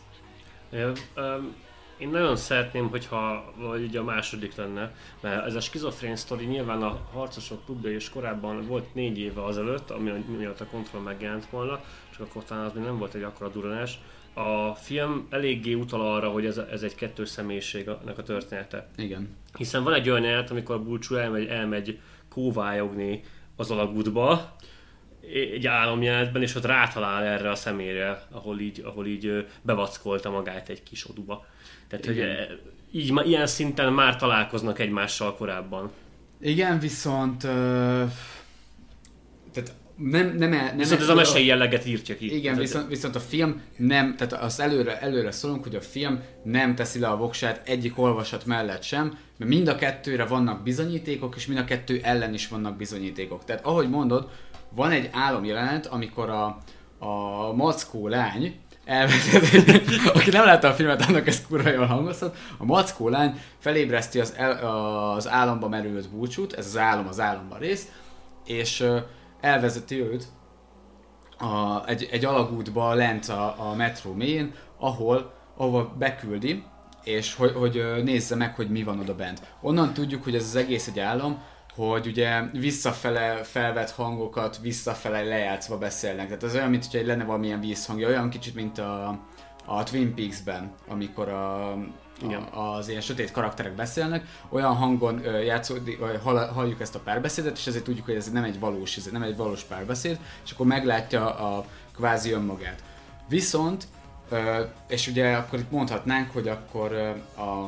Ö, 0.70 0.90
öm, 1.14 1.54
Én 2.00 2.08
nagyon 2.08 2.36
szeretném, 2.36 2.88
hogyha 2.88 3.52
vagy 3.56 3.82
ugye 3.82 3.98
a 3.98 4.04
második 4.04 4.54
lenne, 4.54 4.94
mert 5.20 5.46
ez 5.46 5.54
a 5.54 5.60
skizofrén 5.60 6.16
sztori 6.16 6.44
nyilván 6.44 6.82
a 6.82 7.00
harcosok 7.12 7.64
klubja 7.64 7.90
is 7.90 8.10
korábban 8.10 8.66
volt 8.66 8.94
négy 8.94 9.18
éve 9.18 9.44
azelőtt, 9.44 9.90
ami 9.90 10.24
miatt 10.38 10.60
a 10.60 10.66
kontroll 10.66 11.02
megjelent 11.02 11.46
volna, 11.50 11.80
csak 12.10 12.20
akkor 12.20 12.44
talán 12.44 12.64
az 12.64 12.72
még 12.72 12.84
nem 12.84 12.98
volt 12.98 13.14
egy 13.14 13.22
akkora 13.22 13.50
duranás. 13.50 13.98
A 14.34 14.74
film 14.74 15.26
eléggé 15.30 15.72
utal 15.72 16.14
arra, 16.14 16.28
hogy 16.28 16.46
ez, 16.46 16.58
ez 16.58 16.82
egy 16.82 16.94
kettős 16.94 17.28
személyiségnek 17.28 18.18
a 18.18 18.22
története. 18.22 18.88
Igen. 18.96 19.36
Hiszen 19.56 19.84
van 19.84 19.94
egy 19.94 20.10
olyan 20.10 20.22
jelenet, 20.22 20.50
amikor 20.50 20.82
Bulcsú 20.82 21.14
elmegy, 21.14 21.46
elmegy 21.46 21.98
kóvályogni 22.28 23.22
az 23.56 23.70
alagútba, 23.70 24.56
egy 25.32 25.66
álomjelenetben, 25.66 26.42
és 26.42 26.54
ott 26.54 26.64
rátalál 26.64 27.22
erre 27.22 27.50
a 27.50 27.54
személyre, 27.54 28.22
ahol 28.30 28.60
így, 28.60 28.82
ahol 28.84 29.06
így 29.06 29.26
ö, 29.26 29.40
bevackolta 29.62 30.30
magát 30.30 30.68
egy 30.68 30.82
kis 30.82 31.10
oduba. 31.10 31.46
Tehát, 31.88 32.06
hogy 32.06 32.16
Igen. 32.16 32.28
ö, 32.28 32.42
így, 32.90 33.20
ilyen 33.24 33.46
szinten 33.46 33.92
már 33.92 34.16
találkoznak 34.16 34.78
egymással 34.78 35.34
korábban. 35.34 35.90
Igen, 36.40 36.78
viszont... 36.78 37.38
Tehát 37.38 38.10
nem, 40.02 40.34
nem, 40.36 40.52
el- 40.52 40.64
nem 40.64 40.76
Viszont 40.76 41.00
ez 41.00 41.08
a 41.08 41.14
mesei 41.14 41.46
jelleget 41.46 41.86
írtja 41.86 42.16
ki. 42.16 42.36
Igen, 42.36 42.56
viszont, 42.56 42.88
viszont 42.88 43.14
a 43.14 43.20
film 43.20 43.62
nem, 43.76 44.16
tehát 44.16 44.32
azt 44.32 44.60
előre, 44.60 45.00
előre 45.00 45.30
szólunk, 45.30 45.62
hogy 45.62 45.74
a 45.74 45.80
film 45.80 46.22
nem 46.44 46.74
teszi 46.74 46.98
le 46.98 47.08
a 47.08 47.16
voksát 47.16 47.68
egyik 47.68 47.98
olvasat 47.98 48.46
mellett 48.46 48.82
sem, 48.82 49.18
mert 49.36 49.50
mind 49.50 49.68
a 49.68 49.74
kettőre 49.74 50.24
vannak 50.24 50.62
bizonyítékok, 50.62 51.36
és 51.36 51.46
mind 51.46 51.58
a 51.58 51.64
kettő 51.64 52.00
ellen 52.02 52.34
is 52.34 52.48
vannak 52.48 52.76
bizonyítékok. 52.76 53.44
Tehát 53.44 53.64
ahogy 53.64 53.88
mondod, 53.88 54.28
van 54.74 54.90
egy 54.90 55.08
álomjelenet, 55.12 55.86
amikor 55.86 56.28
a, 56.28 56.58
a 56.98 57.52
mackó 57.52 58.08
lány 58.08 58.58
elvezet, 58.84 59.82
aki 60.14 60.30
nem 60.30 60.44
látta 60.44 60.68
a 60.68 60.72
filmet, 60.72 61.02
annak 61.08 61.26
ez 61.26 61.46
kurva 61.46 61.70
jól 61.70 61.86
hangozhat, 61.86 62.36
a 62.58 62.64
mackó 62.64 63.08
lány 63.08 63.40
felébreszti 63.58 64.20
az, 64.20 64.34
el, 64.36 64.50
az 65.14 65.28
álomba 65.28 65.68
merült 65.68 66.10
búcsút, 66.10 66.52
ez 66.52 66.66
az 66.66 66.76
álom 66.76 67.06
az 67.06 67.20
álomban 67.20 67.58
rész, 67.58 67.88
és 68.46 68.84
elvezeti 69.40 70.00
őt 70.00 70.26
a, 71.38 71.86
egy, 71.86 72.08
egy 72.10 72.24
alagútba 72.24 72.94
lent 72.94 73.28
a, 73.28 73.70
a 73.70 73.74
metró 73.74 74.12
mélyén, 74.12 74.54
ahol 74.78 75.38
ahova 75.56 75.94
beküldi, 75.98 76.64
és 77.04 77.34
hogy, 77.34 77.52
hogy 77.52 78.02
nézze 78.04 78.34
meg, 78.34 78.54
hogy 78.54 78.70
mi 78.70 78.82
van 78.82 79.00
oda 79.00 79.14
bent. 79.14 79.42
Onnan 79.60 79.92
tudjuk, 79.92 80.24
hogy 80.24 80.34
ez 80.34 80.44
az 80.44 80.56
egész 80.56 80.86
egy 80.86 80.98
állam, 80.98 81.42
hogy 81.74 82.06
ugye 82.06 82.42
visszafele 82.52 83.42
felvett 83.42 83.90
hangokat 83.90 84.58
visszafele 84.62 85.22
lejátszva 85.22 85.78
beszélnek. 85.78 86.26
Tehát 86.26 86.42
ez 86.42 86.54
olyan, 86.54 86.70
mint 86.70 86.86
hogy 86.90 87.06
lenne 87.06 87.24
valamilyen 87.24 87.60
vízhangja, 87.60 88.08
olyan 88.08 88.30
kicsit, 88.30 88.54
mint 88.54 88.78
a, 88.78 89.18
a 89.66 89.82
Twin 89.82 90.14
Peaks-ben, 90.14 90.72
amikor 90.88 91.28
a, 91.28 91.76
Igen. 92.22 92.42
a, 92.42 92.76
az 92.76 92.88
ilyen 92.88 93.00
sötét 93.00 93.30
karakterek 93.30 93.74
beszélnek, 93.74 94.26
olyan 94.48 94.74
hangon 94.74 95.20
játszódik, 95.44 95.98
vagy 95.98 96.20
hall, 96.22 96.48
halljuk 96.48 96.80
ezt 96.80 96.94
a 96.94 96.98
párbeszédet, 96.98 97.56
és 97.56 97.66
ezért 97.66 97.84
tudjuk, 97.84 98.04
hogy 98.06 98.14
ez 98.14 98.30
nem 98.30 98.44
egy 98.44 98.58
valós, 98.58 98.96
ez 98.96 99.04
nem 99.04 99.22
egy 99.22 99.36
valós 99.36 99.62
párbeszéd, 99.62 100.18
és 100.44 100.50
akkor 100.50 100.66
meglátja 100.66 101.34
a 101.34 101.64
kvázi 101.94 102.30
önmagát. 102.30 102.82
Viszont, 103.28 103.86
és 104.88 105.08
ugye 105.08 105.36
akkor 105.36 105.58
itt 105.58 105.70
mondhatnánk, 105.70 106.30
hogy 106.32 106.48
akkor 106.48 106.92
a 107.36 107.66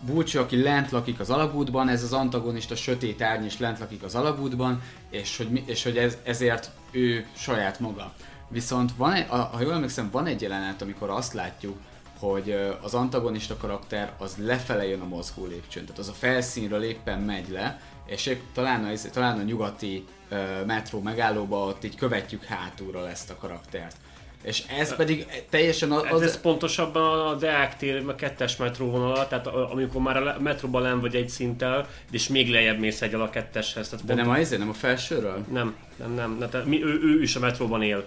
Bulcsú, 0.00 0.38
aki 0.38 0.62
lent 0.62 0.90
lakik 0.90 1.20
az 1.20 1.30
alagútban, 1.30 1.88
ez 1.88 2.02
az 2.02 2.12
antagonista 2.12 2.76
sötét 2.76 3.22
árny 3.22 3.44
is 3.44 3.58
lent 3.58 3.78
lakik 3.78 4.02
az 4.02 4.14
alagútban, 4.14 4.82
és 5.10 5.36
hogy, 5.36 5.62
és 5.66 5.82
hogy 5.82 5.96
ez, 5.96 6.18
ezért 6.22 6.70
ő 6.90 7.26
saját 7.36 7.80
maga. 7.80 8.12
Viszont 8.48 8.92
van 8.96 9.12
egy, 9.12 9.26
ha 9.28 9.60
jól 9.60 9.72
emlékszem, 9.72 10.08
van 10.10 10.26
egy 10.26 10.42
jelenet, 10.42 10.82
amikor 10.82 11.10
azt 11.10 11.32
látjuk, 11.32 11.76
hogy 12.18 12.56
az 12.82 12.94
antagonista 12.94 13.56
karakter 13.56 14.12
az 14.18 14.36
lefele 14.38 14.86
jön 14.86 15.00
a 15.00 15.06
mozgó 15.06 15.46
lépcsőn, 15.46 15.84
tehát 15.84 15.98
az 15.98 16.08
a 16.08 16.12
felszínről 16.12 16.82
éppen 16.82 17.20
megy 17.20 17.48
le, 17.50 17.80
és 18.06 18.26
épp 18.26 18.40
talán 18.54 18.84
a, 18.84 19.10
talán 19.12 19.38
a 19.38 19.42
nyugati 19.42 20.04
ö, 20.28 20.64
metró 20.66 21.00
megállóba 21.00 21.66
ott 21.66 21.84
így 21.84 21.96
követjük 21.96 22.44
hátulról 22.44 23.08
ezt 23.08 23.30
a 23.30 23.36
karaktert. 23.36 23.96
És 24.44 24.62
ez 24.78 24.96
pedig 24.96 25.26
teljesen 25.50 25.92
az... 25.92 26.04
Ez, 26.04 26.20
ez 26.20 26.40
pontosabban 26.40 27.26
a 27.26 27.34
Deák 27.34 27.76
tér, 27.76 28.08
a 28.08 28.14
kettes 28.14 28.56
metróvonal, 28.56 29.28
tehát 29.28 29.46
amikor 29.46 30.02
már 30.02 30.16
a 30.16 30.36
metróban 30.40 30.82
len 30.82 31.00
vagy 31.00 31.14
egy 31.14 31.28
szinttel, 31.28 31.88
és 32.10 32.28
még 32.28 32.50
lejjebb 32.50 32.78
mész 32.78 33.02
egyel 33.02 33.20
a 33.20 33.30
ketteshez. 33.30 33.88
Tehát 33.88 34.04
De 34.04 34.14
nem 34.14 34.28
a, 34.28 34.38
izé, 34.38 34.56
nem 34.56 34.68
a 34.68 34.72
felsőről? 34.72 35.44
nem, 35.52 35.76
nem, 35.96 36.14
nem, 36.14 36.36
nem 36.38 36.50
tehát 36.50 36.66
mi, 36.66 36.84
ő, 36.84 37.00
ő, 37.02 37.22
is 37.22 37.36
a 37.36 37.40
metróban 37.40 37.82
él. 37.82 38.04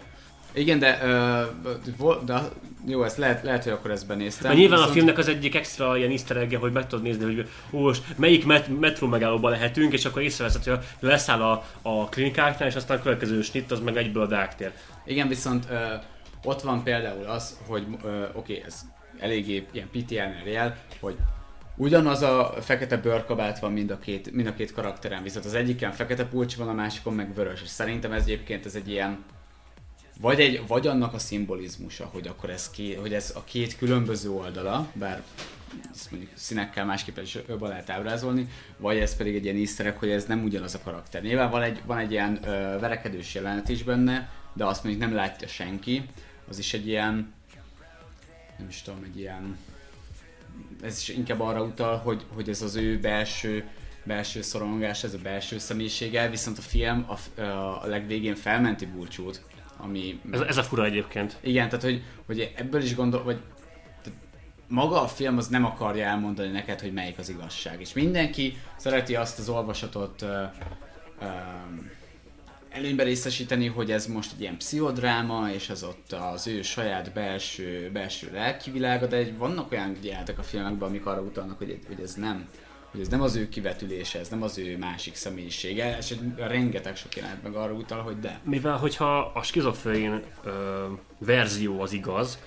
Igen, 0.58 0.80
de, 0.80 1.00
vol- 1.98 2.24
de 2.24 2.42
jó, 2.88 3.04
ezt 3.04 3.18
lehet, 3.18 3.44
lehet, 3.44 3.64
hogy 3.64 3.72
akkor 3.72 3.92
ezt 3.92 4.08
benéztem. 4.08 4.48
Mert 4.48 4.60
nyilván 4.60 4.78
a 4.78 4.82
viszont- 4.82 4.98
filmnek 4.98 5.18
az 5.18 5.28
egyik 5.28 5.56
extra 5.56 5.98
ilyen 5.98 6.12
easter 6.12 6.38
egg 6.38 6.56
hogy 6.56 6.72
meg 6.72 6.88
tudod 6.88 7.04
nézni, 7.06 7.24
hogy 7.24 7.50
ó, 7.72 7.80
most 7.80 8.04
melyik 8.18 8.46
met- 8.46 8.80
metró 8.80 9.08
megállóba 9.08 9.50
lehetünk, 9.50 9.94
és 9.94 10.06
akkor 10.06 10.22
észreveszed, 10.22 10.64
hogy 10.64 10.80
leszáll 11.00 11.42
a, 11.42 11.64
a 11.82 12.10
klinikáknál, 12.10 12.68
és 12.68 12.76
aztán 12.76 12.98
a 12.98 13.02
következő 13.02 13.42
snitt 13.42 13.72
az 13.72 13.80
meg 13.80 13.98
egyből 13.98 14.24
a 14.24 14.28
Deák 14.28 14.56
tér. 14.56 14.72
Igen, 15.06 15.28
viszont 15.28 15.68
ö, 15.70 15.76
ott 16.44 16.62
van 16.62 16.84
például 16.84 17.26
az, 17.26 17.60
hogy 17.68 17.86
oké, 18.34 18.64
ez 18.66 18.82
eléggé 19.20 19.68
ilyen 19.72 19.90
PTL-nél 19.92 20.52
jel, 20.54 20.78
hogy 21.00 21.16
ugyanaz 21.76 22.22
a 22.22 22.54
fekete 22.62 22.98
bőrkabát 22.98 23.60
van 23.60 23.72
mind 23.72 23.92
a 23.92 24.00
két, 24.00 24.32
mind 24.32 24.48
a 24.48 24.54
két 24.54 24.74
karakteren, 24.74 25.24
viszont 25.24 25.46
az 25.46 25.54
egyiken 25.54 25.92
fekete 25.92 26.26
pulcs 26.26 26.56
van, 26.56 26.68
a 26.68 26.74
másikon 26.74 27.14
meg 27.14 27.34
vörös, 27.34 27.62
és 27.64 27.70
szerintem 27.70 28.12
ez 28.12 28.24
egyébként 28.24 28.66
ez 28.66 28.76
egy 28.76 28.90
ilyen 28.90 29.18
vagy, 30.22 30.40
egy, 30.40 30.68
vagy 30.68 30.88
annak 30.88 31.14
a 31.14 31.20
szimbolizmusa, 31.20 32.06
hogy 32.06 32.28
akkor 32.28 32.50
ez, 32.50 32.70
ké, 32.70 32.94
hogy 32.94 33.14
ez 33.14 33.34
a 33.36 33.44
két 33.44 33.78
különböző 33.78 34.30
oldala, 34.30 34.92
bár 34.94 35.24
ezt 35.94 36.12
mondjuk 36.12 36.32
színekkel 36.36 36.86
másképpen 36.86 37.24
is 37.24 37.38
jobban 37.48 37.70
lehet 37.70 37.90
ábrázolni, 37.90 38.48
vagy 38.78 38.98
ez 38.98 39.16
pedig 39.16 39.36
egy 39.36 39.44
ilyen 39.44 39.56
easter 39.56 39.96
hogy 39.98 40.10
ez 40.10 40.26
nem 40.26 40.44
ugyanaz 40.44 40.76
a 40.76 40.82
karakter. 40.84 41.22
Nyilván 41.22 41.50
van 41.50 41.62
egy, 41.62 41.82
van 41.86 41.98
egy 41.98 42.12
ilyen 42.12 42.40
ö, 42.44 42.80
verekedős 42.80 43.34
jelenet 43.34 43.70
is 43.70 43.84
benne, 43.84 44.30
de 44.54 44.66
azt 44.66 44.84
mondjuk 44.84 45.06
nem 45.06 45.16
látja 45.16 45.48
senki, 45.48 46.06
az 46.50 46.60
is 46.60 46.74
egy 46.74 46.88
ilyen, 46.88 47.34
nem 48.58 48.68
is 48.68 48.82
tudom, 48.82 49.04
egy 49.04 49.20
ilyen, 49.20 49.58
ez 50.82 50.98
is 50.98 51.10
inkább 51.10 51.40
arra 51.40 51.64
utal, 51.64 51.98
hogy, 51.98 52.26
hogy 52.34 52.50
ez 52.50 52.62
az 52.62 52.76
ő 52.76 53.00
belső 53.00 53.68
belső 54.04 54.42
szorongás, 54.42 55.04
ez 55.04 55.14
a 55.14 55.18
belső 55.18 55.58
személyisége, 55.58 56.30
viszont 56.30 56.58
a 56.58 56.62
film 56.62 57.06
a, 57.08 57.42
a 57.42 57.86
legvégén 57.86 58.36
felmenti 58.36 58.86
búcsút, 58.86 59.42
ami... 59.78 60.20
Ez, 60.32 60.40
ez 60.40 60.58
a 60.58 60.64
fura 60.64 60.86
egyébként. 60.86 61.38
Igen, 61.42 61.70
tehát 61.70 61.84
hogy, 61.84 62.04
hogy 62.26 62.54
ebből 62.56 62.82
is 62.82 62.96
gondol, 62.96 63.24
vagy 63.24 63.40
maga 64.68 65.02
a 65.02 65.08
film 65.08 65.38
az 65.38 65.48
nem 65.48 65.66
akarja 65.66 66.06
elmondani 66.06 66.52
neked, 66.52 66.82
hogy 66.82 66.94
melyik 66.94 67.18
az 67.18 67.30
igazság. 67.30 67.82
És 67.82 67.94
mindenki 67.94 68.58
szereti 68.78 69.16
azt 69.16 69.40
az 69.40 69.50
olvasatot 69.50 70.22
ö, 70.22 70.44
ö, 71.22 71.26
előnybe 72.70 73.04
részesíteni, 73.04 73.68
hogy 73.68 73.92
ez 73.92 74.08
most 74.08 74.34
egy 74.34 74.42
ilyen 74.42 74.58
pszichodráma, 74.58 75.50
és 75.52 75.70
ez 75.70 75.84
ott 75.84 76.12
az 76.12 76.48
ő 76.48 76.62
saját 76.62 77.14
belső, 77.14 77.90
belső 77.94 78.30
lelki 78.34 78.72
világa, 78.72 79.06
de 79.06 79.28
vannak 79.38 79.72
olyan 79.72 79.98
jelenetek 80.02 80.40
a 80.40 80.44
filmekben, 80.44 80.90
amik 80.90 81.06
arra 81.06 81.22
utalnak, 81.22 81.58
hogy, 81.58 81.80
hogy 81.88 82.00
ez 82.00 82.14
nem 82.14 82.48
hogy 82.92 83.02
ez 83.02 83.08
nem 83.08 83.22
az 83.22 83.36
ő 83.36 83.50
kivetülése, 83.50 84.20
ez 84.20 84.28
nem 84.30 84.44
az 84.44 84.58
ő 84.58 84.78
másik 84.78 85.16
személyisége, 85.16 85.98
és 85.98 86.12
egy 86.12 86.20
rengeteg 86.38 86.96
sok 86.96 87.16
jelenet 87.16 87.44
meg 87.44 87.56
arra 87.56 87.74
utal, 87.74 88.02
hogy 88.02 88.20
de. 88.20 88.40
Mivel, 88.44 88.78
hogyha 88.78 89.20
a 89.20 89.44
skizofrén 89.44 90.22
ö, 90.44 90.86
verzió 91.18 91.82
az 91.82 91.92
igaz, 91.94 92.40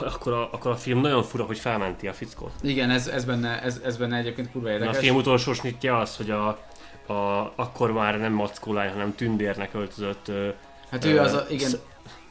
akkor 0.00 0.32
a, 0.32 0.52
akkor 0.52 0.70
a 0.70 0.76
film 0.76 1.00
nagyon 1.00 1.22
fura, 1.22 1.44
hogy 1.44 1.58
felmenti 1.58 2.08
a 2.08 2.12
fickót. 2.12 2.52
Igen, 2.62 2.90
ez, 2.90 3.06
ez, 3.06 3.24
benne, 3.24 3.62
ez, 3.62 3.80
ez 3.84 3.96
benne 3.96 4.16
egyébként 4.16 4.50
kurva 4.50 4.70
érdekes. 4.70 4.96
a 4.96 5.00
film 5.00 5.16
utolsó 5.16 5.52
snitje 5.52 5.96
az, 5.96 6.16
hogy 6.16 6.30
a, 6.30 6.46
a, 7.06 7.52
akkor 7.56 7.92
már 7.92 8.18
nem 8.18 8.32
mackó 8.32 8.72
lány, 8.72 8.90
hanem 8.90 9.14
tündérnek 9.14 9.74
öltözött. 9.74 10.28
Ö, 10.28 10.48
Hát 10.90 11.04
ő 11.04 11.14
ö, 11.14 11.20
az 11.20 11.32
a, 11.32 11.46
igen, 11.50 11.68
sz- 11.68 11.82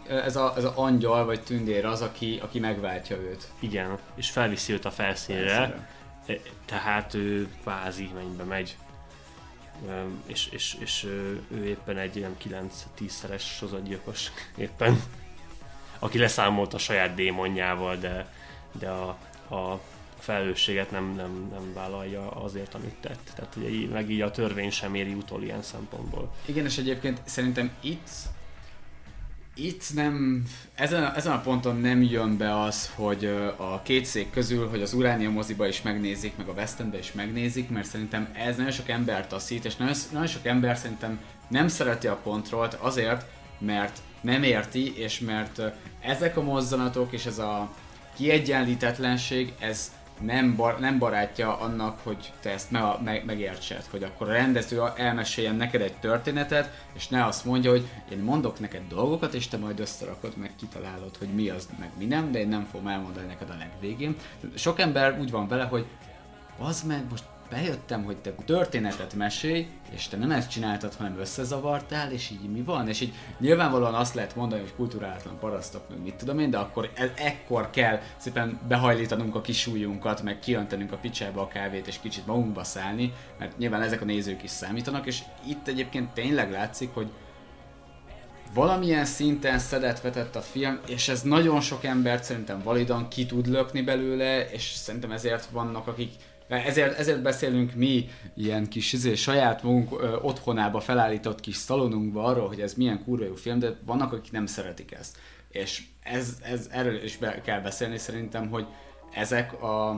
ez 0.08 0.36
a, 0.36 0.54
ez 0.58 0.64
a 0.64 0.74
angyal 0.76 1.26
vagy 1.26 1.41
tündér 1.41 1.86
az, 1.86 2.02
aki, 2.02 2.39
aki 2.43 2.60
megváltja 2.60 3.18
őt. 3.18 3.47
Igen, 3.60 3.97
és 4.16 4.30
felviszi 4.30 4.74
őt 4.74 4.86
a 4.86 4.91
felszínre. 4.91 5.47
Felszínre. 5.47 5.89
E, 6.26 6.39
Tehát 6.65 7.13
ő 7.13 7.49
kvázi 7.61 8.09
mennybe 8.13 8.43
megy. 8.43 8.78
És, 10.26 10.47
és, 10.51 10.76
és 10.80 11.03
ő 11.03 11.65
éppen 11.65 11.97
egy 11.97 12.15
ilyen 12.15 12.36
9-10-szeres 12.99 13.41
sorozatgyilkos 13.41 14.32
éppen. 14.55 15.01
Aki 15.99 16.17
leszámolt 16.17 16.74
a 16.74 16.78
saját 16.78 17.15
démonjával, 17.15 17.95
de, 17.95 18.34
de 18.72 18.89
a, 18.89 19.07
a 19.55 19.82
felelősséget 20.19 20.91
nem, 20.91 21.13
nem, 21.15 21.47
nem 21.51 21.74
vállalja 21.74 22.32
azért, 22.32 22.74
amit 22.74 22.95
tett. 23.01 23.32
Tehát 23.36 23.55
ugye 23.55 23.88
meg 23.88 24.09
így 24.09 24.22
a 24.22 24.32
törvény 24.32 24.72
sem 24.72 24.95
éri 24.95 25.13
utol 25.13 25.43
ilyen 25.43 25.61
szempontból. 25.61 26.32
Igen, 26.45 26.65
és 26.65 26.78
egyébként 26.78 27.22
szerintem 27.26 27.72
itt 27.80 28.09
itt 29.56 29.93
nem, 29.93 30.43
ezen 30.76 31.04
a, 31.04 31.16
ezen 31.16 31.32
a 31.32 31.41
ponton 31.41 31.80
nem 31.80 32.02
jön 32.02 32.38
be 32.38 32.62
az, 32.62 32.91
hogy 32.95 33.26
a 33.58 33.82
két 33.82 34.06
szék 34.06 34.32
közül, 34.32 34.70
hogy 34.70 34.82
az 34.82 34.93
Uránia 34.93 35.30
moziba 35.30 35.68
is 35.68 35.82
megnézik, 35.82 36.38
meg 36.38 36.47
a 36.47 36.52
West 36.52 36.80
Endbe 36.80 36.97
is 36.97 37.12
megnézik, 37.12 37.70
mert 37.70 37.88
szerintem 37.88 38.30
ez 38.34 38.56
nagyon 38.56 38.72
sok 38.72 38.89
embert 38.89 39.30
taszít, 39.30 39.66
és 39.66 39.76
nagyon, 39.76 39.95
nagyon 40.12 40.28
sok 40.28 40.45
ember 40.45 40.78
szerintem 40.78 41.20
nem 41.47 41.68
szereti 41.68 42.08
a 42.08 42.20
kontrollt 42.24 42.74
azért, 42.74 43.26
mert 43.60 43.99
nem 44.22 44.43
érti, 44.43 44.97
és 44.97 45.20
mert 45.20 45.62
ezek 46.02 46.38
a 46.38 46.41
mozzanatok 46.41 47.12
és 47.12 47.26
ez 47.26 47.39
a 47.39 47.72
kiegyenlítetlenség, 48.16 49.54
ez 49.60 49.91
nem, 50.26 50.55
bar, 50.55 50.80
nem 50.80 50.97
barátja 50.97 51.57
annak, 51.59 51.99
hogy 52.03 52.34
te 52.41 52.49
ezt 52.49 52.72
me, 52.72 52.97
me, 53.03 53.22
megértsed, 53.26 53.84
hogy 53.89 54.03
akkor 54.03 54.30
a 54.30 54.34
rendező 54.34 54.82
elmeséljen 54.95 55.55
neked 55.55 55.82
egy 55.82 55.93
történetet, 55.93 56.84
és 56.93 57.07
ne 57.07 57.26
azt 57.26 57.45
mondja, 57.45 57.72
hogy 57.72 57.88
én 58.11 58.17
mondok 58.17 58.59
neked 58.59 58.82
dolgokat, 58.89 59.34
és 59.34 59.47
te 59.47 59.57
majd 59.57 59.80
összerakod, 59.80 60.38
meg 60.38 60.51
kitalálod, 60.55 61.17
hogy 61.17 61.28
mi 61.28 61.49
az, 61.49 61.69
meg 61.80 61.89
mi 61.97 62.05
nem, 62.05 62.32
de 62.32 62.39
én 62.39 62.47
nem 62.47 62.67
fogom 62.72 62.88
elmondani 62.88 63.28
neked 63.28 63.49
a 63.49 63.57
legvégén. 63.57 64.15
Sok 64.55 64.80
ember 64.80 65.19
úgy 65.19 65.32
van 65.32 65.47
vele, 65.47 65.63
hogy 65.63 65.86
az 66.57 66.84
meg 66.84 67.03
most 67.09 67.24
bejöttem, 67.52 68.04
hogy 68.04 68.18
te 68.18 68.32
történetet 68.45 69.14
mesélj, 69.14 69.68
és 69.89 70.08
te 70.08 70.18
nem 70.18 70.32
ezt 70.32 70.49
csináltad, 70.49 70.93
hanem 70.93 71.20
összezavartál, 71.20 72.12
és 72.12 72.30
így 72.30 72.52
mi 72.52 72.62
van? 72.62 72.88
És 72.88 73.02
így 73.02 73.14
nyilvánvalóan 73.39 73.93
azt 73.93 74.14
lehet 74.14 74.36
mondani, 74.36 74.62
hogy 74.62 74.74
kulturálatlan 74.76 75.39
parasztok, 75.39 75.89
meg 75.89 76.02
mit 76.02 76.16
tudom 76.16 76.39
én, 76.39 76.49
de 76.49 76.58
akkor 76.58 76.91
e- 76.93 77.14
ekkor 77.16 77.70
kell 77.70 77.99
szépen 78.18 78.60
behajlítanunk 78.68 79.36
a 79.36 79.41
kis 79.41 79.68
ujjunkat, 79.68 80.22
meg 80.22 80.39
kiöntenünk 80.39 80.91
a 80.91 80.97
picsába 80.97 81.41
a 81.41 81.47
kávét, 81.47 81.88
és 81.88 81.99
kicsit 81.99 82.26
magunkba 82.26 82.64
szállni, 82.64 83.14
mert 83.39 83.58
nyilván 83.58 83.82
ezek 83.82 84.02
a 84.02 84.06
nézők 84.06 84.43
is 84.43 84.49
számítanak, 84.49 85.06
és 85.06 85.24
itt 85.47 85.68
egyébként 85.68 86.10
tényleg 86.10 86.52
látszik, 86.52 86.93
hogy 86.93 87.12
valamilyen 88.54 89.06
szinten 89.06 89.60
szedet 89.60 90.02
vetett 90.02 90.36
a 90.36 90.41
film, 90.41 90.80
és 90.88 91.08
ez 91.08 91.22
nagyon 91.22 91.62
sok 91.62 91.84
embert 91.84 92.24
szerintem 92.24 92.62
validan 92.64 93.08
ki 93.08 93.26
tud 93.26 93.47
lökni 93.47 93.82
belőle, 93.82 94.49
és 94.49 94.64
szerintem 94.64 95.12
ezért 95.12 95.45
vannak, 95.45 95.88
akik 95.88 96.12
ezért, 96.56 96.97
ezért 96.97 97.22
beszélünk 97.22 97.74
mi 97.76 98.10
ilyen 98.36 98.68
kis 98.68 98.93
izé, 98.93 99.16
saját 99.16 99.64
magunk 99.64 100.02
ö, 100.02 100.16
otthonába 100.22 100.80
felállított 100.80 101.39
kis 101.39 101.56
szalonunkba 101.56 102.24
arról, 102.24 102.47
hogy 102.47 102.62
ez 102.62 102.74
milyen 102.74 103.04
kurva 103.04 103.26
jó 103.26 103.36
film, 103.36 103.60
de 103.60 103.78
vannak, 103.86 104.14
akik 104.14 104.32
nem 104.32 104.45
szeretik 104.45 104.91
ezt. 104.91 105.18
És 105.49 105.84
ez, 106.04 106.38
ez 106.41 106.68
erről 106.72 107.04
is 107.04 107.18
be 107.18 107.41
kell 107.41 107.60
beszélni 107.60 107.97
szerintem, 107.97 108.49
hogy 108.49 108.66
ezek 109.14 109.62
a, 109.62 109.89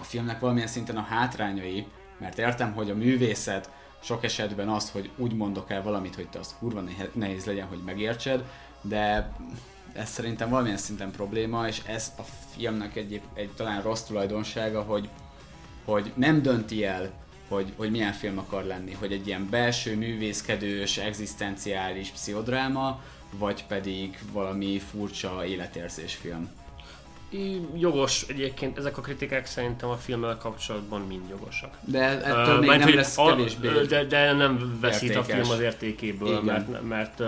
a 0.00 0.02
filmnek 0.02 0.40
valamilyen 0.40 0.68
szinten 0.68 0.96
a 0.96 1.02
hátrányai, 1.02 1.86
mert 2.18 2.38
értem, 2.38 2.72
hogy 2.72 2.90
a 2.90 2.94
művészet 2.94 3.70
sok 4.02 4.24
esetben 4.24 4.68
az, 4.68 4.90
hogy 4.90 5.10
úgy 5.16 5.34
mondok 5.34 5.70
el 5.70 5.82
valamit, 5.82 6.14
hogy 6.14 6.28
te 6.28 6.38
azt 6.38 6.58
kurva 6.58 6.82
nehéz 7.12 7.44
legyen, 7.44 7.66
hogy 7.66 7.82
megértsed, 7.84 8.44
de 8.82 9.32
ez 9.92 10.08
szerintem 10.08 10.48
valamilyen 10.48 10.76
szinten 10.76 11.10
probléma, 11.10 11.66
és 11.66 11.82
ez 11.86 12.12
a 12.18 12.22
filmnek 12.56 12.96
egy, 12.96 13.20
egy 13.34 13.50
talán 13.56 13.82
rossz 13.82 14.02
tulajdonsága, 14.02 14.82
hogy, 14.82 15.08
hogy 15.84 16.12
nem 16.14 16.42
dönti 16.42 16.84
el, 16.84 17.10
hogy, 17.48 17.72
hogy 17.76 17.90
milyen 17.90 18.12
film 18.12 18.38
akar 18.38 18.64
lenni, 18.64 18.92
hogy 18.92 19.12
egy 19.12 19.26
ilyen 19.26 19.48
belső, 19.50 19.96
művészkedős, 19.96 20.96
egzisztenciális 20.98 22.08
pszichodráma, 22.10 23.00
vagy 23.38 23.64
pedig 23.66 24.18
valami 24.32 24.78
furcsa 24.90 25.44
életérzés 25.46 26.14
film. 26.14 26.48
Í- 27.30 27.66
Jogos 27.80 28.22
egyébként, 28.28 28.78
ezek 28.78 28.98
a 28.98 29.00
kritikák 29.00 29.46
szerintem 29.46 29.88
a 29.88 29.96
filmmel 29.96 30.36
kapcsolatban 30.36 31.00
mind 31.00 31.28
jogosak. 31.30 31.76
De 31.80 32.02
ettől 32.24 32.58
még 32.58 32.68
mert 32.68 32.84
nem 32.84 32.94
lesz 32.94 33.18
a- 33.18 33.26
kevésbé. 33.26 33.68
De, 33.88 34.04
de 34.04 34.32
nem 34.32 34.78
veszít 34.80 35.10
a 35.10 35.18
értékes. 35.18 35.38
film 35.40 35.50
az 35.50 35.60
értékéből, 35.60 36.28
Igen. 36.28 36.44
mert, 36.44 36.82
mert 36.88 37.22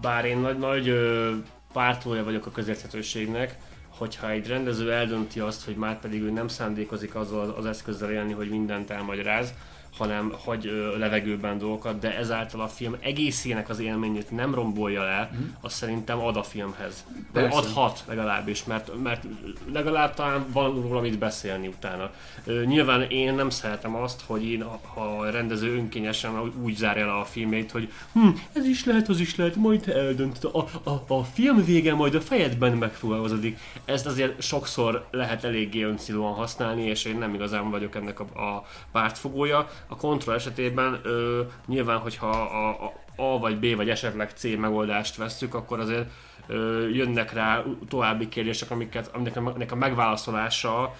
bár 0.00 0.24
én 0.24 0.38
nagy, 0.38 0.58
nagy 0.58 0.88
ö, 0.88 1.32
pártolója 1.72 2.24
vagyok 2.24 2.46
a 2.46 2.50
közérthetőségnek, 2.50 3.56
hogyha 4.02 4.30
egy 4.30 4.46
rendező 4.46 4.92
eldönti 4.92 5.40
azt, 5.40 5.64
hogy 5.64 5.76
már 5.76 6.00
pedig 6.00 6.22
ő 6.22 6.30
nem 6.30 6.48
szándékozik 6.48 7.14
azzal 7.14 7.50
az 7.50 7.66
eszközzel 7.66 8.10
élni, 8.12 8.32
hogy 8.32 8.48
mindent 8.48 8.90
elmagyaráz, 8.90 9.54
hanem 9.96 10.32
hagy 10.44 10.66
ö, 10.66 10.98
levegőben 10.98 11.58
dolgokat, 11.58 11.98
de 11.98 12.16
ezáltal 12.16 12.60
a 12.60 12.68
film 12.68 12.96
egészének 13.00 13.68
az 13.68 13.80
élményét 13.80 14.30
nem 14.30 14.54
rombolja 14.54 15.04
le, 15.04 15.30
mm. 15.34 15.44
az 15.60 15.72
szerintem 15.72 16.18
ad 16.20 16.36
a 16.36 16.42
filmhez. 16.42 17.04
Vagy 17.32 17.48
adhat 17.50 18.04
legalábbis, 18.08 18.64
mert, 18.64 19.02
mert 19.02 19.24
legalább 19.72 20.14
talán 20.14 20.46
van 20.52 20.82
róla 20.82 21.00
mit 21.00 21.18
beszélni 21.18 21.66
utána. 21.66 22.10
Ö, 22.44 22.64
nyilván 22.64 23.02
én 23.02 23.34
nem 23.34 23.50
szeretem 23.50 23.94
azt, 23.94 24.22
hogy 24.26 24.44
én, 24.44 24.62
ha- 24.62 25.00
a 25.18 25.30
rendező 25.30 25.76
önkényesen 25.76 26.52
úgy 26.62 26.74
zárja 26.74 27.06
le 27.06 27.12
a 27.12 27.24
filmét, 27.24 27.70
hogy 27.70 27.92
hm, 28.12 28.28
ez 28.52 28.64
is 28.64 28.84
lehet, 28.84 29.08
az 29.08 29.20
is 29.20 29.36
lehet, 29.36 29.56
majd 29.56 29.88
eldöntöd, 29.88 30.50
a, 30.54 30.90
a, 30.90 31.14
a 31.14 31.24
film 31.24 31.64
vége 31.64 31.94
majd 31.94 32.14
a 32.14 32.20
fejedben 32.20 32.72
megfogalmazódik. 32.72 33.58
Ezt 33.84 34.06
azért 34.06 34.42
sokszor 34.42 35.06
lehet 35.10 35.44
eléggé 35.44 35.82
öncélúan 35.82 36.32
használni, 36.32 36.82
és 36.82 37.04
én 37.04 37.18
nem 37.18 37.34
igazán 37.34 37.70
vagyok 37.70 37.94
ennek 37.94 38.20
a, 38.20 38.22
a 38.22 38.66
pártfogója. 38.92 39.68
A 39.86 39.96
kontroll 39.96 40.34
esetében 40.34 41.00
ö, 41.02 41.42
nyilván, 41.66 41.98
hogyha 41.98 42.28
a, 42.28 42.68
a, 42.84 42.92
a 43.16 43.38
vagy 43.38 43.58
B 43.58 43.76
vagy 43.76 43.90
esetleg 43.90 44.30
C 44.34 44.44
megoldást 44.56 45.16
vesszük, 45.16 45.54
akkor 45.54 45.80
azért 45.80 46.10
ö, 46.46 46.88
jönnek 46.88 47.32
rá 47.32 47.62
további 47.88 48.28
kérdések, 48.28 48.70
amiket, 48.70 49.10
aminek, 49.14 49.36
a- 49.36 49.54
a 49.72 49.74
megválaszolása 49.74 50.94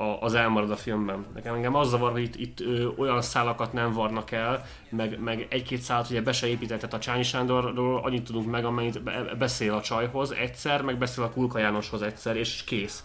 a, 0.00 0.04
az 0.20 0.34
elmarad 0.34 0.70
a 0.70 0.76
filmben. 0.76 1.26
Nekem 1.34 1.54
engem 1.54 1.74
az 1.74 1.88
zavar, 1.88 2.12
hogy 2.12 2.22
itt, 2.22 2.36
itt 2.36 2.60
ö, 2.60 2.88
olyan 2.96 3.22
szálakat 3.22 3.72
nem 3.72 3.92
varnak 3.92 4.30
el, 4.30 4.64
meg, 4.90 5.20
meg 5.20 5.46
egy-két 5.50 5.80
szálat 5.80 6.10
ugye 6.10 6.22
be 6.22 6.32
se 6.32 6.46
építettet 6.46 6.94
a 6.94 6.98
Csányi 6.98 7.22
Sándorról, 7.22 8.00
annyit 8.04 8.24
tudunk 8.24 8.50
meg, 8.50 8.64
amennyit 8.64 9.02
be- 9.02 9.34
beszél 9.38 9.74
a 9.74 9.80
csajhoz 9.80 10.32
egyszer, 10.32 10.82
meg 10.82 10.98
beszél 10.98 11.24
a 11.24 11.30
Kulka 11.30 11.58
Jánoshoz 11.58 12.02
egyszer, 12.02 12.36
és 12.36 12.64
kész. 12.64 13.04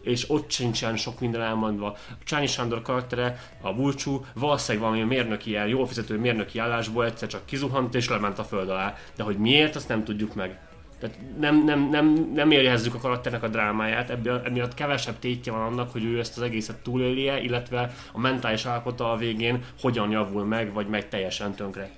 És 0.00 0.30
ott 0.30 0.50
sincsen 0.50 0.96
sok 0.96 1.20
minden 1.20 1.42
elmondva. 1.42 1.86
A 1.86 2.24
Csányi 2.24 2.46
Sándor 2.46 2.82
karaktere, 2.82 3.38
a 3.60 3.72
Bulcsú, 3.72 4.24
valószínűleg 4.34 4.88
valami 4.88 5.06
mérnöki 5.06 5.50
ilyen, 5.50 5.68
jól 5.68 5.86
fizető 5.86 6.18
mérnöki 6.18 6.58
állásból 6.58 7.04
egyszer 7.04 7.28
csak 7.28 7.46
kizuhant 7.46 7.94
és 7.94 8.08
lement 8.08 8.38
a 8.38 8.44
föld 8.44 8.68
alá. 8.68 8.94
De 9.16 9.22
hogy 9.22 9.36
miért, 9.36 9.76
azt 9.76 9.88
nem 9.88 10.04
tudjuk 10.04 10.34
meg. 10.34 10.71
Tehát 11.02 11.16
nem, 11.38 11.64
nem, 11.64 11.88
nem, 11.88 12.30
nem 12.34 12.50
érjezzük 12.50 12.94
a 12.94 12.98
karakternek 12.98 13.42
a 13.42 13.48
drámáját, 13.48 14.10
emiatt 14.44 14.74
kevesebb 14.74 15.18
tétje 15.18 15.52
van 15.52 15.60
annak, 15.60 15.92
hogy 15.92 16.04
ő 16.04 16.18
ezt 16.18 16.36
az 16.36 16.42
egészet 16.42 16.76
túlélje, 16.76 17.40
illetve 17.40 17.92
a 18.12 18.18
mentális 18.18 18.64
állapota 18.64 19.12
a 19.12 19.16
végén 19.16 19.64
hogyan 19.80 20.10
javul 20.10 20.44
meg, 20.44 20.72
vagy 20.72 20.88
megy 20.88 21.08
teljesen 21.08 21.54
tönkre. 21.54 21.90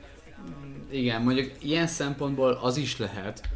Igen, 0.90 1.22
mondjuk 1.22 1.50
ilyen 1.62 1.86
szempontból 1.86 2.58
az 2.62 2.76
is 2.76 2.98
lehet, 2.98 3.48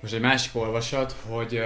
most 0.00 0.14
egy 0.14 0.20
másik 0.20 0.54
olvasat, 0.54 1.16
hogy 1.28 1.60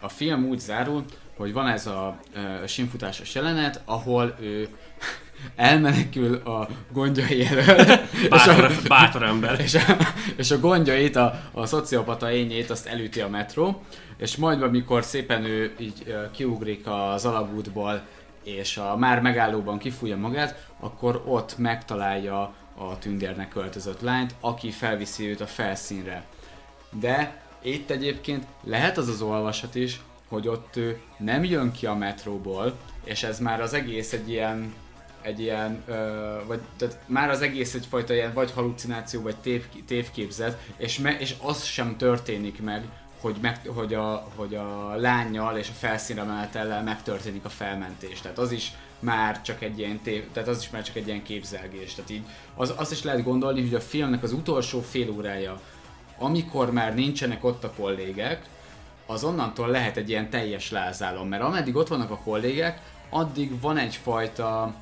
a 0.00 0.08
film 0.08 0.44
úgy 0.44 0.58
zárul, 0.58 1.04
hogy 1.36 1.52
van 1.52 1.66
ez 1.68 1.86
a 1.86 2.18
ö, 2.34 2.66
simfutásos 2.66 3.34
jelenet, 3.34 3.82
ahol 3.84 4.34
ő 4.40 4.68
elmenekül 5.56 6.34
a 6.34 6.68
gondjai 6.92 7.46
elől. 7.46 7.84
Bátor, 8.30 8.72
bátor 8.88 9.22
ember. 9.22 9.60
és, 9.66 9.74
a, 9.74 9.80
és 10.36 10.50
a 10.50 10.58
gondjait, 10.58 11.16
a, 11.16 11.40
a 11.52 11.66
szociopata 11.66 12.30
ényét 12.30 12.70
azt 12.70 12.86
elüti 12.86 13.20
a 13.20 13.28
metró, 13.28 13.82
és 14.16 14.36
majd 14.36 14.62
amikor 14.62 15.04
szépen 15.04 15.44
ő 15.44 15.74
így 15.78 16.14
kiugrik 16.32 16.86
az 16.86 17.24
alagútból, 17.24 18.02
és 18.44 18.76
a 18.76 18.96
már 18.96 19.20
megállóban 19.20 19.78
kifújja 19.78 20.16
magát, 20.16 20.66
akkor 20.80 21.22
ott 21.26 21.58
megtalálja 21.58 22.54
a 22.78 22.98
tündérnek 22.98 23.48
költözött 23.48 24.00
lányt, 24.00 24.34
aki 24.40 24.70
felviszi 24.70 25.28
őt 25.28 25.40
a 25.40 25.46
felszínre. 25.46 26.24
De 27.00 27.42
itt 27.62 27.90
egyébként 27.90 28.46
lehet 28.64 28.98
az 28.98 29.08
az 29.08 29.22
olvasat 29.22 29.74
is, 29.74 30.00
hogy 30.28 30.48
ott 30.48 30.76
ő 30.76 31.00
nem 31.18 31.44
jön 31.44 31.72
ki 31.72 31.86
a 31.86 31.94
metróból, 31.94 32.76
és 33.04 33.22
ez 33.22 33.40
már 33.40 33.60
az 33.60 33.72
egész 33.72 34.12
egy 34.12 34.30
ilyen 34.30 34.74
egy 35.24 35.40
ilyen, 35.40 35.82
ö, 35.86 36.36
vagy 36.46 36.60
tehát 36.76 36.98
már 37.06 37.30
az 37.30 37.40
egész 37.40 37.74
egyfajta 37.74 38.14
ilyen 38.14 38.32
vagy 38.32 38.52
halucináció, 38.52 39.22
vagy 39.22 39.36
tév, 39.36 39.64
tévképzet, 39.86 40.58
és, 40.76 40.98
me, 40.98 41.18
és 41.18 41.34
az 41.42 41.64
sem 41.64 41.96
történik 41.96 42.62
meg, 42.62 42.84
hogy, 43.20 43.36
meg, 43.40 43.60
hogy, 43.66 43.94
a, 43.94 44.28
hogy 44.36 44.54
a 44.54 44.94
lányjal 44.96 45.56
és 45.56 45.68
a 45.68 45.72
felszínre 45.72 46.22
menetellel 46.22 46.82
megtörténik 46.82 47.44
a 47.44 47.48
felmentés. 47.48 48.20
Tehát 48.20 48.38
az 48.38 48.52
is 48.52 48.72
már 48.98 49.42
csak 49.42 49.62
egy 49.62 49.78
ilyen 49.78 50.00
tév, 50.00 50.24
tehát 50.32 50.48
az 50.48 50.60
is 50.62 50.70
már 50.70 50.82
csak 50.82 50.96
egy 50.96 51.06
ilyen 51.06 51.22
képzelgés. 51.22 51.94
Tehát 51.94 52.10
így 52.10 52.24
az, 52.54 52.74
azt 52.76 52.92
is 52.92 53.02
lehet 53.02 53.22
gondolni, 53.22 53.62
hogy 53.62 53.74
a 53.74 53.80
filmnek 53.80 54.22
az 54.22 54.32
utolsó 54.32 54.80
fél 54.80 55.10
órája, 55.10 55.60
amikor 56.18 56.72
már 56.72 56.94
nincsenek 56.94 57.44
ott 57.44 57.64
a 57.64 57.72
kollégek, 57.76 58.42
az 59.06 59.24
onnantól 59.24 59.68
lehet 59.68 59.96
egy 59.96 60.08
ilyen 60.08 60.30
teljes 60.30 60.70
lázálom, 60.70 61.28
mert 61.28 61.42
ameddig 61.42 61.76
ott 61.76 61.88
vannak 61.88 62.10
a 62.10 62.20
kollégek, 62.24 62.80
addig 63.10 63.60
van 63.60 63.78
egyfajta, 63.78 64.74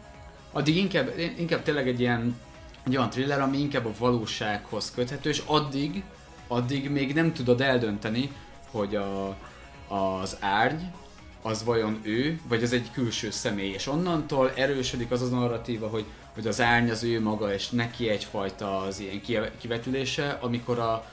addig 0.52 0.76
inkább, 0.76 1.12
inkább 1.38 1.62
tényleg 1.62 1.88
egy 1.88 2.00
ilyen 2.00 2.36
egy 2.86 2.96
olyan 2.96 3.10
thriller, 3.10 3.40
ami 3.40 3.58
inkább 3.58 3.86
a 3.86 3.92
valósághoz 3.98 4.92
köthető, 4.94 5.28
és 5.28 5.42
addig, 5.46 6.02
addig 6.48 6.90
még 6.90 7.14
nem 7.14 7.32
tudod 7.32 7.60
eldönteni, 7.60 8.30
hogy 8.70 8.96
a, 8.96 9.36
az 9.88 10.36
árny, 10.40 10.82
az 11.42 11.64
vajon 11.64 12.00
ő, 12.02 12.40
vagy 12.48 12.62
az 12.62 12.72
egy 12.72 12.90
külső 12.92 13.30
személy, 13.30 13.70
és 13.72 13.86
onnantól 13.86 14.52
erősödik 14.54 15.10
az 15.10 15.22
az 15.22 15.30
narratíva, 15.30 15.88
hogy, 15.88 16.04
hogy 16.34 16.46
az 16.46 16.60
árny 16.60 16.90
az 16.90 17.02
ő 17.02 17.20
maga, 17.20 17.54
és 17.54 17.68
neki 17.68 18.08
egyfajta 18.08 18.80
az 18.80 19.00
ilyen 19.00 19.20
ki- 19.20 19.50
kivetülése, 19.60 20.38
amikor 20.40 20.78
a 20.78 21.04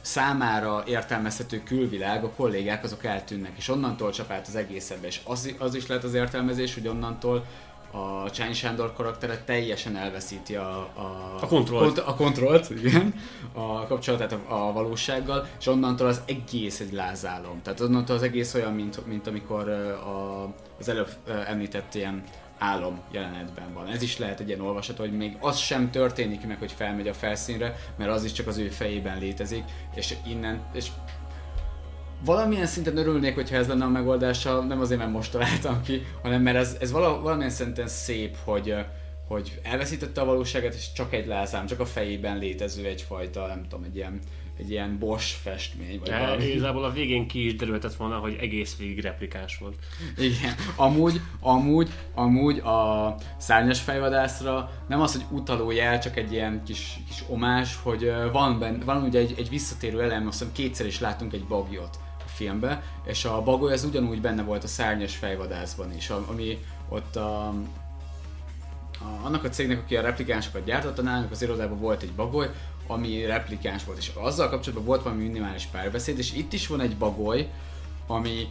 számára 0.00 0.84
értelmezhető 0.86 1.62
külvilág, 1.62 2.24
a 2.24 2.30
kollégák 2.30 2.84
azok 2.84 3.04
eltűnnek, 3.04 3.52
és 3.56 3.68
onnantól 3.68 4.10
csap 4.10 4.42
az 4.46 4.56
egészebe, 4.56 5.06
és 5.06 5.20
az, 5.24 5.54
az 5.58 5.74
is 5.74 5.86
lehet 5.86 6.04
az 6.04 6.14
értelmezés, 6.14 6.74
hogy 6.74 6.88
onnantól 6.88 7.44
a 7.94 8.30
Csányi 8.30 8.52
Sándor 8.52 8.92
karaktere 8.92 9.42
teljesen 9.44 9.96
elveszíti 9.96 10.54
a, 10.56 10.78
a, 10.78 11.36
A 11.40 11.46
kontrollt. 11.46 11.94
kont- 11.94 12.08
a 12.08 12.14
kontrollt, 12.14 12.70
igen, 12.70 13.14
a 13.52 13.86
kapcsolatát 13.86 14.32
a, 14.32 14.68
a 14.68 14.72
valósággal, 14.72 15.46
és 15.60 15.66
onnantól 15.66 16.06
az 16.06 16.20
egész 16.26 16.80
egy 16.80 16.92
lázálom. 16.92 17.62
Tehát 17.62 17.80
onnantól 17.80 18.16
az 18.16 18.22
egész 18.22 18.54
olyan, 18.54 18.72
mint, 18.72 19.06
mint 19.06 19.26
amikor 19.26 19.68
a, 19.68 20.42
az 20.78 20.88
előbb 20.88 21.08
említett 21.46 21.94
ilyen 21.94 22.22
álom 22.58 23.00
jelenetben 23.10 23.72
van. 23.74 23.86
Ez 23.86 24.02
is 24.02 24.18
lehet 24.18 24.40
egy 24.40 24.48
ilyen 24.48 24.60
olvasat, 24.60 24.96
hogy 24.96 25.12
még 25.12 25.36
az 25.40 25.58
sem 25.58 25.90
történik 25.90 26.46
meg, 26.46 26.58
hogy 26.58 26.72
felmegy 26.72 27.08
a 27.08 27.14
felszínre, 27.14 27.76
mert 27.98 28.10
az 28.10 28.24
is 28.24 28.32
csak 28.32 28.46
az 28.46 28.58
ő 28.58 28.68
fejében 28.68 29.18
létezik, 29.18 29.64
és 29.94 30.14
innen, 30.26 30.60
és 30.72 30.88
valamilyen 32.24 32.66
szinten 32.66 32.96
örülnék, 32.96 33.34
hogyha 33.34 33.56
ez 33.56 33.68
lenne 33.68 33.84
a 33.84 33.88
megoldása, 33.88 34.60
nem 34.60 34.80
azért, 34.80 35.00
mert 35.00 35.12
most 35.12 35.32
találtam 35.32 35.82
ki, 35.82 36.02
hanem 36.22 36.42
mert 36.42 36.56
ez, 36.56 36.76
ez 36.80 36.92
vala, 36.92 37.20
valamilyen 37.20 37.50
szinten 37.50 37.88
szép, 37.88 38.36
hogy, 38.44 38.74
hogy 39.28 39.60
elveszítette 39.62 40.20
a 40.20 40.24
valóságát, 40.24 40.74
és 40.74 40.92
csak 40.92 41.12
egy 41.12 41.26
lázám, 41.26 41.66
csak 41.66 41.80
a 41.80 41.86
fejében 41.86 42.38
létező 42.38 42.84
egyfajta, 42.84 43.46
nem 43.46 43.62
tudom, 43.68 43.84
egy 43.84 43.96
ilyen, 43.96 44.18
egy 44.58 44.70
ilyen 44.70 44.98
Bosch 44.98 45.36
festmény, 45.36 45.98
vagy 45.98 46.08
valami. 46.08 46.44
igazából 46.44 46.84
a 46.84 46.92
végén 46.92 47.26
ki 47.26 47.44
is 47.44 47.56
derültett 47.56 47.94
volna, 47.94 48.16
hogy 48.16 48.36
egész 48.40 48.76
végig 48.76 49.00
replikás 49.00 49.58
volt. 49.58 49.74
Igen. 50.16 50.54
Amúgy, 50.76 51.20
amúgy, 51.40 51.88
amúgy 52.14 52.58
a 52.58 53.14
szárnyas 53.36 53.80
fejvadászra 53.80 54.70
nem 54.88 55.00
az, 55.00 55.12
hogy 55.12 55.38
utaló 55.38 55.70
jel, 55.70 55.98
csak 55.98 56.16
egy 56.16 56.32
ilyen 56.32 56.62
kis, 56.66 56.98
kis 57.08 57.24
omás, 57.28 57.78
hogy 57.82 58.12
van, 58.32 58.58
ben, 58.58 58.82
van 58.84 59.02
ugye 59.02 59.18
egy, 59.18 59.34
egy 59.38 59.48
visszatérő 59.48 60.02
elem, 60.02 60.26
azt 60.26 60.38
hiszem 60.38 60.52
kétszer 60.54 60.86
is 60.86 61.00
látunk 61.00 61.32
egy 61.32 61.44
bagyot 61.44 61.98
filmbe, 62.34 62.82
és 63.04 63.24
a 63.24 63.42
bagoly 63.42 63.72
az 63.72 63.84
ugyanúgy 63.84 64.20
benne 64.20 64.42
volt 64.42 64.64
a 64.64 64.66
szárnyas 64.66 65.16
fejvadászban 65.16 65.94
is, 65.94 66.10
ami 66.10 66.58
ott 66.88 67.16
a, 67.16 67.48
a, 67.48 69.20
annak 69.22 69.44
a 69.44 69.48
cégnek, 69.48 69.78
aki 69.78 69.96
a 69.96 70.02
replikánsokat 70.02 70.64
gyártotta, 70.64 71.02
nálunk 71.02 71.30
az 71.30 71.42
irodában 71.42 71.78
volt 71.78 72.02
egy 72.02 72.12
bagoly, 72.12 72.50
ami 72.86 73.24
replikáns 73.24 73.84
volt, 73.84 73.98
és 73.98 74.10
azzal 74.14 74.48
kapcsolatban 74.48 74.86
volt 74.86 75.02
valami 75.02 75.22
minimális 75.22 75.64
párbeszéd, 75.64 76.18
és 76.18 76.32
itt 76.32 76.52
is 76.52 76.66
van 76.66 76.80
egy 76.80 76.96
bagoly, 76.96 77.48
ami 78.06 78.48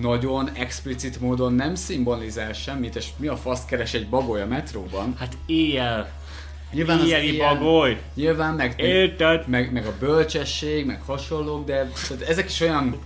nagyon 0.00 0.50
explicit 0.50 1.20
módon 1.20 1.52
nem 1.52 1.74
szimbolizál 1.74 2.52
semmit, 2.52 2.96
és 2.96 3.08
mi 3.16 3.26
a 3.26 3.36
fasz 3.36 3.64
keres 3.64 3.94
egy 3.94 4.08
bagoly 4.08 4.40
a 4.40 4.46
metróban. 4.46 5.14
Hát 5.18 5.36
éjjel 5.46 6.10
Nyilván 6.72 6.98
az 6.98 7.06
Ilyen 7.06 7.36
bagoly! 7.36 8.00
Nyilván 8.14 8.54
meg, 8.54 8.74
meg, 9.18 9.44
meg, 9.46 9.72
meg 9.72 9.86
a 9.86 9.94
bölcsesség, 9.98 10.86
meg 10.86 11.00
hasonlók, 11.06 11.66
de 11.66 11.90
tehát 12.08 12.22
ezek 12.22 12.48
is 12.48 12.60
olyan, 12.60 12.98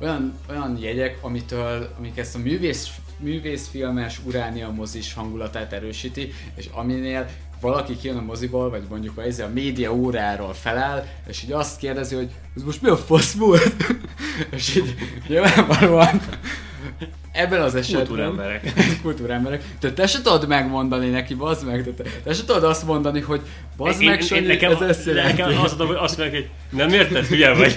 olyan, 0.00 0.38
olyan 0.50 0.78
jegyek, 0.80 1.18
amitől, 1.20 1.88
amik 1.98 2.18
ezt 2.18 2.34
a 2.34 2.38
művész, 2.38 2.88
művészfilmes 3.18 4.20
uránia 4.24 4.70
mozis 4.70 5.14
hangulatát 5.14 5.72
erősíti, 5.72 6.32
és 6.54 6.68
aminél 6.72 7.28
valaki 7.60 7.96
kijön 7.96 8.16
a 8.16 8.22
moziból, 8.22 8.70
vagy 8.70 8.82
mondjuk 8.88 9.18
a, 9.18 9.26
izé 9.26 9.42
a 9.42 9.50
média 9.54 9.92
óráról 9.92 10.54
feláll, 10.54 11.06
és 11.28 11.42
így 11.42 11.52
azt 11.52 11.78
kérdezi, 11.78 12.14
hogy 12.14 12.30
ez 12.56 12.62
most 12.62 12.82
mi 12.82 12.88
a 12.88 12.96
fasz 12.96 13.32
volt? 13.32 13.84
és 14.56 14.76
így 14.76 14.94
nyilvánvalóan 15.28 16.20
ebben 17.32 17.60
az 17.60 17.74
esetben... 17.74 18.06
Kultúremberek. 18.06 18.72
Kultúremberek. 19.02 19.62
Tehát 19.78 19.96
te 19.96 20.06
se 20.06 20.22
tudod 20.22 20.48
megmondani 20.48 21.08
neki, 21.08 21.34
bazd 21.34 21.66
meg, 21.66 21.94
te, 21.96 22.02
te, 22.24 22.32
se 22.32 22.44
tudod 22.44 22.64
azt 22.64 22.86
mondani, 22.86 23.20
hogy 23.20 23.40
bazd 23.76 24.04
meg, 24.04 24.22
Sanyi, 24.22 24.46
nekem, 24.46 24.72
ez 24.72 24.80
ezt 24.80 25.14
nekem 25.14 25.48
azt 25.48 25.78
mondom, 25.78 25.86
hogy 25.86 26.04
azt 26.04 26.18
mondják, 26.18 26.42
hogy 26.42 26.78
nem 26.78 26.88
érted, 26.88 27.26
hülye 27.26 27.54
vagy. 27.54 27.74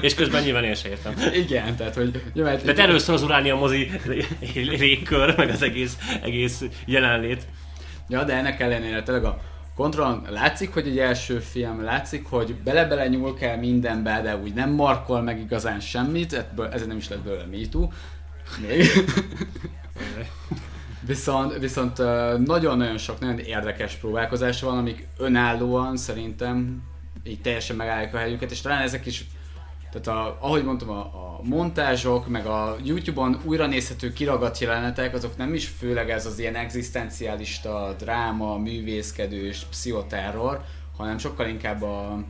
és 0.00 0.14
közben 0.14 0.42
nyilván 0.42 0.64
én 0.64 0.74
sem 0.74 0.90
értem. 0.90 1.14
Igen, 1.34 1.76
tehát 1.76 1.94
hogy... 1.94 2.22
Jó, 2.32 2.44
hát, 2.44 2.62
Tehát 2.62 2.78
először 2.78 3.14
az 3.14 3.22
uránia 3.22 3.56
mozi 3.56 3.90
régkör, 4.54 5.36
meg 5.36 5.48
az 5.48 5.62
egész, 5.62 5.98
egész 6.22 6.64
jelenlét. 6.86 7.46
Ja, 8.08 8.24
de 8.24 8.32
ennek 8.32 8.60
ellenére 8.60 9.02
tényleg 9.02 9.24
a 9.24 9.40
kontrollon 9.74 10.26
látszik, 10.30 10.72
hogy 10.72 10.86
egy 10.86 10.98
első 10.98 11.38
film, 11.38 11.82
látszik, 11.82 12.26
hogy 12.26 12.54
bele-bele 12.54 13.08
nyúl 13.08 13.34
kell 13.34 13.56
mindenbe, 13.56 14.20
de 14.22 14.36
úgy 14.36 14.54
nem 14.54 14.70
markol 14.70 15.22
meg 15.22 15.40
igazán 15.40 15.80
semmit, 15.80 16.32
ebből, 16.32 16.66
ezért 16.66 16.88
nem 16.88 16.96
is 16.96 17.08
lett 17.08 17.22
belőle 17.22 17.46
MeToo. 17.50 17.88
Még. 18.68 18.86
Viszont, 21.06 21.58
viszont 21.58 21.98
nagyon-nagyon 22.46 22.98
sok 22.98 23.20
nagyon 23.20 23.38
érdekes 23.38 23.94
próbálkozás 23.94 24.60
van, 24.60 24.78
amik 24.78 25.06
önállóan 25.18 25.96
szerintem 25.96 26.82
így 27.24 27.40
teljesen 27.40 27.76
megállják 27.76 28.14
a 28.14 28.18
helyüket, 28.18 28.50
és 28.50 28.60
talán 28.60 28.82
ezek 28.82 29.06
is 29.06 29.26
tehát 30.00 30.20
a, 30.20 30.36
ahogy 30.40 30.64
mondtam, 30.64 30.90
a, 30.90 31.00
a 31.00 31.40
montázsok, 31.42 32.28
meg 32.28 32.46
a 32.46 32.76
YouTube-on 32.84 33.40
újra 33.44 33.66
nézhető 33.66 34.12
kiragadt 34.12 34.58
jelenetek, 34.58 35.14
azok 35.14 35.36
nem 35.36 35.54
is 35.54 35.66
főleg 35.66 36.10
ez 36.10 36.26
az 36.26 36.38
ilyen 36.38 36.54
egzisztencialista 36.54 37.94
dráma, 37.98 38.56
művészkedős, 38.56 39.66
pszichoterror, 39.70 40.60
hanem 40.96 41.18
sokkal 41.18 41.46
inkább 41.46 41.82
a, 41.82 42.24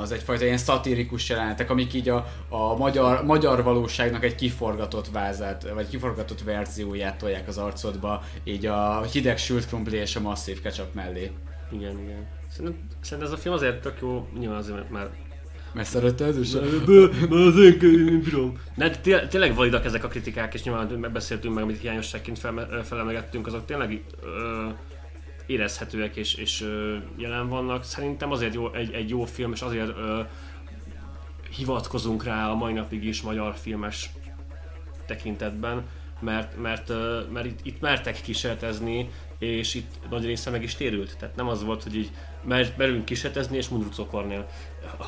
az 0.00 0.12
egyfajta 0.12 0.44
ilyen 0.44 0.56
szatirikus 0.56 1.28
jelenetek, 1.28 1.70
amik 1.70 1.94
így 1.94 2.08
a, 2.08 2.26
a 2.48 2.76
magyar, 2.76 3.24
magyar 3.24 3.62
valóságnak 3.62 4.24
egy 4.24 4.34
kiforgatott 4.34 5.08
vázát, 5.08 5.70
vagy 5.74 5.88
kiforgatott 5.88 6.42
verzióját 6.42 7.18
tolják 7.18 7.48
az 7.48 7.58
arcodba, 7.58 8.22
így 8.44 8.66
a 8.66 9.02
hideg 9.02 9.38
sült 9.38 9.66
krumpli 9.66 9.96
és 9.96 10.16
a 10.16 10.20
masszív 10.20 10.60
ketchup 10.60 10.94
mellé. 10.94 11.30
Igen, 11.70 11.98
igen. 11.98 12.26
Szerintem, 12.50 12.88
szerintem 13.00 13.32
ez 13.32 13.38
a 13.38 13.42
film 13.42 13.54
azért 13.54 13.80
tök 13.80 13.98
jó, 14.00 14.28
nyilván 14.38 14.58
azért, 14.58 14.76
mert 14.76 14.90
már 14.90 15.10
Mert 15.74 15.88
szereted, 15.88 16.38
és 16.38 16.54
az 17.30 17.58
én 17.58 18.20
bírom. 18.24 18.52
De 18.76 18.90
té- 18.90 19.28
tényleg 19.28 19.54
validak 19.54 19.84
ezek 19.84 20.04
a 20.04 20.08
kritikák, 20.08 20.54
és 20.54 20.62
nyilván 20.62 20.86
megbeszéltünk 20.86 21.54
meg, 21.54 21.62
amit 21.62 21.80
hiányosságként 21.80 22.38
fel- 22.38 22.84
felemegettünk, 22.84 23.46
azok 23.46 23.66
tényleg 23.66 24.04
ö, 24.22 24.68
érezhetőek 25.46 26.16
és, 26.16 26.34
és 26.34 26.62
ö, 26.62 26.96
jelen 27.16 27.48
vannak. 27.48 27.84
Szerintem 27.84 28.30
azért 28.30 28.54
jó, 28.54 28.72
egy, 28.74 28.92
egy 28.92 29.08
jó 29.08 29.24
film, 29.24 29.52
és 29.52 29.60
azért 29.62 29.88
ö, 29.88 30.20
hivatkozunk 31.56 32.24
rá 32.24 32.48
a 32.50 32.54
mai 32.54 32.72
napig 32.72 33.04
is 33.04 33.22
magyar 33.22 33.54
filmes 33.56 34.10
tekintetben, 35.06 35.82
mert, 36.20 36.60
mert, 36.62 36.92
mert 37.32 37.46
itt, 37.46 37.58
itt 37.62 37.80
mertek 37.80 38.20
kísérletezni, 38.20 39.10
és 39.44 39.74
itt 39.74 39.94
nagy 40.10 40.24
része 40.24 40.50
meg 40.50 40.62
is 40.62 40.74
térült. 40.74 41.16
Tehát 41.18 41.36
nem 41.36 41.48
az 41.48 41.64
volt, 41.64 41.82
hogy 41.82 41.96
így 41.96 42.10
mer- 42.44 42.76
merünk 42.76 43.04
kísérletezni 43.04 43.56
és 43.56 43.68
mundrucokornél, 43.68 44.46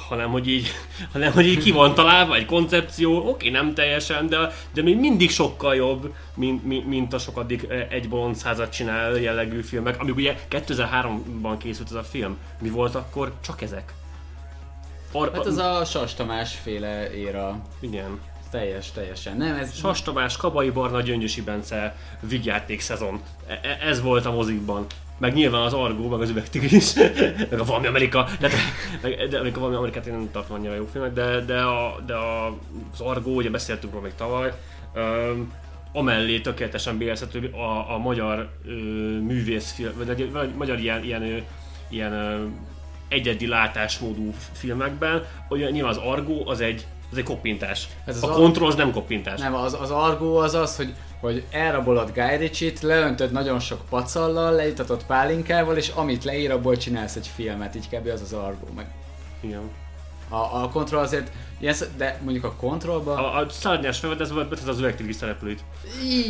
hanem 0.08 0.30
hogy 0.30 0.48
így, 0.48 0.68
hanem 1.12 1.32
hogy 1.32 1.46
így 1.46 1.62
ki 1.62 1.70
van 1.72 1.94
találva 1.94 2.34
egy 2.36 2.46
koncepció, 2.46 3.28
oké, 3.28 3.48
nem 3.48 3.74
teljesen, 3.74 4.26
de, 4.28 4.52
de 4.74 4.82
még 4.82 4.98
mindig 4.98 5.30
sokkal 5.30 5.74
jobb, 5.74 6.14
mint, 6.34 6.64
mint, 6.64 6.86
mint 6.86 7.12
a 7.12 7.18
sokadik 7.18 7.66
eh, 7.68 7.86
egy 7.90 8.08
bolond 8.08 8.36
százat 8.36 8.72
csinál 8.72 9.16
jellegű 9.16 9.60
filmek, 9.60 10.00
amik 10.00 10.16
ugye 10.16 10.38
2003-ban 10.50 11.54
készült 11.58 11.88
ez 11.88 11.96
a 11.96 12.02
film. 12.02 12.36
Mi 12.60 12.68
volt 12.68 12.94
akkor? 12.94 13.32
Csak 13.40 13.62
ezek. 13.62 13.94
Ar- 15.12 15.34
Hát 15.34 15.46
ez 15.46 15.58
a 15.58 15.84
Sas 15.84 16.14
Tamás 16.14 16.54
féle 16.54 17.14
éra. 17.14 17.62
Igen. 17.80 18.20
Teljes, 18.50 18.90
teljesen. 18.90 19.36
Nem, 19.36 19.54
ez... 19.54 19.74
Sas 19.74 20.02
Tamás, 20.02 20.36
Kabai 20.36 20.70
Barna, 20.70 21.00
Gyöngyösi 21.00 21.42
Bence 21.42 21.96
vígjáték 22.20 22.80
szezon. 22.80 23.20
E- 23.46 23.60
e- 23.62 23.88
ez 23.88 24.00
volt 24.00 24.26
a 24.26 24.32
mozikban. 24.32 24.86
Meg 25.18 25.34
nyilván 25.34 25.62
az 25.62 25.72
Argo, 25.72 26.08
meg 26.08 26.20
az 26.20 26.30
Üvegtigris, 26.30 26.94
meg 27.50 27.60
a 27.60 27.64
Valami 27.64 27.86
Amerika, 27.86 28.28
de, 28.40 28.48
de 29.30 29.42
még 29.42 29.56
a 29.56 29.58
Valami 29.58 29.76
Amerikát 29.76 30.06
én 30.06 30.12
nem 30.12 30.30
tartom 30.32 30.56
annyira 30.56 30.74
jó 30.74 30.86
filmek, 30.92 31.12
de, 31.12 31.40
de, 31.40 31.60
a, 31.60 32.00
de 32.06 32.14
a, 32.14 32.46
az 32.92 33.00
Argo, 33.00 33.30
ugye 33.30 33.50
beszéltünk 33.50 33.92
róla 33.92 34.04
még 34.04 34.14
tavaly, 34.14 34.52
um, 34.94 35.52
amellé 35.92 36.40
tökéletesen 36.40 36.98
bélezhető 36.98 37.50
a, 37.52 37.94
a 37.94 37.98
magyar 37.98 38.50
ö, 38.66 38.70
művészfilm, 39.20 39.92
vagy, 39.96 40.32
vagy 40.32 40.54
magyar 40.54 40.78
ilyen, 40.78 41.04
ilyen, 41.04 41.44
ilyen 41.88 42.12
ö, 42.12 42.44
egyedi 43.08 43.46
látásmódú 43.46 44.34
filmekben, 44.52 45.24
ugye 45.48 45.70
nyilván 45.70 45.92
az 45.92 46.00
Argo 46.04 46.50
az 46.50 46.60
egy, 46.60 46.86
az 47.10 47.16
egy 47.16 47.24
koppintás. 47.24 47.88
Ez 48.04 48.22
a 48.22 48.28
Control 48.28 48.68
az 48.68 48.74
nem 48.74 48.92
koppintás. 48.92 49.40
Nem, 49.40 49.54
az, 49.54 49.76
az 49.80 49.90
argó 49.90 50.36
az 50.36 50.54
az, 50.54 50.76
hogy, 50.76 50.94
hogy 51.20 51.44
elrabolod 51.50 52.12
Guy 52.14 52.36
Ritchie-t, 52.36 52.80
leöntöd 52.80 53.32
nagyon 53.32 53.60
sok 53.60 53.80
pacallal, 53.88 54.52
leítatott 54.52 55.06
pálinkával, 55.06 55.76
és 55.76 55.88
amit 55.88 56.24
leír, 56.24 56.50
abból 56.50 56.76
csinálsz 56.76 57.16
egy 57.16 57.26
filmet, 57.26 57.74
így 57.74 57.88
kb. 57.88 58.06
az 58.06 58.20
az 58.20 58.32
argó. 58.32 58.66
Meg 58.76 58.86
Igen. 59.40 59.70
a, 60.28 60.36
a 60.36 60.68
kontroll 60.72 61.02
azért, 61.02 61.30
sz- 61.70 61.96
de 61.96 62.20
mondjuk 62.22 62.44
a 62.44 62.52
kontrollban... 62.52 63.18
A, 63.18 63.38
a 63.38 63.48
szárnyás 63.48 63.98
felvedez 63.98 64.32
volt, 64.32 64.52
ez 64.52 64.68
az 64.68 64.78
üvegtigris 64.78 65.16
szereplőit. 65.16 65.64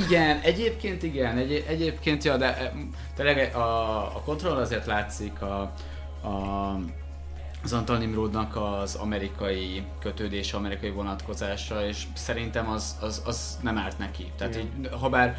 Igen, 0.07 0.41
egyébként 0.43 1.03
igen, 1.03 1.37
egy, 1.37 1.65
egyébként 1.69 2.25
ja, 2.25 2.37
de 2.37 2.73
tényleg 3.17 3.55
a, 3.55 3.97
a 3.97 4.23
kontroll 4.25 4.57
azért 4.57 4.87
látszik 4.87 5.43
a, 5.43 5.61
a 6.29 6.79
az 7.67 7.73
Antal 7.73 7.99
Nimrodnak 7.99 8.57
az 8.57 8.95
amerikai 8.95 9.85
kötődés, 10.01 10.53
amerikai 10.53 10.91
vonatkozása, 10.91 11.87
és 11.87 12.07
szerintem 12.15 12.69
az, 12.69 12.97
az, 13.01 13.23
az 13.25 13.59
nem 13.63 13.79
árt 13.79 13.99
neki. 13.99 14.33
Tehát 14.37 14.57
így, 14.57 14.89
ha 15.01 15.09
bár 15.09 15.37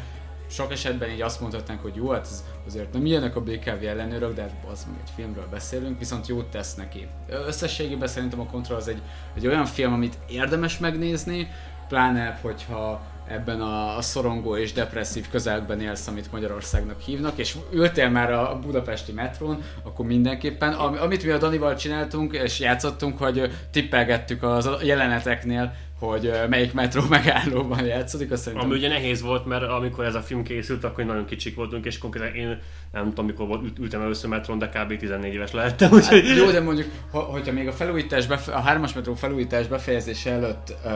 sok 0.50 0.72
esetben 0.72 1.10
így 1.10 1.20
azt 1.20 1.40
mondhatnánk, 1.40 1.82
hogy 1.82 1.96
jó, 1.96 2.10
hát 2.10 2.20
ez 2.20 2.44
azért 2.66 2.92
nem 2.92 3.06
ilyenek 3.06 3.36
a 3.36 3.40
BKV 3.40 3.84
ellenőrök, 3.84 4.34
de 4.34 4.50
az 4.70 4.86
meg 4.90 5.00
egy 5.04 5.10
filmről 5.14 5.46
beszélünk, 5.50 5.98
viszont 5.98 6.26
jót 6.26 6.46
tesz 6.46 6.74
neki. 6.74 7.06
Összességében 7.28 8.08
szerintem 8.08 8.40
a 8.40 8.46
Control 8.46 8.78
az 8.78 8.88
egy, 8.88 9.02
egy 9.34 9.46
olyan 9.46 9.66
film, 9.66 9.92
amit 9.92 10.18
érdemes 10.28 10.78
megnézni, 10.78 11.48
pláne, 11.88 12.38
hogyha 12.42 13.02
ebben 13.28 13.60
a, 13.60 14.02
szorongó 14.02 14.56
és 14.56 14.72
depresszív 14.72 15.28
közelben 15.30 15.80
élsz, 15.80 16.06
amit 16.06 16.32
Magyarországnak 16.32 17.00
hívnak, 17.00 17.38
és 17.38 17.56
ültél 17.72 18.08
már 18.08 18.32
a 18.32 18.58
budapesti 18.62 19.12
metrón, 19.12 19.62
akkor 19.82 20.06
mindenképpen, 20.06 20.72
am, 20.72 20.96
amit 21.00 21.24
mi 21.24 21.30
a 21.30 21.38
Danival 21.38 21.74
csináltunk, 21.74 22.34
és 22.34 22.60
játszottunk, 22.60 23.18
hogy 23.18 23.50
tippelgettük 23.70 24.42
a 24.42 24.60
jeleneteknél, 24.82 25.74
hogy 25.98 26.32
melyik 26.48 26.72
metró 26.72 27.02
megállóban 27.08 27.84
játszódik, 27.84 28.30
azt 28.30 28.42
szerintem... 28.42 28.68
Ami 28.68 28.78
ugye 28.78 28.88
nehéz 28.88 29.22
volt, 29.22 29.46
mert 29.46 29.62
amikor 29.62 30.04
ez 30.04 30.14
a 30.14 30.20
film 30.20 30.42
készült, 30.42 30.84
akkor 30.84 31.04
nagyon 31.04 31.24
kicsik 31.24 31.54
voltunk, 31.56 31.84
és 31.86 31.98
konkrétan 31.98 32.34
én 32.34 32.58
nem 32.92 33.08
tudom, 33.08 33.26
mikor 33.26 33.46
volt, 33.46 33.62
ült- 33.62 33.78
ültem 33.78 34.00
először 34.00 34.30
metron, 34.30 34.58
de 34.58 34.68
kb. 34.68 34.96
14 34.98 35.34
éves 35.34 35.52
lehettem, 35.52 35.92
úgyhogy... 35.92 36.26
Hát, 36.26 36.36
jó, 36.36 36.50
de 36.50 36.60
mondjuk, 36.60 36.88
ha, 37.10 37.18
hogyha 37.18 37.52
még 37.52 37.68
a 37.68 37.72
felújítás, 37.72 38.26
befe- 38.26 38.54
a 38.54 38.60
hármas 38.60 38.92
metró 38.92 39.14
felújítás 39.14 39.66
befejezése 39.66 40.30
előtt 40.30 40.74
uh, 40.84 40.92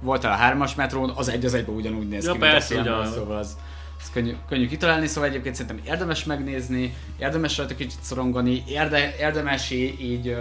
voltál 0.00 0.32
a 0.32 0.36
hármas 0.36 0.74
metrón, 0.74 1.12
az 1.14 1.28
egy 1.28 1.44
az 1.44 1.54
egyben 1.54 1.74
ugyanúgy 1.74 2.08
néz 2.08 2.24
Ja, 2.24 2.32
ki, 2.32 2.38
persze, 2.38 2.74
mint 2.74 2.86
ugyanaz. 2.86 3.12
szóval 3.14 3.36
az, 3.36 3.56
az 4.00 4.10
könnyű, 4.12 4.32
könnyű 4.48 4.66
kitalálni, 4.68 5.06
szóval 5.06 5.28
egyébként 5.28 5.54
szerintem 5.54 5.92
érdemes 5.92 6.24
megnézni, 6.24 6.94
érdemes 7.18 7.56
rajta 7.58 7.74
kicsit 7.74 7.98
szorongani, 8.02 8.62
érde, 8.68 9.14
érdemes 9.20 9.70
így, 9.70 10.28
uh, 10.28 10.36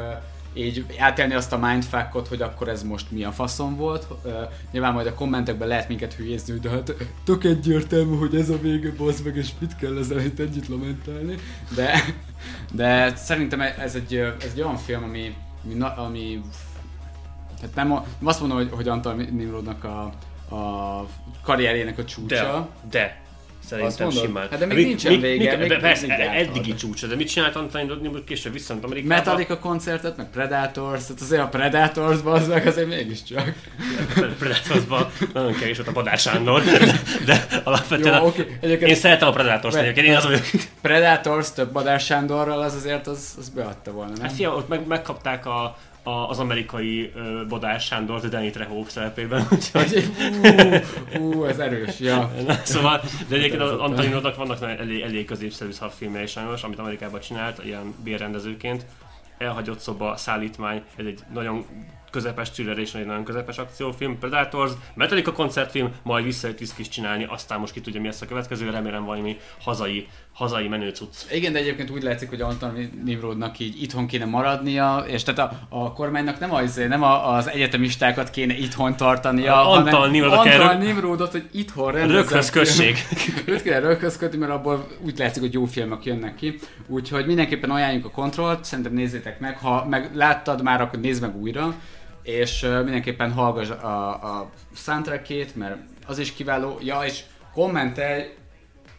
így 0.55 0.85
átélni 0.97 1.33
azt 1.33 1.53
a 1.53 1.57
mindfuckot, 1.57 2.27
hogy 2.27 2.41
akkor 2.41 2.67
ez 2.67 2.83
most 2.83 3.11
mi 3.11 3.23
a 3.23 3.31
faszom 3.31 3.75
volt. 3.75 4.07
Uh, 4.23 4.31
nyilván 4.71 4.93
majd 4.93 5.07
a 5.07 5.13
kommentekben 5.13 5.67
lehet 5.67 5.87
minket 5.87 6.13
hülyézni, 6.13 6.59
de 6.59 6.69
hát 6.69 6.93
tök 7.23 7.43
egyértelmű, 7.43 8.17
hogy 8.17 8.35
ez 8.35 8.49
a 8.49 8.59
vége, 8.59 8.91
bazd 8.91 9.25
meg, 9.25 9.35
és 9.35 9.49
mit 9.59 9.75
kell 9.75 9.97
ezzel 9.97 10.19
itt 10.19 10.39
együtt 10.39 10.67
lamentálni. 10.67 11.35
De, 11.75 12.03
de 12.71 13.15
szerintem 13.15 13.61
ez 13.61 13.95
egy, 13.95 14.15
ez 14.15 14.51
egy 14.53 14.61
olyan 14.61 14.77
film, 14.77 15.03
ami, 15.03 15.35
ami, 15.63 15.83
ami 15.95 16.41
hát 17.61 17.75
nem, 17.75 17.87
nem 17.87 18.03
azt 18.23 18.39
mondom, 18.39 18.57
hogy, 18.57 18.69
hogy 18.71 18.87
Antal 18.87 19.13
Nimrodnak 19.13 19.83
a, 19.83 20.13
a 20.55 21.07
karrierjének 21.41 21.97
a 21.97 22.05
csúcsa. 22.05 22.69
De, 22.81 22.89
de 22.89 23.23
Szerintem 23.67 24.09
simán. 24.09 24.47
Hát 24.49 24.59
de 24.59 24.65
még 24.65 24.85
nincsen 24.85 25.19
vége, 25.19 25.57
még- 25.57 25.77
persze, 25.79 26.07
még 26.07 26.17
jártad. 26.17 26.35
eddigi 26.47 26.75
csúcs, 26.75 27.05
de 27.05 27.15
mit 27.15 27.27
csinált 27.29 27.55
Antoni 27.55 27.85
Dodni, 27.85 28.23
később 28.25 28.53
visszament 28.53 28.83
Amerikába. 28.83 29.13
Metallica 29.15 29.59
koncertet, 29.59 30.17
meg 30.17 30.29
Predators, 30.29 31.01
tehát 31.05 31.21
azért 31.21 31.41
a 31.41 31.47
Predators 31.47 32.17
az 32.23 32.47
meg 32.47 32.67
azért 32.67 32.87
mégiscsak. 32.87 33.53
Predatorsban 34.39 35.11
nagyon 35.33 35.53
kevés 35.53 35.75
volt 35.77 35.89
a 35.89 35.91
Badár 35.91 36.17
Sándor, 36.17 36.63
de, 36.63 36.91
de 37.25 37.47
alapvetően 37.63 38.21
Jó, 38.21 38.27
oké. 38.27 38.57
Egyébként- 38.61 38.89
én 38.91 38.95
szeretem 38.97 39.27
a 39.27 39.31
Predators 39.31 39.73
Ve- 39.73 39.83
egyébként, 39.83 40.07
én 40.07 40.15
az 40.15 40.23
vagyok. 40.23 40.41
Predators 40.81 41.51
több 41.53 41.71
Badár 41.71 41.99
Sándorral, 41.99 42.61
az 42.61 42.73
azért 42.75 43.07
az, 43.07 43.35
az 43.39 43.49
beadta 43.49 43.91
volna, 43.91 44.11
nem? 44.11 44.21
Hát 44.21 44.31
fia, 44.33 44.55
ott 44.55 44.67
meg, 44.67 44.87
megkapták 44.87 45.45
a, 45.45 45.77
a, 46.05 46.29
az 46.29 46.39
amerikai 46.39 47.11
uh, 47.15 47.47
Bodár 47.47 47.79
Sándor, 47.79 48.21
de 48.21 48.27
Danny 48.27 48.51
Trejo 48.51 48.83
szerepében, 48.87 49.47
úgyhogy 49.51 50.11
Hú, 51.13 51.33
hú, 51.33 51.43
ez 51.43 51.59
erős, 51.59 51.99
ja. 51.99 52.31
Na, 52.47 52.53
szóval, 52.63 53.01
de 53.27 53.35
egyébként 53.35 53.61
az 53.61 53.79
Antoninónak 53.79 54.35
vannak 54.35 54.61
elég, 54.61 55.01
elég 55.01 55.25
középszerű 55.25 55.71
szarfilmjei 55.71 56.25
sajnos, 56.25 56.63
amit 56.63 56.79
Amerikában 56.79 57.19
csinált, 57.19 57.65
ilyen 57.65 57.95
bérrendezőként. 58.03 58.85
Elhagyott 59.37 59.79
szoba, 59.79 60.17
szállítmány, 60.17 60.81
ez 60.95 61.05
egy 61.05 61.19
nagyon 61.33 61.65
közepes 62.15 62.49
thriller 62.49 62.77
és 62.77 62.93
egy 62.93 63.05
nagyon 63.05 63.23
közepes 63.23 63.57
akciófilm, 63.57 64.17
Predators, 64.19 64.71
Metallica 64.93 65.31
koncertfilm, 65.31 65.91
majd 66.03 66.25
visszajött 66.25 66.59
is 66.59 66.89
csinálni, 66.89 67.25
aztán 67.29 67.59
most 67.59 67.73
ki 67.73 67.81
tudja 67.81 68.01
mi 68.01 68.07
lesz 68.07 68.21
a 68.21 68.25
következő, 68.25 68.69
remélem 68.69 69.05
valami 69.05 69.37
hazai, 69.61 70.07
hazai 70.33 70.67
menő 70.67 70.89
cucc. 70.89 71.31
Igen, 71.31 71.53
de 71.53 71.59
egyébként 71.59 71.89
úgy 71.89 72.03
látszik, 72.03 72.29
hogy 72.29 72.41
Anton 72.41 72.89
Nimrodnak 73.03 73.59
így 73.59 73.81
itthon 73.81 74.07
kéne 74.07 74.25
maradnia, 74.25 75.03
és 75.07 75.23
tehát 75.23 75.51
a, 75.51 75.77
a 75.83 75.93
kormánynak 75.93 76.39
nem 76.39 76.53
az, 76.53 76.81
nem 76.87 77.03
a, 77.03 77.33
az 77.33 77.49
egyetemistákat 77.49 78.29
kéne 78.29 78.53
itthon 78.53 78.95
tartania, 78.95 79.69
Antal 79.69 79.93
hanem 79.93 80.11
Nimrodot 80.11 80.43
kell 80.43 80.59
Antal 80.59 80.77
rög- 80.77 80.85
Nimrodot, 80.85 81.31
hogy 81.31 81.49
itthon 81.51 81.91
Röghöz 81.91 82.49
kösség. 82.49 82.97
Őt 83.45 83.61
kéne 83.61 83.79
röghöz 83.79 84.17
kötni, 84.17 84.37
mert 84.37 84.51
abból 84.51 84.87
úgy 85.05 85.17
látszik, 85.17 85.41
hogy 85.41 85.53
jó 85.53 85.65
filmek 85.65 86.03
jönnek 86.03 86.35
ki. 86.35 86.59
Úgyhogy 86.87 87.25
mindenképpen 87.25 87.71
ajánljuk 87.71 88.05
a 88.05 88.09
kontrollt, 88.09 88.63
szerintem 88.65 88.93
nézzétek 88.93 89.39
meg, 89.39 89.57
ha 89.57 89.85
meg 89.89 90.09
láttad 90.13 90.63
már, 90.63 90.81
akkor 90.81 90.99
nézd 90.99 91.21
meg 91.21 91.35
újra, 91.35 91.75
és 92.25 92.61
mindenképpen 92.61 93.31
hallgass 93.31 93.69
a, 93.69 94.09
a 94.37 94.49
soundtrackét, 94.75 95.55
mert 95.55 95.77
az 96.05 96.19
is 96.19 96.33
kiváló. 96.33 96.79
Ja, 96.81 97.01
és 97.05 97.23
kommentelj, 97.53 98.23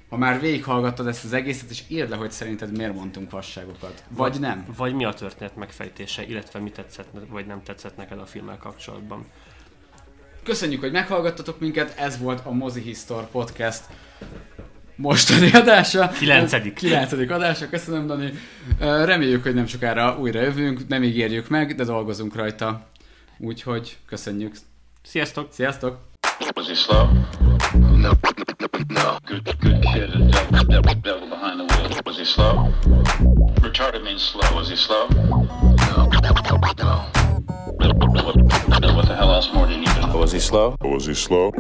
ha 0.09 0.16
már 0.16 0.41
végighallgattad 0.41 1.07
ezt 1.07 1.24
az 1.24 1.33
egészet, 1.33 1.70
és 1.70 1.83
írd 1.89 2.11
le, 2.11 2.16
hogy 2.16 2.31
szerinted 2.31 2.77
miért 2.77 2.95
mondtunk 2.95 3.31
fasságokat. 3.31 4.05
Vagy 4.09 4.41
nem. 4.41 4.66
Vagy 4.77 4.95
mi 4.95 5.05
a 5.05 5.12
történet 5.12 5.57
megfejtése, 5.57 6.27
illetve 6.27 6.59
mi 6.59 6.70
tetszett, 6.70 7.09
vagy 7.29 7.47
nem 7.47 7.62
tetszett 7.62 7.97
neked 7.97 8.18
a 8.18 8.27
filmmel 8.27 8.59
kapcsolatban. 8.59 9.24
Köszönjük, 10.43 10.81
hogy 10.81 10.93
meghallgattatok 10.93 11.61
minket, 11.61 11.99
ez 11.99 12.18
volt 12.18 12.41
a 12.45 12.53
Mozi 12.53 12.81
Histor 12.81 13.31
Podcast 13.31 13.85
mostani 14.97 15.51
adása. 15.53 16.09
Kilencedik. 16.09 16.74
Kilencedik 16.74 17.31
adása, 17.31 17.68
köszönöm 17.68 18.07
Dani. 18.07 18.33
Reméljük, 18.79 19.43
hogy 19.43 19.55
nem 19.55 19.66
sokára 19.66 20.18
újra 20.18 20.41
jövünk, 20.41 20.89
nem 20.89 21.03
ígérjük 21.03 21.49
meg, 21.49 21.74
de 21.74 21.85
dolgozunk 21.85 22.35
rajta. 22.35 22.87
Úgyhogy 23.39 23.97
köszönjük. 24.07 24.57
Sziasztok! 25.03 25.49
Sziasztok! 25.53 25.99
Was 26.55 26.66
he 26.68 26.74
slow? 26.74 27.09
No, 27.74 27.97
no. 27.97 28.11
Good, 29.26 29.59
good 29.61 29.80
kid, 29.80 30.11
a 30.14 30.18
devil, 30.18 30.64
devil, 30.64 30.95
devil 31.03 31.28
behind 31.28 31.61
the 31.61 31.76
wheel. 31.76 32.01
Was 32.05 32.16
he 32.16 32.24
slow? 32.24 32.72
Retarded 33.62 34.03
means 34.03 34.22
slow. 34.22 34.55
Was 34.55 34.68
he 34.68 34.76
slow? 34.76 35.09
No, 35.09 36.07
no. 36.07 36.26
What, 38.24 38.95
what 38.95 39.07
the 39.07 39.14
hell 39.16 39.32
else 39.32 39.53
more 39.53 39.66
do 39.66 39.72
you 39.72 39.78
need 39.78 39.89
to 39.89 40.07
know? 40.07 40.18
Was 40.18 40.32
he 40.32 40.41
slow? 40.41 40.76
Was 40.80 41.07
he 41.07 41.14
slow? 41.14 41.53